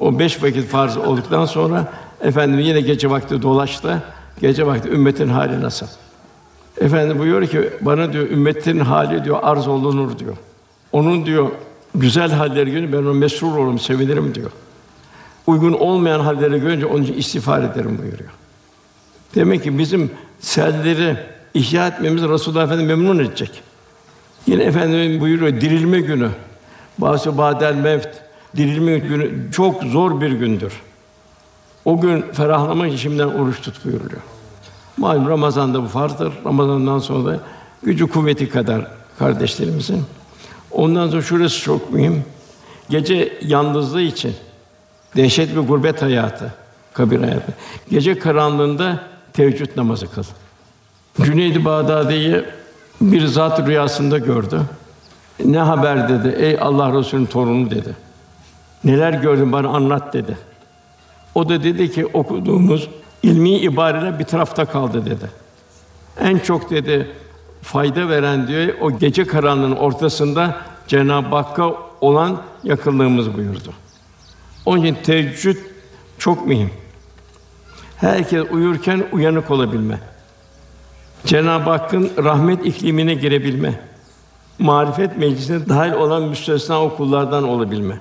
O 0.00 0.18
beş 0.18 0.42
vakit 0.42 0.68
farz 0.68 0.96
olduktan 0.96 1.44
sonra 1.44 1.92
efendim 2.20 2.61
yine 2.61 2.81
gece 2.81 3.11
vakti 3.11 3.42
dolaştı. 3.42 4.02
Gece 4.40 4.66
vakti 4.66 4.88
ümmetin 4.88 5.29
hali 5.29 5.62
nasıl? 5.62 5.87
Efendi 6.81 7.19
buyuruyor 7.19 7.51
ki 7.51 7.71
bana 7.81 8.12
diyor 8.12 8.31
ümmetin 8.31 8.79
hali 8.81 9.25
diyor 9.25 9.39
arz 9.43 9.69
olunur 9.69 10.19
diyor. 10.19 10.37
Onun 10.93 11.27
diyor 11.27 11.51
güzel 11.95 12.31
halleri 12.31 12.71
günü 12.71 12.93
ben 12.93 12.97
onu 12.97 13.15
mesrur 13.15 13.57
olurum, 13.57 13.79
sevinirim 13.79 14.35
diyor. 14.35 14.51
uygun 15.47 15.73
olmayan 15.73 16.21
halleri 16.21 16.61
görünce 16.61 16.87
onun 16.87 17.03
için 17.03 17.15
istiğfar 17.15 17.62
ederim 17.62 17.99
buyuruyor. 18.03 18.31
Demek 19.35 19.62
ki 19.65 19.79
bizim 19.79 20.11
selleri 20.41 21.17
ihya 21.55 21.87
etmemiz 21.89 22.23
Resulullah 22.23 22.65
Efendimiz 22.65 22.89
memnun 22.89 23.19
edecek. 23.19 23.62
Yine 24.47 24.62
Efendimiz 24.62 25.21
buyuruyor 25.21 25.61
dirilme 25.61 26.01
günü. 26.01 26.31
Bazı 26.99 27.39
badel 27.39 27.75
mevt 27.75 28.09
dirilme 28.57 28.99
günü 28.99 29.53
çok 29.53 29.83
zor 29.83 30.21
bir 30.21 30.33
gündür. 30.33 30.73
O 31.85 32.01
gün 32.01 32.23
ferahlamak 32.33 32.89
için 32.89 32.97
şimdiden 32.97 33.29
oruç 33.29 33.61
tut 33.61 33.85
buyuruyor. 33.85 34.23
Malum 34.96 35.28
Ramazan'da 35.28 35.82
bu 35.82 35.87
farzdır. 35.87 36.32
Ramazan'dan 36.44 36.98
sonra 36.98 37.32
da 37.32 37.40
gücü 37.82 38.06
kuvveti 38.06 38.48
kadar 38.48 38.87
kardeşlerimizin. 39.18 40.02
Ondan 40.70 41.09
sonra 41.09 41.22
şurası 41.22 41.61
çok 41.61 41.92
mühim. 41.92 42.24
Gece 42.90 43.38
yalnızlığı 43.42 44.02
için 44.02 44.35
dehşet 45.16 45.56
bir 45.56 45.61
gurbet 45.61 46.02
hayatı, 46.02 46.54
kabir 46.92 47.20
hayatı. 47.20 47.54
Gece 47.90 48.18
karanlığında 48.18 49.00
teheccüd 49.32 49.76
namazı 49.76 50.11
kıl. 50.11 50.22
Cüneyd-i 51.22 51.64
Bağdadi'yi 51.64 52.44
bir 53.00 53.26
zat 53.26 53.66
rüyasında 53.66 54.18
gördü. 54.18 54.61
Ne 55.44 55.59
haber 55.59 56.09
dedi. 56.09 56.37
Ey 56.38 56.59
Allah 56.61 56.98
Resulü'nün 56.98 57.26
torunu 57.26 57.70
dedi. 57.70 57.96
Neler 58.85 59.12
gördün 59.12 59.52
bana 59.52 59.68
anlat 59.68 60.12
dedi. 60.12 60.38
O 61.35 61.48
da 61.48 61.62
dedi 61.64 61.92
ki 61.92 62.06
okuduğumuz 62.06 62.88
ilmi 63.27 63.51
ibareler 63.51 64.19
bir 64.19 64.25
tarafta 64.25 64.65
kaldı 64.65 65.07
dedi. 65.07 65.31
En 66.21 66.39
çok 66.39 66.71
dedi 66.71 67.11
fayda 67.62 68.09
veren 68.09 68.49
diyor 68.49 68.75
o 68.81 68.99
gece 68.99 69.27
karanlığının 69.27 69.77
ortasında 69.77 70.57
Cenab-ı 70.89 71.37
Hakk'a 71.37 71.75
olan 72.01 72.43
yakınlığımız 72.65 73.37
buyurdu. 73.37 73.73
Onun 74.67 74.85
için 74.85 75.03
teheccüd 75.03 75.57
çok 76.19 76.47
mühim. 76.47 76.71
Herkes 77.97 78.45
uyurken 78.51 79.05
uyanık 79.12 79.51
olabilme. 79.51 79.99
Cenab-ı 81.25 81.71
Hakk'ın 81.71 82.11
rahmet 82.25 82.67
iklimine 82.67 83.15
girebilme. 83.15 83.81
Marifet 84.59 85.17
meclisine 85.17 85.69
dahil 85.69 85.93
olan 85.93 86.23
müstesna 86.23 86.83
okullardan 86.83 87.45
olabilme. 87.45 87.99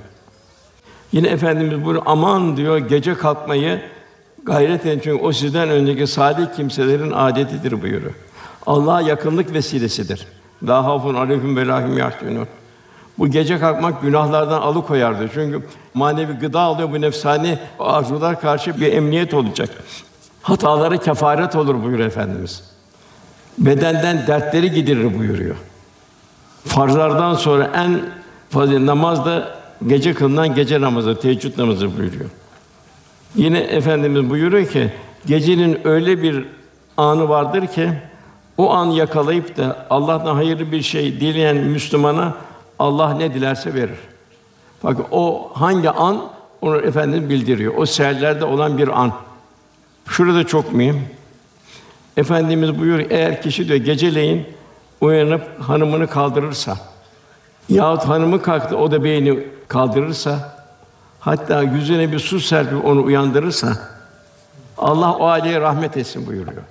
Yine 1.11 1.27
efendimiz 1.27 1.85
bunu 1.85 2.01
aman 2.05 2.57
diyor 2.57 2.77
gece 2.77 3.13
kalkmayı 3.13 3.81
gayret 4.45 4.85
edin 4.85 5.01
çünkü 5.03 5.23
o 5.23 5.31
sizden 5.31 5.69
önceki 5.69 6.07
salih 6.07 6.55
kimselerin 6.55 7.11
adetidir 7.11 7.81
buyuruyor. 7.81 8.13
Allah'a 8.65 9.01
yakınlık 9.01 9.53
vesilesidir. 9.53 10.27
La 10.63 10.85
hafun 10.85 11.15
aleyhim 11.15 11.57
ve 11.57 11.67
lahim 11.67 11.97
yahzunun. 11.97 12.47
Bu 13.17 13.27
gece 13.27 13.59
kalkmak 13.59 14.01
günahlardan 14.01 14.61
alıkoyardı. 14.61 15.29
Çünkü 15.33 15.61
manevi 15.93 16.33
gıda 16.33 16.59
alıyor 16.59 16.91
bu 16.91 17.01
nefsani 17.01 17.59
arzular 17.79 18.41
karşı 18.41 18.81
bir 18.81 18.93
emniyet 18.93 19.33
olacak. 19.33 19.69
Hataları 20.41 20.97
kefaret 20.97 21.55
olur 21.55 21.83
buyuruyor 21.83 22.07
efendimiz. 22.07 22.63
Bedenden 23.57 24.27
dertleri 24.27 24.71
giderir 24.71 25.19
buyuruyor. 25.19 25.55
Farzlardan 26.65 27.33
sonra 27.33 27.71
en 27.75 28.01
fazla 28.49 28.85
namaz 28.85 29.25
da 29.25 29.55
gece 29.87 30.13
kılınan 30.13 30.55
gece 30.55 30.81
namazı, 30.81 31.19
teheccüd 31.19 31.57
namazı 31.57 31.97
buyuruyor. 31.97 32.29
Yine 33.35 33.59
efendimiz 33.59 34.29
buyuruyor 34.29 34.67
ki 34.67 34.91
gecenin 35.25 35.87
öyle 35.87 36.23
bir 36.23 36.45
anı 36.97 37.29
vardır 37.29 37.67
ki 37.67 37.89
o 38.57 38.73
an 38.73 38.85
yakalayıp 38.85 39.57
da 39.57 39.87
Allah'tan 39.89 40.35
hayırlı 40.35 40.71
bir 40.71 40.81
şey 40.81 41.19
dileyen 41.19 41.57
Müslümana 41.57 42.33
Allah 42.79 43.13
ne 43.13 43.33
dilerse 43.33 43.73
verir. 43.73 43.99
Bak 44.83 44.97
o 45.11 45.51
hangi 45.53 45.89
an 45.89 46.21
onu 46.61 46.77
efendim 46.77 47.29
bildiriyor. 47.29 47.73
O 47.77 47.85
seherlerde 47.85 48.45
olan 48.45 48.77
bir 48.77 49.01
an. 49.01 49.11
Şurada 50.07 50.47
çok 50.47 50.73
mühim. 50.73 51.01
Efendimiz 52.17 52.79
buyuruyor 52.79 53.09
eğer 53.09 53.41
kişi 53.41 53.67
diyor 53.67 53.79
geceleyin 53.79 54.45
uyanıp 55.01 55.61
hanımını 55.61 56.07
kaldırırsa 56.07 56.77
yahut 57.69 58.03
hanımı 58.03 58.41
kalktı 58.41 58.77
o 58.77 58.91
da 58.91 59.03
beyni 59.03 59.39
kaldırırsa 59.67 60.54
hatta 61.25 61.61
yüzüne 61.61 62.11
bir 62.11 62.19
su 62.19 62.39
serpip 62.39 62.85
onu 62.85 63.03
uyandırırsa 63.03 63.77
Allah 64.77 65.13
o 65.13 65.25
aileye 65.27 65.61
rahmet 65.61 65.97
etsin 65.97 66.27
buyuruyor. 66.27 66.61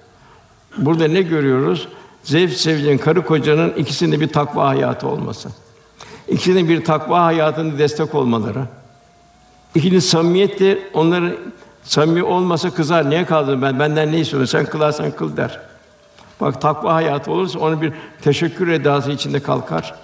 Burada 0.76 1.08
ne 1.08 1.22
görüyoruz? 1.22 1.88
Zevk 2.22 2.52
sevdiğin 2.52 2.98
karı 2.98 3.24
kocanın 3.26 3.72
ikisinde 3.72 4.20
bir 4.20 4.28
takva 4.28 4.68
hayatı 4.68 5.08
olması. 5.08 5.48
İkisinin 6.28 6.68
bir 6.68 6.84
takva 6.84 7.24
hayatında 7.24 7.78
destek 7.78 8.14
olmaları. 8.14 8.64
İkincisi 9.74 10.08
samimiyet 10.08 10.60
de 10.60 10.78
onları 10.94 11.36
samimi 11.84 12.22
olmasa 12.22 12.70
kızar. 12.70 13.10
Niye 13.10 13.24
kaldın 13.24 13.62
ben? 13.62 13.78
Benden 13.78 14.12
ne 14.12 14.20
istiyorsun? 14.20 14.58
Sen 14.58 14.66
kılarsan 14.66 15.10
kıl 15.10 15.36
der. 15.36 15.60
Bak 16.40 16.60
takva 16.60 16.94
hayatı 16.94 17.30
olursa 17.30 17.58
onu 17.58 17.82
bir 17.82 17.92
teşekkür 18.22 18.68
edası 18.68 19.12
içinde 19.12 19.40
kalkar. 19.40 19.94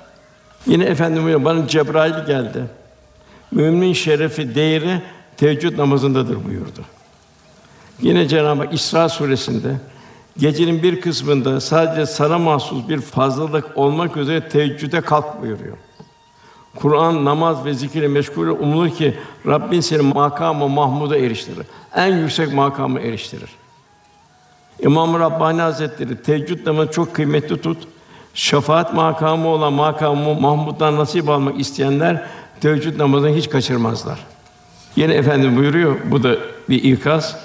Yine 0.66 0.84
efendim 0.84 1.22
buyuruyor, 1.22 1.44
bana 1.44 1.68
Cebrail 1.68 2.26
geldi. 2.26 2.79
Mümin 3.50 3.92
şerefi, 3.92 4.54
değeri 4.54 5.02
teheccüd 5.36 5.78
namazındadır 5.78 6.44
buyurdu. 6.44 6.80
Yine 8.02 8.28
Cenab-ı 8.28 8.62
Hak 8.62 8.74
İsra 8.74 9.08
suresinde 9.08 9.76
gecenin 10.38 10.82
bir 10.82 11.00
kısmında 11.00 11.60
sadece 11.60 12.06
sana 12.06 12.38
mahsus 12.38 12.88
bir 12.88 13.00
fazlalık 13.00 13.78
olmak 13.78 14.16
üzere 14.16 14.48
teheccüde 14.48 15.00
kalk 15.00 15.42
buyuruyor. 15.42 15.76
Kur'an, 16.76 17.24
namaz 17.24 17.64
ve 17.64 17.74
zikirle 17.74 18.08
meşgul 18.08 18.46
umulur 18.46 18.90
ki 18.90 19.14
Rabbin 19.46 19.80
seni 19.80 20.02
makamı 20.02 20.68
mahmuda 20.68 21.16
eriştirir. 21.16 21.66
En 21.94 22.16
yüksek 22.16 22.52
makamı 22.52 23.00
eriştirir. 23.00 23.50
İmam 24.80 25.20
Rabbani 25.20 25.62
Hazretleri 25.62 26.22
teheccüd 26.22 26.66
namazı 26.66 26.90
çok 26.90 27.14
kıymetli 27.14 27.60
tut. 27.60 27.78
Şefaat 28.34 28.94
makamı 28.94 29.48
olan 29.48 29.72
makamı 29.72 30.40
Mahmud'dan 30.40 30.96
nasip 30.96 31.28
almak 31.28 31.60
isteyenler 31.60 32.26
teheccüd 32.60 32.98
namazını 32.98 33.36
hiç 33.36 33.50
kaçırmazlar. 33.50 34.26
Yine 34.96 35.14
efendim 35.14 35.56
buyuruyor, 35.56 35.96
bu 36.10 36.22
da 36.22 36.36
bir 36.68 36.82
ikaz. 36.82 37.36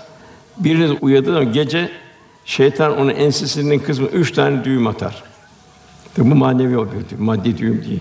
Biriniz 0.58 0.92
uyandığı 1.02 1.34
zaman 1.34 1.54
gece 1.54 1.90
şeytan 2.46 2.98
onun 2.98 3.10
ensesinin 3.10 3.80
kısmı 3.80 4.08
üç 4.08 4.32
tane 4.32 4.64
düğüm 4.64 4.88
atar. 4.88 5.24
Tabi 6.16 6.32
bu 6.32 6.36
manevi 6.36 6.78
oluyor, 6.78 7.04
maddi 7.20 7.58
düğüm 7.58 7.84
değil. 7.86 8.00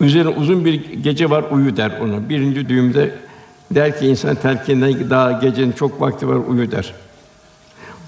Üzerine 0.00 0.28
uzun 0.28 0.64
bir 0.64 0.74
gece 1.02 1.30
var 1.30 1.44
uyu 1.50 1.76
der 1.76 2.00
onu. 2.00 2.28
Birinci 2.28 2.68
düğümde 2.68 3.14
der 3.70 3.98
ki 3.98 4.06
insan 4.06 4.34
telkinden 4.34 5.10
daha 5.10 5.32
gecenin 5.32 5.72
çok 5.72 6.00
vakti 6.00 6.28
var 6.28 6.38
uyu 6.48 6.70
der. 6.70 6.94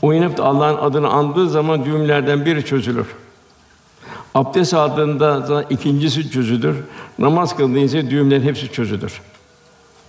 Uyanıp 0.03 0.37
da 0.37 0.45
Allah'ın 0.45 0.77
adını 0.77 1.09
andığı 1.09 1.51
zaman 1.51 1.85
düğümlerden 1.85 2.45
biri 2.45 2.65
çözülür. 2.65 3.07
Abdest 4.35 4.75
aldığında 4.75 5.65
ikincisi 5.71 6.31
çözülür. 6.31 6.77
Namaz 7.19 7.57
kıldığında 7.57 8.11
düğümlerin 8.11 8.43
hepsi 8.43 8.73
çözülür. 8.73 9.21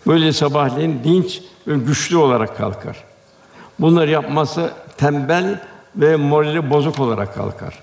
Böyle 0.07 0.33
sabahleyin 0.33 1.03
dinç 1.03 1.41
ve 1.67 1.77
güçlü 1.77 2.17
olarak 2.17 2.57
kalkar. 2.57 3.03
Bunları 3.79 4.11
yapmazsa 4.11 4.69
tembel 4.97 5.61
ve 5.95 6.15
morali 6.15 6.69
bozuk 6.69 6.99
olarak 6.99 7.35
kalkar. 7.35 7.79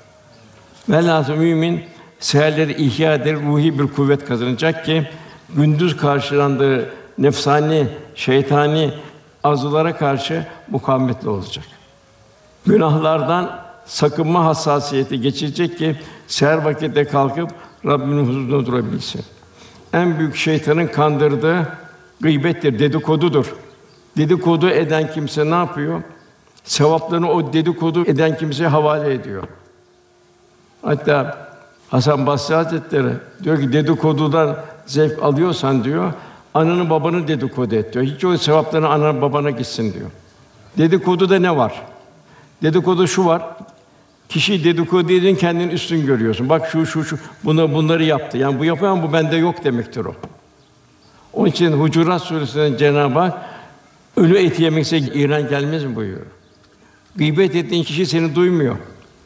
Velhâsıl 0.89 1.35
mümin 1.35 1.83
seherleri 2.21 2.83
ihya 2.85 3.15
eder, 3.15 3.37
ruhi 3.37 3.79
bir 3.79 3.87
kuvvet 3.87 4.25
kazanacak 4.25 4.85
ki 4.85 5.09
gündüz 5.57 5.97
karşılandığı 5.97 6.91
nefsani, 7.19 7.87
şeytani 8.15 8.95
arzulara 9.43 9.97
karşı 9.97 10.47
mukavemetli 10.71 11.29
olacak. 11.29 11.65
Günahlardan 12.67 13.63
sakınma 13.87 14.45
hassasiyeti 14.45 15.21
geçecek 15.21 15.79
ki 15.79 15.97
seher 16.33 16.59
vakitte 16.59 17.05
kalkıp 17.05 17.51
Rabbinin 17.87 18.27
huzurunda 18.27 18.67
durabilsin. 18.67 19.25
En 19.93 20.19
büyük 20.19 20.37
şeytanın 20.37 20.87
kandırdığı 20.87 21.69
gıybettir, 22.21 22.79
dedikodudur. 22.79 23.55
Dedikodu 24.17 24.69
eden 24.69 25.13
kimse 25.13 25.51
ne 25.51 25.55
yapıyor? 25.55 26.03
Sevaplarını 26.65 27.31
o 27.31 27.53
dedikodu 27.53 28.05
eden 28.05 28.37
kimseye 28.37 28.69
havale 28.69 29.15
ediyor. 29.15 29.43
Hatta 30.83 31.49
Hasan 31.89 32.27
Basri 32.27 32.55
Hazretleri 32.55 33.13
diyor 33.43 33.61
ki 33.61 33.73
dedikodudan 33.73 34.57
zevk 34.87 35.23
alıyorsan 35.23 35.85
diyor, 35.85 36.13
ananı 36.55 36.91
babanı 36.91 37.29
dedikodu 37.29 37.75
et 37.75 37.95
diyor. 37.95 38.05
Hiç 38.05 38.25
o 38.25 38.37
sevaplarını 38.37 38.89
anana 38.89 39.23
babana 39.23 39.51
gitsin 39.51 39.93
diyor. 39.93 40.11
Dedikoduda 40.79 41.39
ne 41.39 41.57
var? 41.57 41.83
Dedikodu 42.63 43.07
şu 43.09 43.27
var. 43.27 43.43
Kişi 44.33 44.65
dedikodu 44.65 45.13
edin 45.13 45.35
kendini 45.35 45.73
üstün 45.73 46.07
görüyorsun. 46.07 46.49
Bak 46.49 46.69
şu 46.73 46.87
şu 46.87 47.05
şu 47.05 47.19
bunu 47.45 47.75
bunları 47.75 48.05
yaptı. 48.05 48.39
Yani 48.39 48.59
bu 48.59 48.65
yapan 48.65 49.03
bu 49.03 49.13
bende 49.13 49.37
yok 49.37 49.65
demektir 49.65 50.05
o. 50.05 50.15
Onun 51.33 51.49
için 51.49 51.73
Hucurat 51.73 52.23
Suresi'nde 52.23 52.79
Cenab-ı 52.79 53.19
Hak 53.19 53.39
ölü 54.17 54.39
eti 54.39 54.63
yemekse 54.63 54.99
İran 54.99 55.49
gelmez 55.49 55.85
mi 55.85 55.97
buyuruyor. 55.97 56.27
Gıybet 57.17 57.57
ettiğin 57.57 57.85
kişi 57.85 58.07
seni 58.07 58.35
duymuyor. 58.35 58.77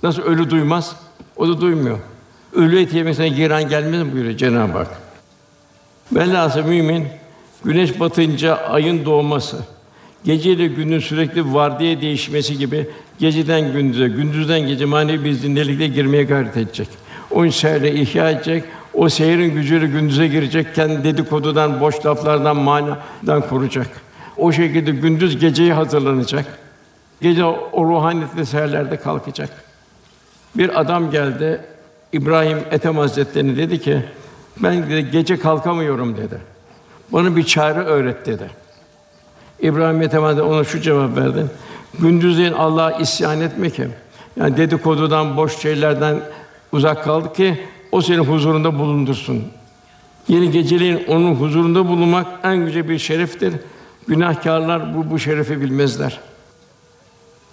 Nasıl 0.03 0.23
ölü 0.23 0.51
duymaz? 0.51 0.97
O 1.37 1.49
da 1.49 1.61
duymuyor. 1.61 1.99
Ölü 2.53 2.81
eti 2.81 2.97
yemekse 2.97 3.29
giren 3.29 3.69
gelmez 3.69 4.03
mi 4.03 4.13
buyuruyor 4.13 4.37
Cenab-ı 4.37 4.79
Hak. 4.79 4.99
Velhâsıl 6.13 6.63
mümin 6.63 7.05
güneş 7.65 8.01
batınca 8.01 8.57
ayın 8.57 9.05
doğması, 9.05 9.59
gece 10.25 10.53
ile 10.53 10.67
gündüz 10.67 11.05
sürekli 11.05 11.55
vardiya 11.55 12.01
değişmesi 12.01 12.59
gibi 12.59 12.89
geceden 13.19 13.73
gündüze, 13.73 14.09
gündüzden 14.09 14.61
gece 14.61 14.85
manevi 14.85 15.25
bir 15.25 15.33
zindelikle 15.33 15.87
girmeye 15.87 16.25
gayret 16.25 16.57
edecek. 16.57 16.89
O 17.31 17.51
seyre 17.51 17.91
ihya 17.93 18.31
edecek, 18.31 18.65
o 18.95 19.09
seyrin 19.09 19.55
gücüyle 19.55 19.87
gündüze 19.87 20.29
girecek, 20.29 20.75
kendi 20.75 21.05
dedikodudan, 21.05 21.81
boş 21.81 22.07
laflardan, 22.07 22.57
manadan 22.57 23.49
koruyacak. 23.49 23.89
O 24.37 24.53
şekilde 24.53 24.91
gündüz 24.91 25.39
geceyi 25.39 25.73
hazırlanacak. 25.73 26.47
Gece 27.21 27.45
o 27.45 27.85
ruhaniyetli 27.85 28.47
seherlerde 28.47 28.97
kalkacak. 28.97 29.51
Bir 30.55 30.81
adam 30.81 31.11
geldi, 31.11 31.61
İbrahim 32.13 32.59
Ethem 32.71 32.97
Hazretleri 32.97 33.57
dedi 33.57 33.81
ki, 33.81 34.03
ben 34.63 34.91
dedi, 34.91 35.11
gece 35.11 35.39
kalkamıyorum 35.39 36.17
dedi. 36.17 36.39
Bana 37.13 37.37
bir 37.37 37.45
çare 37.45 37.79
öğret 37.81 38.27
dedi. 38.27 38.51
İbrahim 39.61 40.03
Ethem 40.03 40.23
Hazretleri 40.23 40.49
ona 40.49 40.65
şu 40.65 40.81
cevap 40.81 41.17
verdi. 41.17 41.47
Gündüzleyin 41.99 42.53
Allah'a 42.53 42.91
isyan 42.93 43.41
etme 43.41 43.71
ki. 43.71 43.89
Yani 44.37 44.57
dedikodudan, 44.57 45.37
boş 45.37 45.59
şeylerden 45.59 46.21
uzak 46.73 47.05
kaldı 47.05 47.33
ki 47.33 47.61
o 47.93 48.03
senin 48.03 48.25
huzurunda 48.25 48.79
bulundursun. 48.79 49.45
Yeni 50.29 50.51
geceleyin 50.51 51.05
onun 51.09 51.35
huzurunda 51.35 51.89
bulunmak 51.89 52.27
en 52.45 52.57
güzel 52.57 52.89
bir 52.89 52.99
şereftir. 52.99 53.55
Günahkârlar 54.09 54.95
bu 54.95 55.11
bu 55.11 55.19
şerefi 55.19 55.61
bilmezler. 55.61 56.21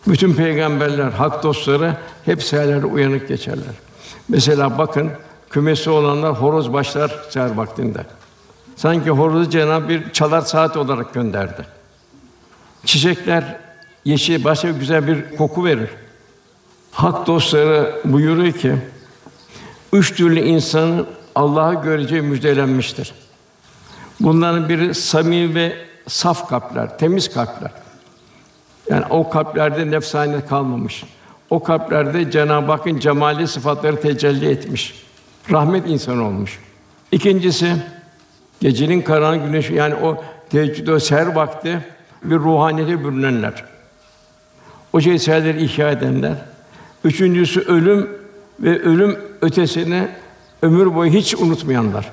Bütün 0.07 0.33
peygamberler, 0.33 1.11
hak 1.11 1.43
dostları 1.43 1.95
hep 2.25 2.43
seherlerde 2.43 2.85
uyanık 2.85 3.27
geçerler. 3.27 3.73
Mesela 4.29 4.77
bakın 4.77 5.11
kümesi 5.49 5.89
olanlar 5.89 6.33
horoz 6.33 6.73
başlar 6.73 7.15
seher 7.29 7.53
vaktinde. 7.55 8.05
Sanki 8.75 9.09
horozu 9.09 9.49
Cenab-ı 9.49 9.89
bir 9.89 10.11
çalar 10.11 10.41
saat 10.41 10.77
olarak 10.77 11.13
gönderdi. 11.13 11.65
Çiçekler 12.85 13.57
yeşil 14.05 14.43
başka 14.43 14.71
güzel 14.71 15.07
bir 15.07 15.37
koku 15.37 15.65
verir. 15.65 15.89
Hak 16.91 17.27
dostları 17.27 17.95
buyuruyor 18.05 18.53
ki 18.53 18.75
üç 19.93 20.15
türlü 20.15 20.39
insanın 20.39 21.07
Allah'ı 21.35 21.83
göreceği 21.83 22.21
müjdelenmiştir. 22.21 23.13
Bunların 24.19 24.69
biri 24.69 24.95
samimi 24.95 25.55
ve 25.55 25.75
saf 26.07 26.49
kalpler, 26.49 26.97
temiz 26.97 27.33
kalpler. 27.33 27.71
Yani 28.89 29.05
o 29.09 29.29
kalplerde 29.29 29.91
nefsane 29.91 30.45
kalmamış. 30.45 31.03
O 31.49 31.63
kalplerde 31.63 32.31
Cenab-ı 32.31 32.71
Hakk'ın 32.71 32.99
cemali 32.99 33.47
sıfatları 33.47 34.01
tecelli 34.01 34.49
etmiş. 34.49 35.05
Rahmet 35.51 35.89
insanı 35.89 36.27
olmuş. 36.27 36.59
İkincisi 37.11 37.75
gecenin 38.61 39.01
karanlık 39.01 39.45
güneşi 39.45 39.73
yani 39.73 39.95
o 39.95 40.23
teheccüd 40.49 40.87
o 40.87 40.99
seher 40.99 41.27
vakti 41.27 41.79
bir 42.23 42.35
ruhaniyete 42.35 43.03
bürünenler. 43.03 43.72
O 44.93 45.01
seherleri 45.01 45.63
ihya 45.63 45.91
edenler. 45.91 46.35
Üçüncüsü 47.03 47.61
ölüm 47.61 48.09
ve 48.59 48.81
ölüm 48.81 49.19
ötesini 49.41 50.07
ömür 50.61 50.95
boyu 50.95 51.11
hiç 51.11 51.35
unutmayanlar. 51.35 52.11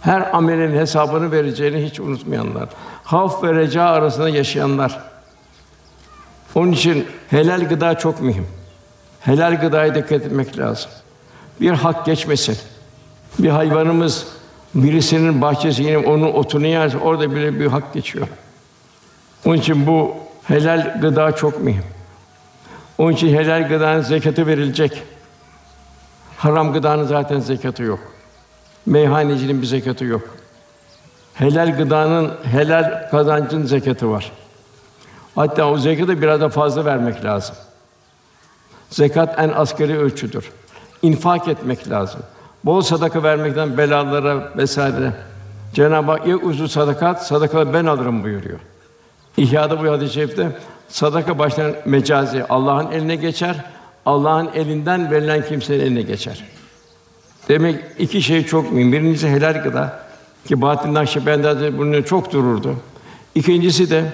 Her 0.00 0.34
amelin 0.34 0.76
hesabını 0.76 1.32
vereceğini 1.32 1.84
hiç 1.84 2.00
unutmayanlar. 2.00 2.68
Havf 3.04 3.44
ve 3.44 3.54
reca 3.54 3.82
arasında 3.82 4.28
yaşayanlar. 4.28 5.00
Onun 6.54 6.72
için 6.72 7.06
helal 7.30 7.68
gıda 7.68 7.98
çok 7.98 8.20
mühim. 8.20 8.46
Helal 9.20 9.60
gıdaya 9.60 9.94
dikkat 9.94 10.12
etmek 10.12 10.58
lazım. 10.58 10.90
Bir 11.60 11.70
hak 11.70 12.06
geçmesin. 12.06 12.58
Bir 13.38 13.48
hayvanımız 13.48 14.26
birisinin 14.74 15.40
bahçesi 15.40 15.82
yine 15.82 15.98
onun 15.98 16.32
otunu 16.32 16.66
yerse 16.66 16.98
orada 16.98 17.34
bile 17.34 17.60
bir 17.60 17.66
hak 17.66 17.94
geçiyor. 17.94 18.28
Onun 19.44 19.56
için 19.56 19.86
bu 19.86 20.21
helal 20.44 21.00
gıda 21.00 21.32
çok 21.32 21.60
mühim. 21.60 21.84
Onun 22.98 23.12
için 23.12 23.36
helal 23.36 23.68
gıdanın 23.68 24.00
zekatı 24.00 24.46
verilecek. 24.46 25.02
Haram 26.36 26.72
gıdanın 26.72 27.04
zaten 27.04 27.40
zekatı 27.40 27.82
yok. 27.82 27.98
Meyhanecinin 28.86 29.62
bir 29.62 29.66
zekatı 29.66 30.04
yok. 30.04 30.22
Helal 31.34 31.76
gıdanın, 31.76 32.32
helal 32.52 33.10
kazancın 33.10 33.64
zekatı 33.64 34.10
var. 34.10 34.32
Hatta 35.34 35.64
o 35.64 35.78
zekatı 35.78 36.22
biraz 36.22 36.40
da 36.40 36.48
fazla 36.48 36.84
vermek 36.84 37.24
lazım. 37.24 37.56
Zekat 38.90 39.38
en 39.38 39.48
asgari 39.48 39.98
ölçüdür. 39.98 40.50
İnfak 41.02 41.48
etmek 41.48 41.90
lazım. 41.90 42.20
Bol 42.64 42.80
sadaka 42.80 43.22
vermekten 43.22 43.78
belalara 43.78 44.56
vesaire. 44.56 45.12
Cenab-ı 45.74 46.10
Hak 46.10 46.26
ya 46.26 46.36
uzun 46.36 46.66
sadakat, 46.66 47.26
sadakaları 47.26 47.74
ben 47.74 47.86
alırım 47.86 48.24
buyuruyor. 48.24 48.58
İhya'da 49.36 49.84
bu 49.84 49.90
hadis-i 49.90 50.14
şerifte 50.14 50.48
sadaka 50.88 51.38
başlayan 51.38 51.74
mecazi 51.84 52.44
Allah'ın 52.44 52.90
eline 52.90 53.16
geçer. 53.16 53.56
Allah'ın 54.06 54.48
elinden 54.54 55.10
verilen 55.10 55.46
kimsenin 55.46 55.80
eline 55.80 56.02
geçer. 56.02 56.44
Demek 57.48 57.80
iki 57.98 58.22
şey 58.22 58.46
çok 58.46 58.72
mühim. 58.72 58.92
Birincisi 58.92 59.28
helal 59.28 59.62
gıda 59.62 60.02
ki 60.48 60.62
Bahattin 60.62 60.94
Nakşibendi 60.94 61.46
Hazretleri 61.46 61.78
bunu 61.78 62.04
çok 62.04 62.32
dururdu. 62.32 62.76
İkincisi 63.34 63.90
de 63.90 64.04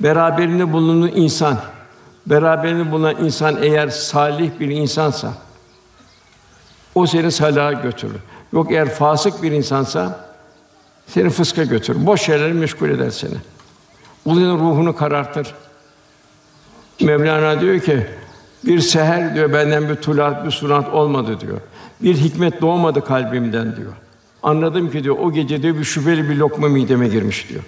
beraberinde 0.00 0.72
bulunan 0.72 1.10
insan, 1.14 1.58
beraberinde 2.26 2.92
bulunan 2.92 3.24
insan 3.24 3.62
eğer 3.62 3.88
salih 3.88 4.50
bir 4.60 4.68
insansa 4.68 5.32
o 6.94 7.06
seni 7.06 7.32
salaha 7.32 7.72
götürür. 7.72 8.20
Yok 8.52 8.72
eğer 8.72 8.88
fasık 8.88 9.42
bir 9.42 9.52
insansa 9.52 10.30
seni 11.06 11.30
fıska 11.30 11.64
götürür. 11.64 12.06
Boş 12.06 12.20
şeylerle 12.20 12.52
meşgul 12.52 12.88
eder 12.88 13.10
seni. 13.10 13.34
Bu 14.26 14.36
ruhunu 14.40 14.96
karartır. 14.96 15.54
Mevlana 17.00 17.60
diyor 17.60 17.80
ki 17.80 18.06
bir 18.64 18.80
seher 18.80 19.34
diyor 19.34 19.52
benden 19.52 19.88
bir 19.88 19.94
tulat, 19.94 20.46
bir 20.46 20.50
sunat 20.50 20.88
olmadı 20.88 21.40
diyor. 21.40 21.60
Bir 22.02 22.16
hikmet 22.16 22.60
doğmadı 22.60 23.04
kalbimden 23.04 23.76
diyor. 23.76 23.92
Anladım 24.42 24.90
ki 24.90 25.04
diyor 25.04 25.16
o 25.18 25.32
gece 25.32 25.62
diyor 25.62 25.78
bir 25.78 25.84
şüpheli 25.84 26.28
bir 26.28 26.36
lokma 26.36 26.68
mideme 26.68 27.08
girmiş 27.08 27.48
diyor. 27.48 27.62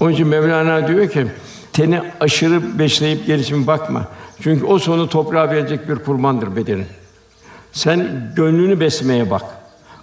Onun 0.00 0.12
için 0.12 0.26
Mevlana 0.26 0.88
diyor 0.88 1.08
ki 1.10 1.26
teni 1.72 2.00
aşırı 2.20 2.78
besleyip 2.78 3.26
gelişim 3.26 3.66
bakma. 3.66 4.08
Çünkü 4.40 4.64
o 4.64 4.78
sonu 4.78 5.08
toprağa 5.08 5.50
verecek 5.50 5.88
bir 5.88 5.96
kurbandır 5.96 6.56
bedenin. 6.56 6.86
Sen 7.72 8.32
gönlünü 8.36 8.80
beslemeye 8.80 9.30
bak. 9.30 9.42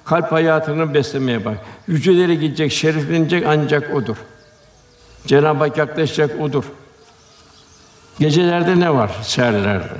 Kalp 0.06 0.32
hayatını 0.32 0.93
beslemeye 0.93 1.45
bak. 1.45 1.58
Yücelere 1.88 2.36
gidecek, 2.36 2.72
şereflenecek 2.72 3.45
ancak 3.48 3.95
odur. 3.95 4.15
Cenab-ı 5.27 5.60
Hak 5.63 5.77
yaklaşacak 5.77 6.41
odur. 6.41 6.63
Gecelerde 8.19 8.79
ne 8.79 8.93
var 8.93 9.12
seherlerde? 9.21 9.97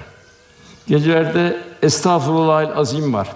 Gecelerde 0.88 1.58
estağfurullahal 1.82 2.78
azim 2.78 3.14
var. 3.14 3.28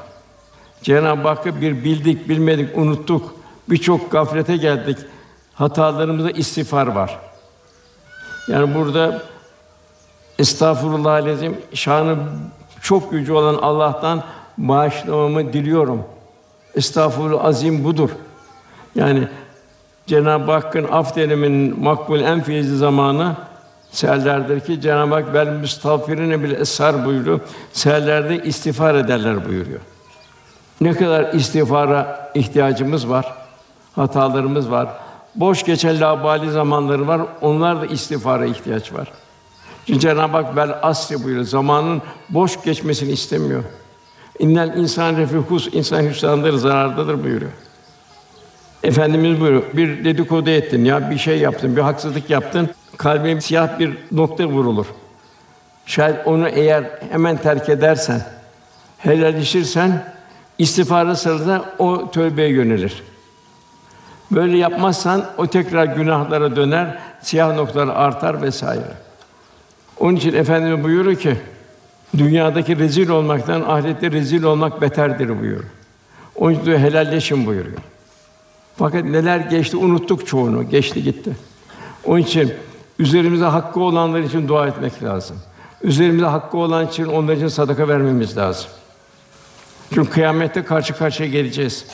Cenab-ı 0.82 1.28
Hakk'ı 1.28 1.62
bir 1.62 1.84
bildik, 1.84 2.30
bilmedik, 2.30 2.78
unuttuk. 2.78 3.36
Birçok 3.70 4.12
gaflete 4.12 4.58
geldik. 4.58 4.98
Hatalarımızda 5.54 6.32
istiğfar 6.32 6.88
var. 6.88 7.20
Yani 8.48 8.76
burada 8.76 9.22
estağfurullahal 10.40 11.28
azim 11.28 11.58
şanı 11.74 12.18
çok 12.82 13.14
yüce 13.14 13.34
olan 13.34 13.56
Allah'tan 13.56 14.24
bağışlamamı 14.58 15.54
diliyorum. 15.54 16.04
Estağfurullah 16.76 17.46
azim 17.46 17.84
budur. 17.84 18.10
Yani 18.96 19.28
Cenab-ı 20.08 20.52
Hakk'ın 20.52 20.88
af 20.92 21.16
dileminin 21.16 21.84
makbul 21.84 22.20
en 22.20 22.42
feyizli 22.42 22.78
zamanı 22.78 23.36
seherlerdir 23.92 24.60
ki 24.60 24.82
Cenab-ı 24.82 25.14
Hak 25.14 25.34
bel 25.34 25.48
müstağfirine 25.48 26.44
bile 26.44 26.56
esar 26.56 27.06
buyuruyor. 27.06 27.40
Seherlerde 27.74 28.44
istiğfar 28.44 28.96
ederler 28.96 29.46
buyuruyor. 29.46 29.80
Ne 30.82 30.94
kadar 30.94 31.34
istiğfara 31.34 32.32
ihtiyacımız 32.36 33.10
var, 33.10 33.34
hatalarımız 33.96 34.72
var. 34.72 34.88
Boş 35.36 35.64
geçen 35.64 36.02
labali 36.02 36.52
zamanları 36.52 37.08
var, 37.08 37.22
onlar 37.42 37.82
da 37.82 37.86
istiğfara 37.86 38.46
ihtiyaç 38.46 38.94
var. 38.94 39.08
Çünkü 39.88 40.00
Cenab-ı 40.00 40.38
Hak 40.38 40.56
bel 40.56 40.76
asri 40.82 41.24
buyuruyor. 41.24 41.46
Zamanın 41.46 42.02
boş 42.30 42.64
geçmesini 42.64 43.12
istemiyor. 43.12 43.64
İnnel 44.40 44.78
insan 44.78 45.18
refikus 45.18 45.70
insan 45.74 46.02
hüsrandır, 46.02 46.54
zarardadır 46.54 47.24
buyuruyor. 47.24 47.52
Efendimiz 48.84 49.40
buyuruyor. 49.40 49.64
Bir 49.74 50.06
dedikodu 50.06 50.50
ettin 50.50 50.86
ya 50.86 51.10
bir 51.10 51.18
şey 51.18 51.40
yaptın, 51.40 51.76
bir 51.76 51.82
haksızlık 51.82 52.30
yaptın. 52.30 52.70
Kalbine 52.98 53.42
siyah 53.42 53.80
bir 53.80 53.98
nokta 54.12 54.46
vurulur. 54.46 54.86
Şayet 55.86 56.28
onu 56.28 56.50
eğer 56.50 56.84
hemen 57.12 57.38
terk 57.38 57.70
edersen, 57.70 58.22
helalleşirsen 58.98 60.06
istiğfarı 60.58 61.16
sırasında 61.16 61.66
o 61.80 62.12
tövbeye 62.12 62.50
yönelir. 62.50 63.04
Böyle 64.32 64.58
yapmazsan 64.58 65.26
o 65.38 65.48
tekrar 65.48 65.86
günahlara 65.86 66.56
döner, 66.56 66.98
siyah 67.22 67.56
noktalar 67.56 67.96
artar 67.96 68.42
vesaire. 68.42 68.92
Onun 70.00 70.16
için 70.16 70.34
Efendimiz 70.34 70.84
buyuruyor 70.84 71.20
ki 71.20 71.36
dünyadaki 72.18 72.80
rezil 72.80 73.10
olmaktan 73.10 73.62
ahirette 73.62 74.12
rezil 74.12 74.44
olmak 74.44 74.82
beterdir 74.82 75.30
buyuruyor. 75.30 75.64
Onun 76.36 76.54
için 76.54 76.78
helalleşin 76.78 77.46
buyuruyor. 77.46 77.78
Fakat 78.76 79.06
neler 79.06 79.40
geçti 79.40 79.78
unuttuk 79.78 80.28
çoğunu. 80.28 80.70
Geçti 80.70 81.04
gitti. 81.04 81.36
Onun 82.06 82.20
için 82.20 82.54
üzerimize 83.00 83.46
hakkı 83.46 83.80
olanlar 83.80 84.20
için 84.20 84.48
dua 84.48 84.68
etmek 84.68 85.04
lazım. 85.04 85.38
Üzerimize 85.84 86.26
hakkı 86.26 86.58
olan 86.58 86.88
için 86.88 87.06
onlar 87.06 87.34
için 87.34 87.48
sadaka 87.48 87.88
vermemiz 87.88 88.38
lazım. 88.38 88.70
Çünkü 89.94 90.10
kıyamette 90.10 90.64
karşı 90.64 90.98
karşıya 90.98 91.30
geleceğiz. 91.30 91.86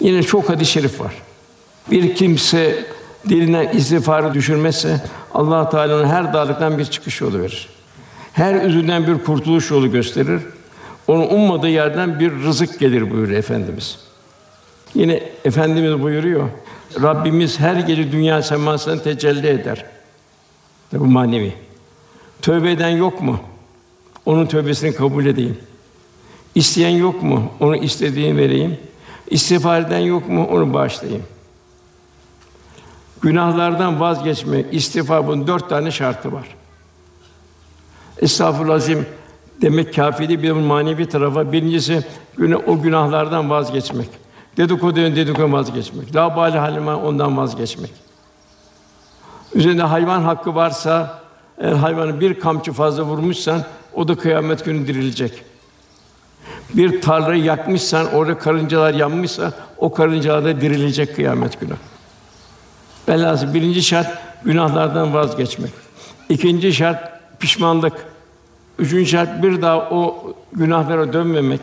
Yine 0.00 0.22
çok 0.22 0.48
hadis-i 0.48 0.72
şerif 0.72 1.00
var. 1.00 1.12
Bir 1.90 2.14
kimse 2.14 2.86
dilinden 3.28 3.68
istiğfarı 3.68 4.34
düşürmezse 4.34 5.04
Allah 5.34 5.70
Teala'nın 5.70 6.08
her 6.08 6.32
darlıktan 6.32 6.78
bir 6.78 6.84
çıkış 6.84 7.20
yolu 7.20 7.40
verir. 7.40 7.68
Her 8.32 8.54
üzünden 8.54 9.06
bir 9.06 9.24
kurtuluş 9.24 9.70
yolu 9.70 9.92
gösterir. 9.92 10.42
Onun 11.08 11.28
ummadığı 11.28 11.68
yerden 11.68 12.20
bir 12.20 12.32
rızık 12.32 12.78
gelir 12.78 13.10
buyuruyor 13.10 13.38
efendimiz. 13.38 14.05
Yine 14.94 15.22
efendimiz 15.44 16.02
buyuruyor. 16.02 16.48
Rabbimiz 17.02 17.60
her 17.60 17.76
gece 17.76 18.12
dünya 18.12 18.42
semasına 18.42 19.02
tecelli 19.02 19.46
eder. 19.46 19.84
Bu 20.92 21.04
manevi. 21.04 21.54
Tövbe 22.42 22.70
eden 22.70 22.88
yok 22.88 23.22
mu? 23.22 23.40
Onun 24.26 24.46
tövbesini 24.46 24.94
kabul 24.94 25.26
edeyim. 25.26 25.58
İsteyen 26.54 26.90
yok 26.90 27.22
mu? 27.22 27.52
Onu 27.60 27.76
istediğini 27.76 28.36
vereyim. 28.36 28.78
İstiğfar 29.30 29.80
eden 29.80 29.98
yok 29.98 30.28
mu? 30.28 30.48
Onu 30.50 30.74
bağışlayayım. 30.74 31.22
Günahlardan 33.22 34.00
vazgeçmek, 34.00 34.66
istiğfar 34.74 35.26
bunun 35.26 35.46
dört 35.46 35.68
tane 35.68 35.90
şartı 35.90 36.32
var. 36.32 36.56
Estağfurullah 38.18 38.80
demek 39.62 39.94
kafi 39.94 40.28
değil, 40.28 40.42
bir 40.42 40.50
manevi 40.50 41.08
tarafa. 41.08 41.52
Birincisi 41.52 42.04
günah, 42.36 42.68
o 42.68 42.82
günahlardan 42.82 43.50
vazgeçmek. 43.50 44.08
Dedikodudan 44.56 45.16
dedikodu 45.16 45.52
vazgeçmek. 45.52 46.16
La 46.16 46.36
bali 46.36 46.58
halime 46.58 46.94
ondan 46.94 47.36
vazgeçmek. 47.36 47.90
Üzerinde 49.54 49.82
hayvan 49.82 50.22
hakkı 50.22 50.54
varsa 50.54 51.20
eğer 51.58 51.72
hayvanı 51.72 52.20
bir 52.20 52.40
kamçı 52.40 52.72
fazla 52.72 53.02
vurmuşsan 53.02 53.62
o 53.94 54.08
da 54.08 54.14
kıyamet 54.14 54.64
günü 54.64 54.86
dirilecek. 54.86 55.42
Bir 56.74 57.00
tarlayı 57.00 57.42
yakmışsan, 57.42 58.12
orada 58.12 58.38
karıncalar 58.38 58.94
yanmışsa 58.94 59.52
o 59.78 59.92
karıncalar 59.92 60.44
da 60.44 60.60
dirilecek 60.60 61.16
kıyamet 61.16 61.60
günü. 61.60 61.74
Velhâsıl 63.08 63.54
birinci 63.54 63.82
şart 63.82 64.18
günahlardan 64.44 65.14
vazgeçmek. 65.14 65.70
İkinci 66.28 66.72
şart 66.72 67.12
pişmanlık. 67.40 67.92
Üçüncü 68.78 69.06
şart 69.06 69.42
bir 69.42 69.62
daha 69.62 69.78
o 69.78 70.34
günahlara 70.52 71.12
dönmemek. 71.12 71.60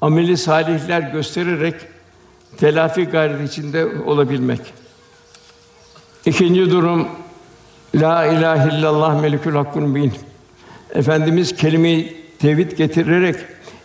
Ameli 0.00 0.36
salihler 0.36 1.00
göstererek 1.00 1.74
telafi 2.60 3.04
gayreti 3.04 3.44
içinde 3.44 3.86
olabilmek. 4.06 4.60
İkinci 6.26 6.70
durum 6.70 7.08
La 7.94 8.26
ilahe 8.26 8.78
illallah 8.78 9.20
melikül 9.20 9.54
hakkun 9.54 9.94
bin. 9.94 10.12
Efendimiz 10.94 11.56
kelime-i 11.56 12.16
tevhid 12.38 12.72
getirerek 12.72 13.36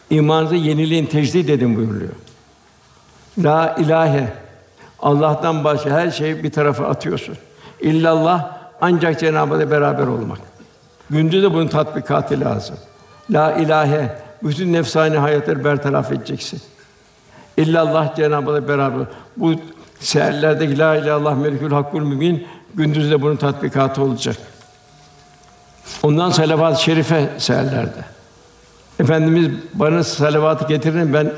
imanınızı 0.10 0.56
yenileyin, 0.56 1.06
tecdid 1.06 1.50
edin 1.50 1.76
buyuruyor. 1.76 2.12
La 3.38 3.76
ilahe 3.80 4.34
Allah'tan 5.00 5.64
başka 5.64 5.90
her 5.90 6.12
şeyi 6.12 6.44
bir 6.44 6.52
tarafa 6.52 6.86
atıyorsun. 6.86 7.38
İllallah 7.82 8.58
ancak 8.82 9.20
Cenab-ı 9.20 9.54
Hak'la 9.54 9.72
beraber 9.72 10.08
olmak. 10.08 10.40
Gündüz 11.10 11.44
de 11.44 11.54
bunun 11.54 11.68
tatbikatı 11.68 12.40
lazım. 12.40 12.76
La 13.32 13.54
ilahe 13.54 14.18
bütün 14.44 14.74
nefsani 14.74 15.18
hayatları 15.18 15.64
bertaraf 15.64 16.12
edeceksin. 16.12 16.62
İllallah 17.58 18.16
Cenab-ı 18.16 18.52
Hak'la 18.52 18.68
beraber. 18.68 19.06
Bu 19.38 19.54
seherlerdeki 20.00 20.78
la 20.78 20.96
ilahe 20.96 21.06
illallah 21.06 21.38
melikül 21.38 21.72
hakkul 21.72 22.02
mübin 22.02 22.48
gündüz 22.74 23.12
de 23.12 23.22
bunun 23.22 23.36
tatbikatı 23.36 24.02
olacak. 24.02 24.38
Ondan 26.04 26.32
salavat-ı 26.32 26.82
şerife 26.84 27.30
seherlerde. 27.38 28.06
Efendimiz 29.00 29.52
bana 29.74 30.04
salavatı 30.04 30.68
getirin 30.68 31.14
ben 31.14 31.32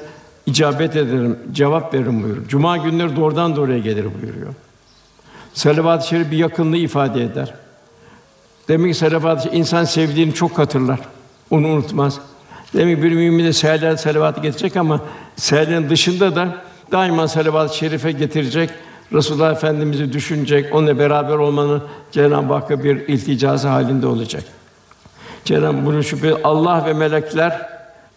icabet 0.46 0.96
ederim, 0.96 1.40
cevap 1.52 1.94
veririm 1.94 2.24
buyuruyor. 2.24 2.48
Cuma 2.48 2.78
günleri 2.78 3.16
doğrudan 3.16 3.56
doğruya 3.56 3.80
gelir 3.80 4.08
buyuruyor. 4.22 4.54
Salavat-ı 5.54 6.08
şerif 6.08 6.32
bir 6.32 6.38
yakınlığı 6.38 6.78
ifade 6.78 7.24
eder. 7.24 7.54
Demek 8.68 8.94
ki 8.94 9.00
salavat-ı 9.00 9.50
insan 9.50 9.84
sevdiğini 9.84 10.34
çok 10.34 10.58
hatırlar. 10.58 11.00
Onu 11.52 11.68
unutmaz. 11.68 12.20
Demek 12.76 13.04
bir 13.04 13.12
mümin 13.12 13.46
de 13.46 13.54
seherler 13.54 13.96
salavatı 13.96 14.42
getirecek 14.42 14.78
ama 14.78 15.02
seherlerin 15.36 15.90
dışında 15.90 16.36
da 16.36 16.56
daima 16.92 17.28
salavat-ı 17.28 17.78
şerife 17.78 18.12
getirecek. 18.12 18.70
Resulullah 19.14 19.52
Efendimizi 19.52 20.14
düşünecek, 20.14 20.76
onunla 20.76 21.00
beraber 21.00 21.36
olmanın 21.36 21.84
Cenab-ı 22.12 22.54
Hakk'a 22.54 22.84
bir 22.84 23.08
ilticası 23.08 23.68
halinde 23.68 24.08
olacak. 24.08 24.44
Cenab-ı 25.46 25.86
bunu 25.86 26.04
şüphe 26.04 26.34
Allah 26.44 26.86
ve 26.86 26.94
melekler 26.94 27.70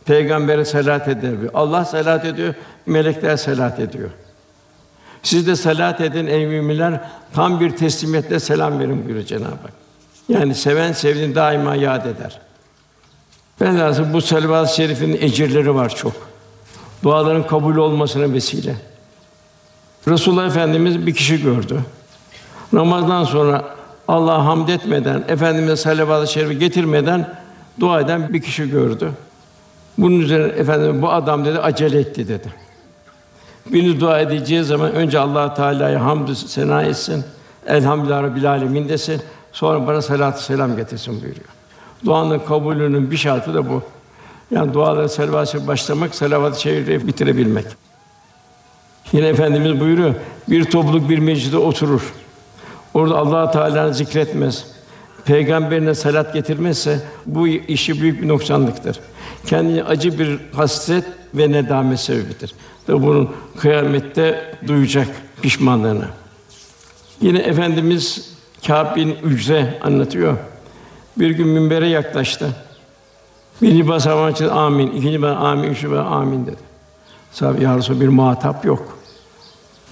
peygambere 0.05 0.65
salat 0.65 1.09
eder. 1.09 1.33
Allah 1.55 1.85
salat 1.85 2.25
ediyor, 2.25 2.55
melekler 2.87 3.37
salat 3.37 3.81
ediyor. 3.81 4.11
Siz 5.23 5.47
de 5.47 5.57
salat 5.57 6.01
edin 6.01 6.27
ey 6.27 6.47
müminler, 6.47 7.01
tam 7.35 7.61
bir 7.61 7.71
teslimiyetle 7.71 8.41
selam 8.41 8.79
verin 8.79 9.05
buyuruyor 9.05 9.27
Cenab-ı 9.27 9.47
Hak. 9.47 9.73
Yani 10.29 10.55
seven 10.55 10.93
sevdiğini 10.93 11.35
daima 11.35 11.75
yad 11.75 12.07
eder. 12.07 12.48
Lazım 13.63 14.13
bu 14.13 14.21
salavat-ı 14.21 14.75
şerifin 14.75 15.19
ecirleri 15.21 15.75
var 15.75 15.95
çok. 15.95 16.13
Duaların 17.03 17.47
kabul 17.47 17.77
olmasına 17.77 18.33
vesile. 18.33 18.77
Resulullah 20.09 20.47
Efendimiz 20.47 21.07
bir 21.07 21.15
kişi 21.15 21.43
gördü. 21.43 21.81
Namazdan 22.73 23.25
sonra 23.25 23.65
Allah'a 24.09 24.45
hamd 24.45 24.69
etmeden, 24.69 25.25
Efendimize 25.29 25.77
salavat-ı 25.77 26.33
şerifi 26.33 26.59
getirmeden 26.59 27.35
dua 27.81 28.01
eden 28.01 28.33
bir 28.33 28.43
kişi 28.43 28.71
gördü. 28.71 29.11
Bunun 29.99 30.21
üzerine 30.21 30.53
efendim 30.53 31.03
bu 31.03 31.11
adam 31.11 31.45
dedi 31.45 31.59
acele 31.59 31.99
etti 31.99 32.29
dedi. 32.29 32.53
Biriniz 33.67 34.01
dua 34.01 34.21
edeceği 34.21 34.65
zaman 34.65 34.93
önce 34.93 35.19
Allah 35.19 35.55
Teala'ya 35.55 36.05
hamdü 36.05 36.35
sena 36.35 36.83
etsin. 36.83 37.25
Elhamdülillah 37.67 38.23
Rabbil 38.23 38.51
alemin 38.51 38.89
desin. 38.89 39.23
Sonra 39.53 39.87
bana 39.87 40.03
salatü 40.03 40.43
selam 40.43 40.77
getirsin 40.77 41.23
buyuruyor. 41.23 41.58
Duanın 42.05 42.39
kabulünün 42.39 43.11
bir 43.11 43.17
şartı 43.17 43.55
da 43.55 43.69
bu. 43.69 43.83
Yani 44.51 44.75
dualara 44.75 45.09
salavat 45.09 45.67
başlamak, 45.67 46.15
salavat-ı 46.15 47.07
bitirebilmek. 47.07 47.67
Yine 49.13 49.27
efendimiz 49.27 49.81
buyuruyor. 49.81 50.15
Bir 50.49 50.65
topluluk 50.65 51.09
bir 51.09 51.19
mecliste 51.19 51.57
oturur. 51.57 52.13
Orada 52.95 53.19
Allah 53.19 53.51
Teala'nı 53.51 53.95
zikretmez. 53.95 54.67
Peygamberine 55.25 55.95
salat 55.95 56.35
getirmezse 56.35 57.01
bu 57.27 57.49
işi 57.49 58.01
büyük 58.01 58.23
bir 58.23 58.29
noksanlıktır. 58.29 59.01
Kendine 59.47 59.83
acı 59.83 60.19
bir 60.19 60.39
hasret 60.53 61.05
ve 61.35 61.53
nedamet 61.53 62.01
sebebidir. 62.01 62.55
Ve 62.89 63.03
bunun 63.03 63.31
kıyamette 63.59 64.55
duyacak 64.67 65.09
pişmanlığını. 65.43 66.05
Yine 67.21 67.39
efendimiz 67.39 68.33
Kâb 68.67 68.97
bin 68.97 69.17
Ücre 69.25 69.79
anlatıyor. 69.83 70.37
Bir 71.19 71.31
gün 71.31 71.49
minbere 71.49 71.89
yaklaştı. 71.89 72.49
Birinci 73.63 73.89
basamağı 73.89 74.31
için 74.31 74.49
amin, 74.49 74.91
ikinci 74.91 75.23
basamağı 75.23 75.49
amin, 75.49 75.71
üçüncü 75.71 75.91
basamağı 75.91 76.15
amin 76.15 76.47
dedi. 76.47 76.69
Sahabe 77.33 77.65
ya 77.65 77.77
Resulallah, 77.79 78.01
bir 78.01 78.09
muhatap 78.09 78.65
yok. 78.65 78.99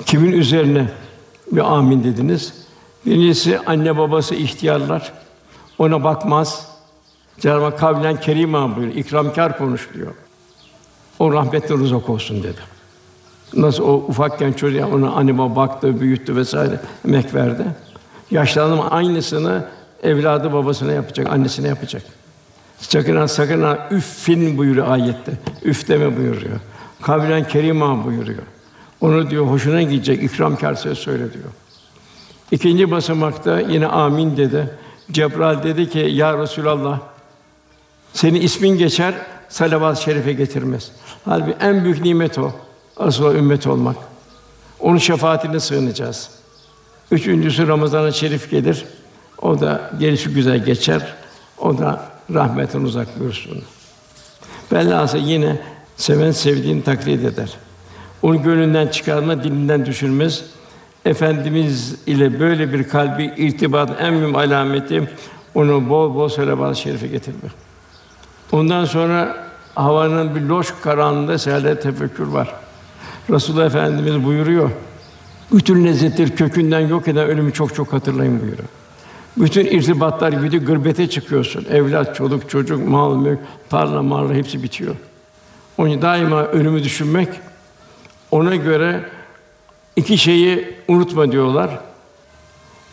Kimin 0.07 0.33
üzerine 0.33 0.89
bir 1.53 1.77
amin 1.77 2.05
dediniz? 2.05 2.55
Birincisi 3.07 3.59
anne 3.59 3.99
babası 3.99 4.35
ihtiyarlar. 4.35 5.13
Ona 5.79 6.05
bakmaz. 6.05 6.67
Cenab-ı 7.41 7.65
Hak 7.65 7.79
kavlen 7.79 8.21
kerima 8.21 8.77
buyuruyor. 8.77 8.97
İkramkar 8.97 9.59
konuşuyor. 9.59 10.15
O 11.19 11.33
rahmetten 11.33 11.79
uzak 11.79 12.09
olsun 12.09 12.43
dedi. 12.43 12.61
Nasıl 13.55 13.83
o 13.85 13.93
ufakken 13.93 14.53
çocuğa 14.53 14.89
ona 14.89 15.11
anne 15.11 15.39
baba 15.39 15.57
baktı, 15.57 16.01
büyüttü 16.01 16.37
vesaire 16.37 16.81
emek 17.05 17.35
verdi. 17.35 17.65
Yaşlandım 18.31 18.81
aynısını 18.91 19.65
evladı 20.03 20.53
babasına 20.53 20.93
yapacak, 20.93 21.27
annesine 21.31 21.69
yapacak. 21.69 22.03
Sakın 22.79 23.27
sakın 23.27 23.63
ha, 23.63 23.89
üffin 23.91 24.59
buyuruyor 24.59 24.89
ayette. 24.89 25.33
Üf 25.65 25.89
deme 25.89 26.17
buyuruyor. 26.17 26.61
Kavlen 27.03 27.49
kerima 27.49 28.05
buyuruyor. 28.05 28.43
Onu 29.01 29.31
diyor 29.31 29.47
hoşuna 29.47 29.83
gidecek 29.83 30.23
ikramkar 30.23 30.75
söz 30.75 30.99
söyle 30.99 31.33
diyor. 31.33 31.49
İkinci 32.51 32.91
basamakta 32.91 33.61
yine 33.61 33.87
amin 33.87 34.37
dedi. 34.37 34.71
Cebrail 35.13 35.63
dedi 35.63 35.91
ki 35.91 35.99
ya 35.99 36.39
Resulallah 36.39 37.01
senin 38.13 38.41
ismin 38.41 38.79
geçer 38.79 39.15
salavat-ı 39.49 40.03
şerife 40.03 40.33
getirmez. 40.33 40.93
Halbuki 41.25 41.57
en 41.61 41.85
büyük 41.85 42.05
nimet 42.05 42.39
o. 42.39 42.53
Asıl 42.97 43.35
ümmet 43.35 43.67
olmak. 43.67 43.97
Onun 44.81 44.99
şefaatine 44.99 45.61
sığınacağız. 45.61 46.31
Üçüncüsü 47.11 47.69
Ramazan-ı 47.69 48.13
Şerif 48.13 48.51
gelir. 48.51 48.85
O 49.43 49.61
da 49.61 49.91
gelişi 49.99 50.31
güzel 50.31 50.65
geçer. 50.65 51.15
O 51.59 51.79
da 51.79 52.03
rahmetin 52.35 52.85
uzak 52.85 53.21
buyursun. 53.21 53.63
Velhâsıl 54.73 55.19
yine 55.19 55.61
seven 55.97 56.31
sevdiğini 56.31 56.85
taklit 56.85 57.25
eder. 57.25 57.51
Onu 58.23 58.43
gönlünden 58.43 58.89
çıkarma, 58.89 59.45
dilinden 59.45 59.87
düşürmez. 59.87 60.45
Efendimiz 61.05 61.97
ile 62.07 62.41
böyle 62.41 62.73
bir 62.73 62.89
kalbi 62.89 63.25
irtibat 63.37 64.01
en 64.01 64.15
mühim 64.15 64.37
alameti 64.37 65.09
onu 65.55 65.89
bol 65.89 66.15
bol 66.15 66.29
selavat-ı 66.29 66.81
şerife 66.81 67.07
getirmek. 67.07 67.51
Ondan 68.53 68.85
sonra 68.85 69.47
havanın 69.75 70.35
bir 70.35 70.41
loş 70.41 70.75
karanlığında 70.83 71.39
seherler 71.39 71.81
tefekkür 71.81 72.27
var. 72.27 72.55
Resulullah 73.31 73.67
Efendimiz 73.67 74.25
buyuruyor. 74.25 74.71
Bütün 75.53 75.85
lezzetleri 75.85 76.35
kökünden 76.35 76.81
yok 76.81 77.09
eden 77.09 77.29
ölümü 77.29 77.53
çok 77.53 77.75
çok 77.75 77.93
hatırlayın 77.93 78.41
buyuruyor. 78.41 78.69
Bütün 79.37 79.67
irtibatlar 79.67 80.33
gibi 80.33 80.59
gırbete 80.59 81.11
çıkıyorsun. 81.11 81.65
Evlat, 81.71 82.17
çoluk, 82.17 82.51
çocuk, 82.51 82.89
mal, 82.89 83.17
mülk, 83.17 83.39
tarla, 83.71 84.03
marla 84.03 84.35
hepsi 84.35 84.63
bitiyor. 84.63 84.97
Onun 85.79 86.03
daima 86.03 86.45
ölümü 86.45 86.85
düşünmek, 86.85 87.29
ona 88.31 88.57
göre 88.57 89.05
iki 89.97 90.19
şeyi 90.19 90.75
unutma 90.89 91.33
diyorlar. 91.33 91.81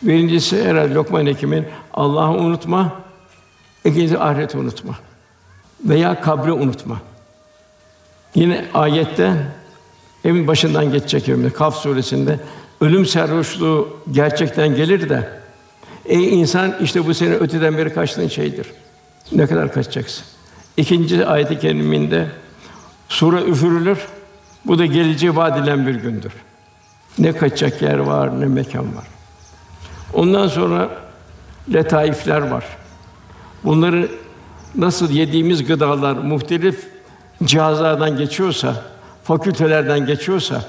Birincisi 0.02 0.64
herhalde 0.64 0.94
Lokman 0.94 1.26
Hekim'in 1.26 1.66
Allah'ı 1.92 2.30
unutma, 2.30 2.92
ikincisi 3.84 4.18
ahireti 4.18 4.58
unutma 4.58 4.94
veya 5.84 6.20
kabri 6.20 6.52
unutma. 6.52 6.96
Yine 8.34 8.64
ayette 8.74 9.32
evin 10.24 10.46
başından 10.46 10.92
geçecek 10.92 11.28
evimde 11.28 11.50
Kaf 11.50 11.76
suresinde 11.76 12.40
ölüm 12.80 13.06
sarhoşluğu 13.06 13.96
gerçekten 14.12 14.76
gelir 14.76 15.08
de 15.08 15.43
ey 16.06 16.40
insan 16.40 16.74
işte 16.82 17.06
bu 17.06 17.14
senin 17.14 17.34
öteden 17.34 17.78
beri 17.78 17.94
kaçtığın 17.94 18.28
şeydir. 18.28 18.66
Ne 19.32 19.46
kadar 19.46 19.72
kaçacaksın? 19.72 20.24
İkinci 20.76 21.26
ayet-i 21.26 21.58
keriminde 21.58 22.26
sure 23.08 23.42
üfürülür. 23.42 23.98
Bu 24.66 24.78
da 24.78 24.86
geleceği 24.86 25.36
vaad 25.36 25.58
edilen 25.58 25.86
bir 25.86 25.94
gündür. 25.94 26.32
Ne 27.18 27.32
kaçacak 27.32 27.82
yer 27.82 27.98
var, 27.98 28.40
ne 28.40 28.46
mekan 28.46 28.96
var. 28.96 29.04
Ondan 30.12 30.48
sonra 30.48 30.88
letaifler 31.72 32.40
var. 32.40 32.64
Bunları 33.64 34.08
nasıl 34.74 35.10
yediğimiz 35.10 35.66
gıdalar 35.66 36.12
muhtelif 36.12 36.88
cihazlardan 37.44 38.16
geçiyorsa, 38.16 38.82
fakültelerden 39.24 40.06
geçiyorsa, 40.06 40.64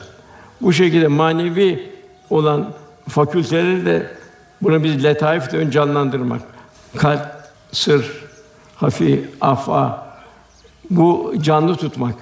bu 0.62 0.74
şekilde 0.74 1.08
manevi 1.08 1.92
olan 2.30 2.74
fakülteleri 3.10 3.86
de 3.86 4.12
bunu 4.62 4.84
biz 4.84 5.04
letaif 5.04 5.52
de 5.52 5.58
ön 5.58 5.70
canlandırmak. 5.70 6.42
Kalp, 6.98 7.22
sır, 7.72 8.12
hafi, 8.76 9.30
afa, 9.42 10.08
bu 10.90 11.34
canlı 11.42 11.76
tutmak, 11.76 12.16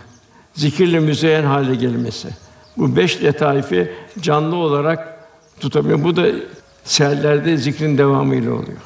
zikirle 0.53 0.99
müzeyyen 0.99 1.43
hale 1.43 1.75
gelmesi. 1.75 2.29
Bu 2.77 2.95
beş 2.95 3.23
letaifi 3.23 3.91
canlı 4.21 4.55
olarak 4.55 5.27
tutabiliyor. 5.59 6.03
Bu 6.03 6.15
da 6.15 6.25
seherlerde 6.83 7.57
zikrin 7.57 7.97
devamıyla 7.97 8.51
oluyor. 8.51 8.77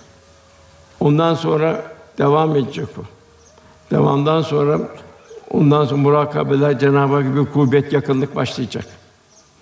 Ondan 0.99 1.33
sonra 1.33 1.83
devam 2.17 2.55
edecek 2.55 2.87
bu. 2.97 3.03
Devamdan 3.91 4.41
sonra 4.41 4.79
ondan 5.51 5.85
sonra 5.85 6.01
murakabeler 6.01 6.79
Cenab-ı 6.79 7.13
Hak 7.13 7.23
gibi 7.23 7.45
kuvvet 7.45 7.93
yakınlık 7.93 8.35
başlayacak. 8.35 8.85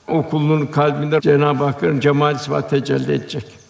O 0.07 0.29
kulun 0.29 0.65
kalbinde 0.65 1.21
Cenab-ı 1.21 1.63
Hakk'ın 1.63 1.99
cemal 1.99 2.37
sıfat 2.37 2.69
tecelli 2.69 3.13
edecek. 3.13 3.64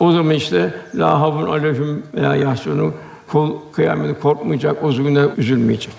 O 0.00 0.12
zaman 0.12 0.34
işte 0.34 0.74
la 0.94 1.20
havun 1.20 1.46
aleyhim 1.46 2.02
ve 2.14 2.22
la 2.22 2.36
yahsunu 2.36 2.92
kul 3.28 3.52
kıyamete 3.72 4.20
korkmayacak, 4.20 4.84
o 4.84 4.90
günde 4.90 5.28
üzülmeyecek. 5.36 5.94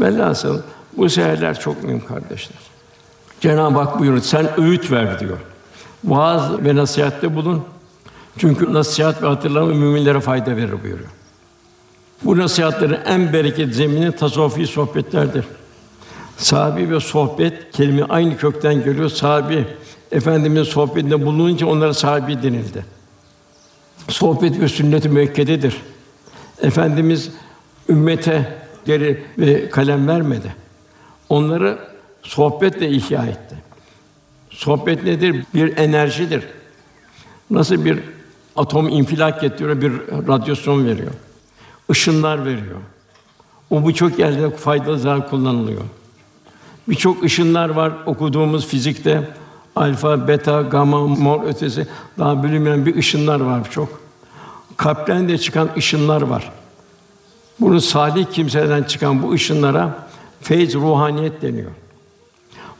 Velhasıl 0.00 0.62
bu 0.96 1.10
seherler 1.10 1.60
çok 1.60 1.82
mühim 1.84 2.06
kardeşler. 2.06 2.58
Cenab-ı 3.40 3.78
Hak 3.78 3.98
buyuruyor, 3.98 4.22
sen 4.22 4.60
öğüt 4.60 4.90
ver 4.90 5.20
diyor. 5.20 5.38
Vaaz 6.04 6.64
ve 6.64 6.76
nasihatte 6.76 7.36
bulun. 7.36 7.62
Çünkü 8.38 8.72
nasihat 8.72 9.22
ve 9.22 9.26
hatırlama 9.26 9.66
müminlere 9.66 10.20
fayda 10.20 10.56
verir 10.56 10.82
buyuruyor. 10.82 11.10
Bu 12.24 12.38
nasihatlerin 12.38 12.98
en 13.06 13.32
bereket 13.32 13.74
zemini 13.74 14.12
tasavvufi 14.12 14.66
sohbetlerdir. 14.66 15.44
Sahabi 16.36 16.90
ve 16.90 17.00
sohbet 17.00 17.70
kelime 17.72 18.04
aynı 18.04 18.36
kökten 18.36 18.84
geliyor. 18.84 19.08
Sahabi 19.08 19.66
Efendimiz 20.12 20.68
sohbetinde 20.68 21.26
bulununca 21.26 21.66
onlara 21.66 21.94
sahabi 21.94 22.42
denildi. 22.42 22.84
Sohbet 24.08 24.60
ve 24.60 24.68
sünnet-i 24.68 25.08
müekkededir. 25.08 25.76
Efendimiz 26.62 27.30
ümmete 27.88 28.58
deri 28.86 29.24
ve 29.38 29.70
kalem 29.70 30.08
vermedi. 30.08 30.54
Onları 31.28 31.78
sohbetle 32.22 32.90
ihya 32.90 33.26
etti. 33.26 33.56
Sohbet 34.50 35.04
nedir? 35.04 35.44
Bir 35.54 35.76
enerjidir. 35.76 36.44
Nasıl 37.50 37.84
bir 37.84 37.98
atom 38.56 38.88
infilak 38.88 39.44
ettiriyor, 39.44 39.80
bir 39.80 39.92
radyasyon 40.28 40.86
veriyor. 40.86 41.12
Işınlar 41.90 42.44
veriyor. 42.44 42.80
O 43.70 43.88
birçok 43.88 44.18
yerde 44.18 44.50
faydalı 44.50 44.98
zaman 44.98 45.28
kullanılıyor. 45.28 45.82
Birçok 46.88 47.24
ışınlar 47.24 47.68
var 47.68 47.92
okuduğumuz 48.06 48.66
fizikte. 48.66 49.28
Alfa, 49.76 50.28
beta, 50.28 50.62
gamma, 50.62 51.06
mor 51.06 51.44
ötesi 51.44 51.86
daha 52.18 52.42
bilinmeyen 52.42 52.86
bir 52.86 52.96
ışınlar 52.96 53.40
var 53.40 53.70
çok. 53.70 54.00
Kalpten 54.76 55.28
de 55.28 55.38
çıkan 55.38 55.68
ışınlar 55.76 56.22
var. 56.22 56.52
Bunu 57.60 57.80
salih 57.80 58.26
kimseden 58.32 58.82
çıkan 58.82 59.22
bu 59.22 59.32
ışınlara 59.32 60.06
feyz 60.40 60.74
ruhaniyet 60.74 61.42
deniyor. 61.42 61.70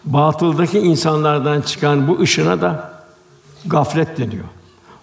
Batıldaki 0.05 0.79
insanlardan 0.79 1.61
çıkan 1.61 2.09
bu 2.09 2.21
ışına 2.21 2.61
da 2.61 2.93
gaflet 3.67 4.19
deniyor. 4.19 4.45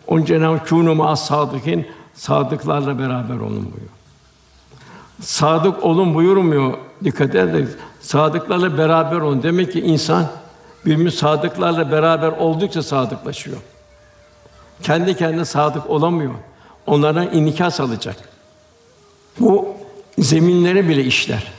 Onun 0.08 0.26
Cenab-ı 0.26 1.04
as 1.04 1.28
sadıkîn 1.28 1.88
sadıklarla 2.14 3.00
beraber 3.00 3.36
olun 3.36 3.64
buyuruyor. 3.66 3.92
Sadık 5.22 5.84
olun 5.84 6.14
buyurmuyor. 6.14 6.74
Dikkat 7.04 7.36
edin. 7.36 7.70
Sadıklarla 8.02 8.78
beraber 8.78 9.18
olun. 9.18 9.44
Demek 9.44 9.74
ki 9.74 9.82
insan 9.82 10.26
birbirimiz 10.86 11.14
sadıklarla 11.14 11.92
beraber 11.92 12.28
oldukça 12.28 12.84
sadıklaşıyor. 12.84 13.58
Kendi 14.84 15.18
kendine 15.18 15.46
sadık 15.46 15.90
olamıyor. 15.90 16.34
Onlardan 16.88 17.34
inikas 17.34 17.80
alacak. 17.80 18.16
Bu 19.40 19.68
zeminlere 20.18 20.90
bile 20.90 21.04
işler. 21.04 21.52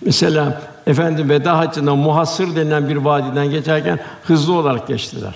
Mesela 0.00 0.62
efendim 0.86 1.28
veda 1.28 1.58
haccında 1.58 1.94
muhassır 1.94 2.56
denilen 2.56 2.88
bir 2.88 2.96
vadiden 2.96 3.50
geçerken 3.50 3.98
hızlı 4.24 4.52
olarak 4.52 4.88
geçtiler. 4.88 5.34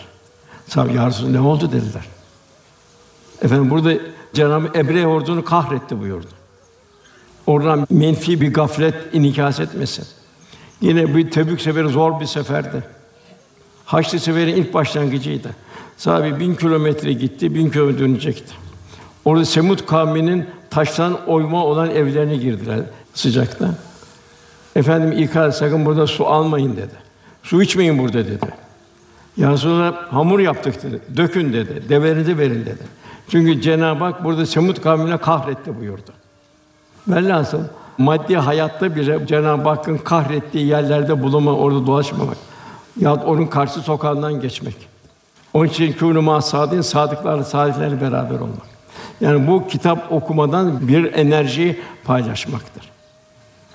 Sahabe 0.69 0.93
ya 0.93 1.11
ne 1.29 1.41
oldu 1.41 1.73
dediler. 1.73 2.05
Efendim 3.43 3.71
burada 3.71 3.93
Cenab-ı 4.35 4.79
Ebre 4.79 5.07
ordunu 5.07 5.45
kahretti 5.45 6.01
buyurdu. 6.01 6.27
Oradan 7.47 7.87
menfi 7.91 8.41
bir 8.41 8.53
gaflet 8.53 8.95
inikas 9.13 9.61
etmesin. 9.61 10.07
Yine 10.81 11.15
bir 11.15 11.31
Tebük 11.31 11.61
seferi 11.61 11.89
zor 11.89 12.21
bir 12.21 12.27
seferdi. 12.27 12.94
Haçlı 13.85 14.19
seferin 14.21 14.57
ilk 14.57 14.75
başlangıcıydı. 14.75 15.51
Sahabe 15.97 16.41
bin 16.41 16.55
kilometre 16.55 17.13
gitti, 17.13 17.55
bin 17.55 17.71
kilometre 17.71 17.99
dönecekti. 17.99 18.55
Orada 19.25 19.45
Semut 19.45 19.87
kavminin 19.87 20.47
taştan 20.71 21.19
oyma 21.27 21.65
olan 21.65 21.91
evlerine 21.91 22.37
girdiler 22.37 22.81
sıcakta. 23.15 23.75
Efendim 24.77 25.13
ikaz 25.13 25.57
sakın 25.57 25.87
burada 25.87 26.07
su 26.07 26.27
almayın 26.27 26.77
dedi. 26.77 26.95
Su 27.43 27.63
içmeyin 27.63 27.99
burada 27.99 28.27
dedi. 28.27 28.47
Ya 29.37 29.53
Resulallah 29.53 30.13
hamur 30.13 30.41
yaptık 30.41 30.83
dedi. 30.83 31.01
Dökün 31.17 31.53
dedi. 31.53 31.89
Deverinizi 31.89 32.39
verin 32.39 32.61
dedi. 32.61 32.83
Çünkü 33.29 33.61
Cenab-ı 33.61 34.05
Hak 34.05 34.25
burada 34.25 34.47
Semut 34.47 34.83
kavmine 34.83 35.17
kahretti 35.17 35.81
buyurdu. 35.81 36.11
Velhasıl 37.09 37.63
maddi 37.99 38.37
hayatta 38.37 38.97
bile 38.97 39.27
Cenab-ı 39.27 39.69
Hakk'ın 39.69 39.99
kahrettiği 39.99 40.67
yerlerde 40.67 41.23
bulunma, 41.23 41.53
orada 41.53 41.87
dolaşmamak. 41.87 42.37
Ya 43.01 43.15
onun 43.15 43.47
karşı 43.47 43.81
sokağından 43.81 44.41
geçmek. 44.41 44.75
Onun 45.55 45.67
için 45.67 45.93
kûnû 45.93 46.21
mâ 46.21 46.41
sâdîn, 46.41 46.81
sadıklarla, 46.81 47.45
salihlerle 47.45 48.01
beraber 48.01 48.35
olmak. 48.35 48.75
Yani 49.21 49.47
bu 49.47 49.69
kitap 49.69 50.13
okumadan 50.13 50.89
bir 50.89 51.13
enerji 51.13 51.81
paylaşmaktır. 52.05 52.91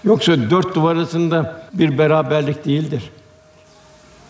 Yoksa 0.03 0.49
dört 0.49 0.75
duvar 0.75 0.95
arasında 0.95 1.63
bir 1.73 1.97
beraberlik 1.97 2.65
değildir. 2.65 3.09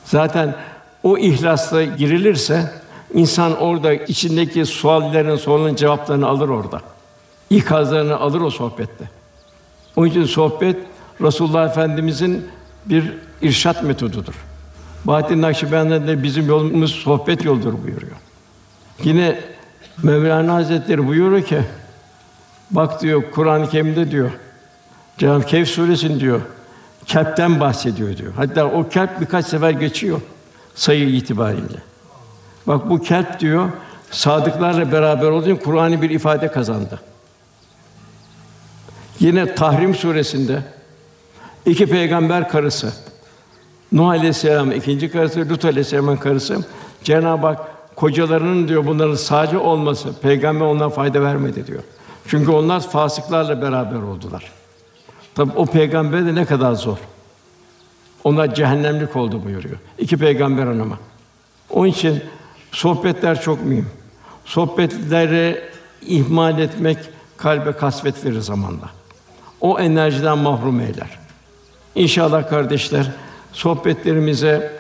Zaten 0.06 0.56
o 1.04 1.18
ihlasla 1.18 1.84
girilirse 1.84 2.72
insan 3.14 3.58
orada 3.58 3.94
içindeki 3.94 4.66
suallerin, 4.66 5.36
soruların 5.36 5.76
cevaplarını 5.76 6.28
alır 6.28 6.50
orada. 6.50 6.82
İkazlarını 7.50 8.20
alır 8.20 8.42
o 8.42 8.50
sohbette. 8.50 9.10
Onun 9.96 10.08
için 10.08 10.24
sohbet 10.24 10.78
Resulullah 11.22 11.70
Efendimizin 11.70 12.46
bir 12.86 13.14
irşat 13.42 13.84
metodudur. 13.84 14.36
Bahattin 15.06 15.42
Nakşibendi 15.42 16.08
de 16.08 16.24
bizim 16.24 16.48
yolumuz 16.48 16.92
sohbet 16.92 17.46
yoldur 17.46 17.74
buyuruyor. 17.84 18.16
Yine 19.04 19.40
Mevlana 20.04 20.54
Hazretleri 20.54 21.08
buyuruyor 21.08 21.44
ki 21.44 21.62
bak 22.72 23.02
diyor 23.02 23.24
Kur'an-ı 23.32 23.70
Kerim'de 23.70 24.12
diyor 24.12 24.32
Cenab-ı 25.18 25.46
Kehf 25.46 25.70
suresinin 25.70 26.20
diyor 26.20 26.42
Kalpten 27.14 27.60
bahsediyor 27.60 28.18
diyor. 28.18 28.34
Hatta 28.36 28.66
o 28.66 28.90
kalp 28.90 29.22
birkaç 29.22 29.46
sefer 29.46 29.72
geçiyor 29.72 30.22
sayı 30.76 31.10
itibariyle. 31.10 31.78
Bak 32.68 32.90
bu 32.90 33.04
kalp 33.04 33.40
diyor 33.40 33.70
sadıklarla 34.12 34.92
beraber 34.92 35.28
olduğu 35.30 35.60
Kur'an'ı 35.60 36.02
bir 36.02 36.10
ifade 36.10 36.52
kazandı. 36.52 37.00
Yine 39.20 39.56
Tahrim 39.56 39.96
suresinde 39.96 40.64
iki 41.66 41.86
peygamber 41.86 42.50
karısı 42.50 42.94
Nuh 43.92 44.08
Aleyhisselam 44.08 44.72
ikinci 44.72 45.12
karısı, 45.12 45.50
Lut 45.50 45.66
Aleyhisselam'ın 45.66 46.18
karısı 46.18 46.66
Cenab-ı 47.04 47.48
Hak 47.48 47.60
kocalarının 47.96 48.68
diyor 48.68 48.86
bunların 48.86 49.16
sadece 49.16 49.58
olması 49.58 50.14
peygamber 50.22 50.66
onlara 50.66 50.90
fayda 50.90 51.22
vermedi 51.22 51.68
diyor. 51.68 51.84
Çünkü 52.28 52.52
onlar 52.52 52.80
fasıklarla 52.80 53.62
beraber 53.62 54.02
oldular. 54.02 54.52
Tabi 55.36 55.52
o 55.56 55.66
peygamber 55.66 56.26
de 56.26 56.36
ne 56.36 56.46
kadar 56.46 56.74
zor. 56.74 56.98
Onlar 58.24 58.56
cehennemlik 58.56 59.16
oldu 59.16 59.44
buyuruyor. 59.46 59.78
İki 59.98 60.18
peygamber 60.18 60.64
hanıma. 60.68 61.00
Onun 61.70 61.88
için 61.88 62.24
sohbetler 62.72 63.42
çok 63.42 63.66
mühim. 63.66 63.90
Sohbetleri 64.46 65.62
ihmal 66.02 66.60
etmek 66.60 66.98
kalbe 67.38 67.72
kasvet 67.72 68.26
verir 68.26 68.40
zamanla. 68.40 68.90
O 69.62 69.80
enerjiden 69.80 70.38
mahrum 70.38 70.80
eyler. 70.80 71.20
İnşallah 71.96 72.50
kardeşler 72.50 73.12
sohbetlerimize 73.54 74.80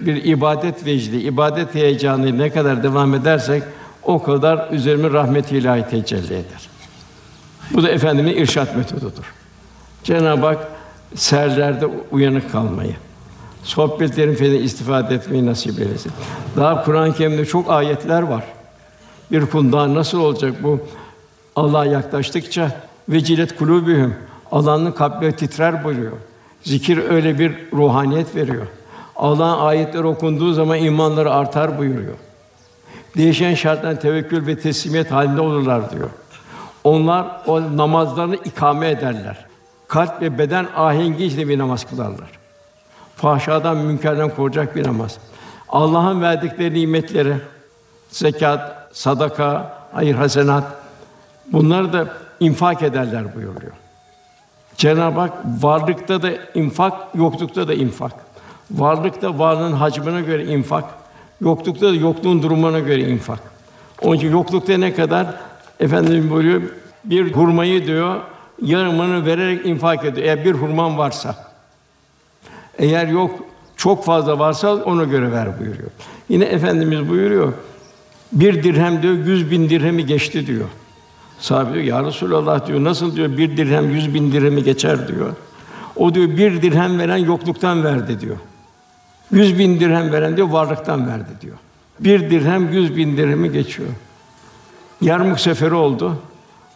bir 0.00 0.24
ibadet 0.24 0.86
vecdi, 0.86 1.16
ibadet 1.16 1.74
heyecanı 1.74 2.38
ne 2.38 2.50
kadar 2.50 2.82
devam 2.82 3.14
edersek 3.14 3.62
o 4.02 4.22
kadar 4.22 4.70
üzerime 4.70 5.10
rahmet 5.10 5.52
ilahi 5.52 5.90
tecelli 5.90 6.34
eder. 6.34 6.68
Bu 7.74 7.82
da 7.82 7.90
efendimin 7.90 8.36
irşat 8.36 8.76
metodudur. 8.76 9.34
Cenab-ı 10.04 10.46
Hak 10.46 10.68
serlerde 11.14 11.86
uyanık 12.10 12.52
kalmayı, 12.52 12.96
sohbetlerin 13.62 14.34
falan 14.34 14.54
istifade 14.54 15.14
etmeyi 15.14 15.46
nasip 15.46 15.80
eylesin. 15.80 16.12
Daha 16.56 16.84
Kur'an-ı 16.84 17.14
Kerim'de 17.14 17.44
çok 17.44 17.70
ayetler 17.70 18.22
var. 18.22 18.44
Bir 19.32 19.46
kul 19.46 19.94
nasıl 19.94 20.20
olacak 20.20 20.62
bu? 20.62 20.80
Allah'a 21.56 21.86
yaklaştıkça 21.86 22.70
vecilet 23.08 23.56
kulubühüm 23.56 24.14
Allah'ın 24.52 24.92
kalpleri 24.92 25.36
titrer 25.36 25.84
buyuruyor. 25.84 26.16
Zikir 26.62 27.10
öyle 27.10 27.38
bir 27.38 27.54
ruhaniyet 27.72 28.36
veriyor. 28.36 28.66
Allah'ın 29.16 29.60
ayetleri 29.60 30.06
okunduğu 30.06 30.52
zaman 30.52 30.78
imanları 30.78 31.32
artar 31.32 31.78
buyuruyor. 31.78 32.14
Değişen 33.16 33.54
şarttan 33.54 33.98
tevekkül 33.98 34.46
ve 34.46 34.58
teslimiyet 34.58 35.10
halinde 35.10 35.40
olurlar 35.40 35.90
diyor. 35.90 36.10
Onlar 36.84 37.42
o 37.46 37.76
namazlarını 37.76 38.36
ikame 38.36 38.90
ederler. 38.90 39.46
Kalp 39.88 40.22
ve 40.22 40.38
beden 40.38 40.66
ahengi 40.76 41.24
içinde 41.24 41.48
bir 41.48 41.58
namaz 41.58 41.84
kılarlar. 41.90 42.30
Fahşadan, 43.16 43.76
münkerden 43.76 44.30
koruyacak 44.34 44.76
bir 44.76 44.86
namaz. 44.86 45.18
Allah'ın 45.68 46.22
verdikleri 46.22 46.74
nimetleri, 46.74 47.34
zekat, 48.08 48.88
sadaka, 48.92 49.78
hayır 49.92 50.14
hasenat 50.14 50.64
bunları 51.52 51.92
da 51.92 52.08
infak 52.40 52.82
ederler 52.82 53.34
buyuruyor. 53.34 53.72
Cenab-ı 54.80 55.20
Hak 55.20 55.32
varlıkta 55.60 56.22
da 56.22 56.30
infak, 56.54 56.92
yoklukta 57.14 57.68
da 57.68 57.74
infak. 57.74 58.12
Varlıkta 58.70 59.38
varlığın 59.38 59.72
hacmine 59.72 60.22
göre 60.22 60.44
infak, 60.44 60.84
yoklukta 61.40 61.86
da 61.86 61.94
yokluğun 61.94 62.42
durumuna 62.42 62.78
göre 62.78 63.00
infak. 63.00 63.38
Onun 64.02 64.16
için 64.16 64.32
yoklukta 64.32 64.78
ne 64.78 64.94
kadar 64.94 65.26
efendim 65.80 66.30
buyuruyor 66.30 66.62
bir 67.04 67.32
hurmayı 67.32 67.86
diyor 67.86 68.20
yarımını 68.62 69.26
vererek 69.26 69.66
infak 69.66 70.04
ediyor. 70.04 70.26
Eğer 70.26 70.44
bir 70.44 70.52
hurman 70.52 70.98
varsa. 70.98 71.52
Eğer 72.78 73.06
yok 73.06 73.30
çok 73.76 74.04
fazla 74.04 74.38
varsa 74.38 74.74
ona 74.74 75.04
göre 75.04 75.32
ver 75.32 75.60
buyuruyor. 75.60 75.90
Yine 76.28 76.44
efendimiz 76.44 77.08
buyuruyor. 77.08 77.52
Bir 78.32 78.62
dirhem 78.62 79.02
diyor 79.02 79.14
yüz 79.14 79.50
bin 79.50 79.70
dirhemi 79.70 80.06
geçti 80.06 80.46
diyor. 80.46 80.66
Sahabe 81.40 81.74
diyor, 81.74 81.84
Ya 81.84 82.04
Resulallah 82.04 82.66
diyor, 82.66 82.84
nasıl 82.84 83.16
diyor 83.16 83.36
bir 83.36 83.56
dirhem 83.56 83.90
yüz 83.90 84.14
bin 84.14 84.32
dirhemi 84.32 84.64
geçer 84.64 85.08
diyor. 85.08 85.32
O 85.96 86.14
diyor 86.14 86.28
bir 86.28 86.62
dirhem 86.62 86.98
veren 86.98 87.16
yokluktan 87.16 87.84
verdi 87.84 88.20
diyor. 88.20 88.36
Yüz 89.32 89.58
bin 89.58 89.80
dirhem 89.80 90.12
veren 90.12 90.36
diyor 90.36 90.48
varlıktan 90.48 91.08
verdi 91.08 91.30
diyor. 91.40 91.56
Bir 92.00 92.30
dirhem 92.30 92.72
yüz 92.72 92.96
bin 92.96 93.16
dirhemi 93.16 93.52
geçiyor. 93.52 93.88
Yarmuk 95.00 95.40
seferi 95.40 95.74
oldu. 95.74 96.16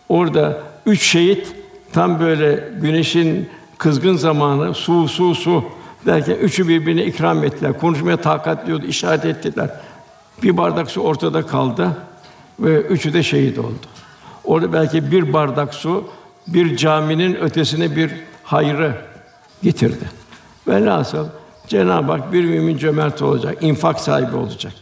Orada 0.08 0.60
üç 0.86 1.02
şehit 1.02 1.52
tam 1.92 2.20
böyle 2.20 2.68
güneşin 2.80 3.48
kızgın 3.78 4.16
zamanı 4.16 4.74
su 4.74 5.08
su 5.08 5.34
su 5.34 5.64
derken 6.06 6.34
üçü 6.34 6.68
birbirine 6.68 7.04
ikram 7.04 7.44
ettiler. 7.44 7.78
Konuşmaya 7.78 8.16
takat 8.16 8.66
diyordu, 8.66 8.86
işaret 8.86 9.24
ettiler. 9.24 9.70
Bir 10.42 10.56
bardak 10.56 10.90
su 10.90 11.00
ortada 11.00 11.46
kaldı 11.46 11.90
ve 12.60 12.80
üçü 12.80 13.12
de 13.12 13.22
şehit 13.22 13.58
oldu. 13.58 13.86
Orada 14.44 14.72
belki 14.72 15.12
bir 15.12 15.32
bardak 15.32 15.74
su 15.74 16.04
bir 16.46 16.76
caminin 16.76 17.34
ötesine 17.34 17.96
bir 17.96 18.10
hayrı 18.42 18.94
getirdi. 19.62 20.04
Velhasıl 20.68 21.26
Cenab-ı 21.66 22.12
Hak 22.12 22.32
bir 22.32 22.44
mümin 22.44 22.78
cömert 22.78 23.22
olacak, 23.22 23.56
infak 23.60 24.00
sahibi 24.00 24.36
olacak. 24.36 24.72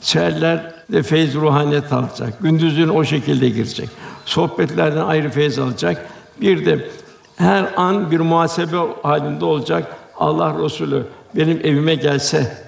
Seherler 0.00 0.72
de 0.92 1.02
feyz 1.02 1.34
ruhaniyet 1.34 1.92
alacak. 1.92 2.42
Gündüzün 2.42 2.88
o 2.88 3.04
şekilde 3.04 3.48
girecek. 3.48 3.88
Sohbetlerden 4.24 5.02
ayrı 5.02 5.30
feyz 5.30 5.58
alacak. 5.58 6.06
Bir 6.40 6.66
de 6.66 6.88
her 7.36 7.72
an 7.76 8.10
bir 8.10 8.20
muhasebe 8.20 8.76
halinde 9.02 9.44
olacak. 9.44 9.96
Allah 10.18 10.64
Resulü 10.64 11.06
benim 11.34 11.60
evime 11.64 11.94
gelse 11.94 12.58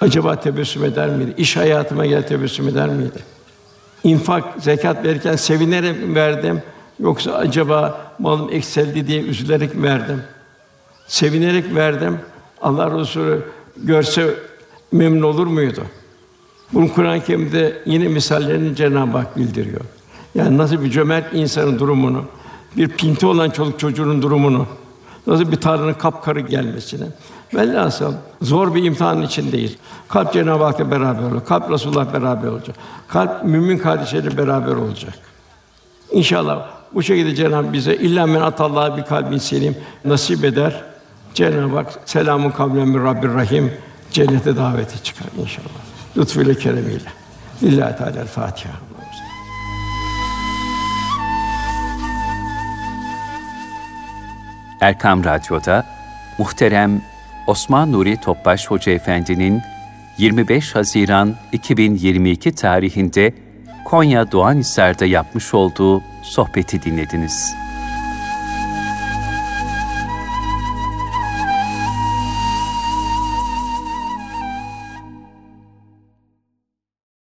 acaba 0.00 0.40
tebessüm 0.40 0.84
eder 0.84 1.08
miydi? 1.08 1.34
İş 1.36 1.56
hayatıma 1.56 2.06
gel 2.06 2.22
tebessüm 2.22 2.68
eder 2.68 2.88
miydi? 2.88 3.37
İnfak, 4.04 4.44
zekat 4.62 5.04
verirken 5.04 5.36
sevinerek 5.36 6.02
mi 6.02 6.14
verdim 6.14 6.62
yoksa 7.00 7.32
acaba 7.32 8.12
malım 8.18 8.48
ekseldi 8.52 9.06
diye 9.06 9.22
üzülerek 9.22 9.74
mi 9.74 9.82
verdim? 9.82 10.22
Sevinerek 11.06 11.74
verdim. 11.74 12.18
Allah 12.62 13.00
Resulü 13.00 13.42
görse 13.76 14.34
memnun 14.92 15.22
olur 15.22 15.46
muydu? 15.46 15.82
Bunu 16.72 16.92
Kur'an-ı 16.94 17.24
Kerim'de 17.24 17.82
yine 17.86 18.08
misallerini 18.08 18.76
Cenab-ı 18.76 19.18
Hak 19.18 19.36
bildiriyor. 19.36 19.80
Yani 20.34 20.58
nasıl 20.58 20.84
bir 20.84 20.90
cömert 20.90 21.34
insanın 21.34 21.78
durumunu, 21.78 22.24
bir 22.76 22.88
pinti 22.88 23.26
olan 23.26 23.50
çoluk 23.50 23.78
çocuğunun 23.78 24.22
durumunu, 24.22 24.66
nasıl 25.26 25.52
bir 25.52 25.56
tarlanın 25.56 25.94
kapkarı 25.94 26.40
gelmesini. 26.40 27.04
Velhasıl 27.54 28.14
zor 28.42 28.74
bir 28.74 28.84
imtihanın 28.84 29.22
içindeyiz. 29.22 29.76
Kalp 30.08 30.32
Cenab-ı 30.32 30.64
Hak'la 30.64 30.90
beraber 30.90 31.22
olacak. 31.22 31.46
Kalp 31.48 31.70
Resulullah 31.70 32.12
beraber 32.12 32.48
olacak. 32.48 32.76
Kalp 33.08 33.44
mümin 33.44 33.78
kardeşleriyle 33.78 34.38
beraber 34.38 34.72
olacak. 34.72 35.14
İnşallah 36.10 36.66
bu 36.94 37.02
şekilde 37.02 37.34
Cenab-ı 37.34 37.72
bize 37.72 37.94
illa 37.94 38.26
men 38.26 38.40
atallah 38.40 38.96
bir 38.96 39.02
kalbin 39.02 39.38
selim 39.38 39.76
nasip 40.04 40.44
eder. 40.44 40.84
Cenab-ı 41.34 41.76
Hak 41.76 42.00
selamun 42.04 42.50
kavlen 42.50 42.88
min 42.88 43.04
Rabbir 43.04 43.28
Rahim 43.28 43.72
cennete 44.10 44.56
daveti 44.56 45.02
çıkar 45.02 45.28
inşallah. 45.38 45.68
Lütfuyla 46.16 46.54
keremiyle. 46.54 47.12
Lillahi 47.62 47.96
Teala 47.96 48.24
Fatiha. 48.24 48.74
Erkam 54.80 55.24
Radyo'da 55.24 55.86
muhterem 56.38 57.02
Osman 57.48 57.92
Nuri 57.92 58.16
Topbaş 58.16 58.66
Hoca 58.66 58.92
Efendi'nin 58.92 59.62
25 60.18 60.74
Haziran 60.74 61.34
2022 61.52 62.54
tarihinde 62.54 63.34
Konya 63.84 64.32
Doğanhisar'da 64.32 65.06
yapmış 65.06 65.54
olduğu 65.54 66.02
sohbeti 66.22 66.82
dinlediniz. 66.82 67.54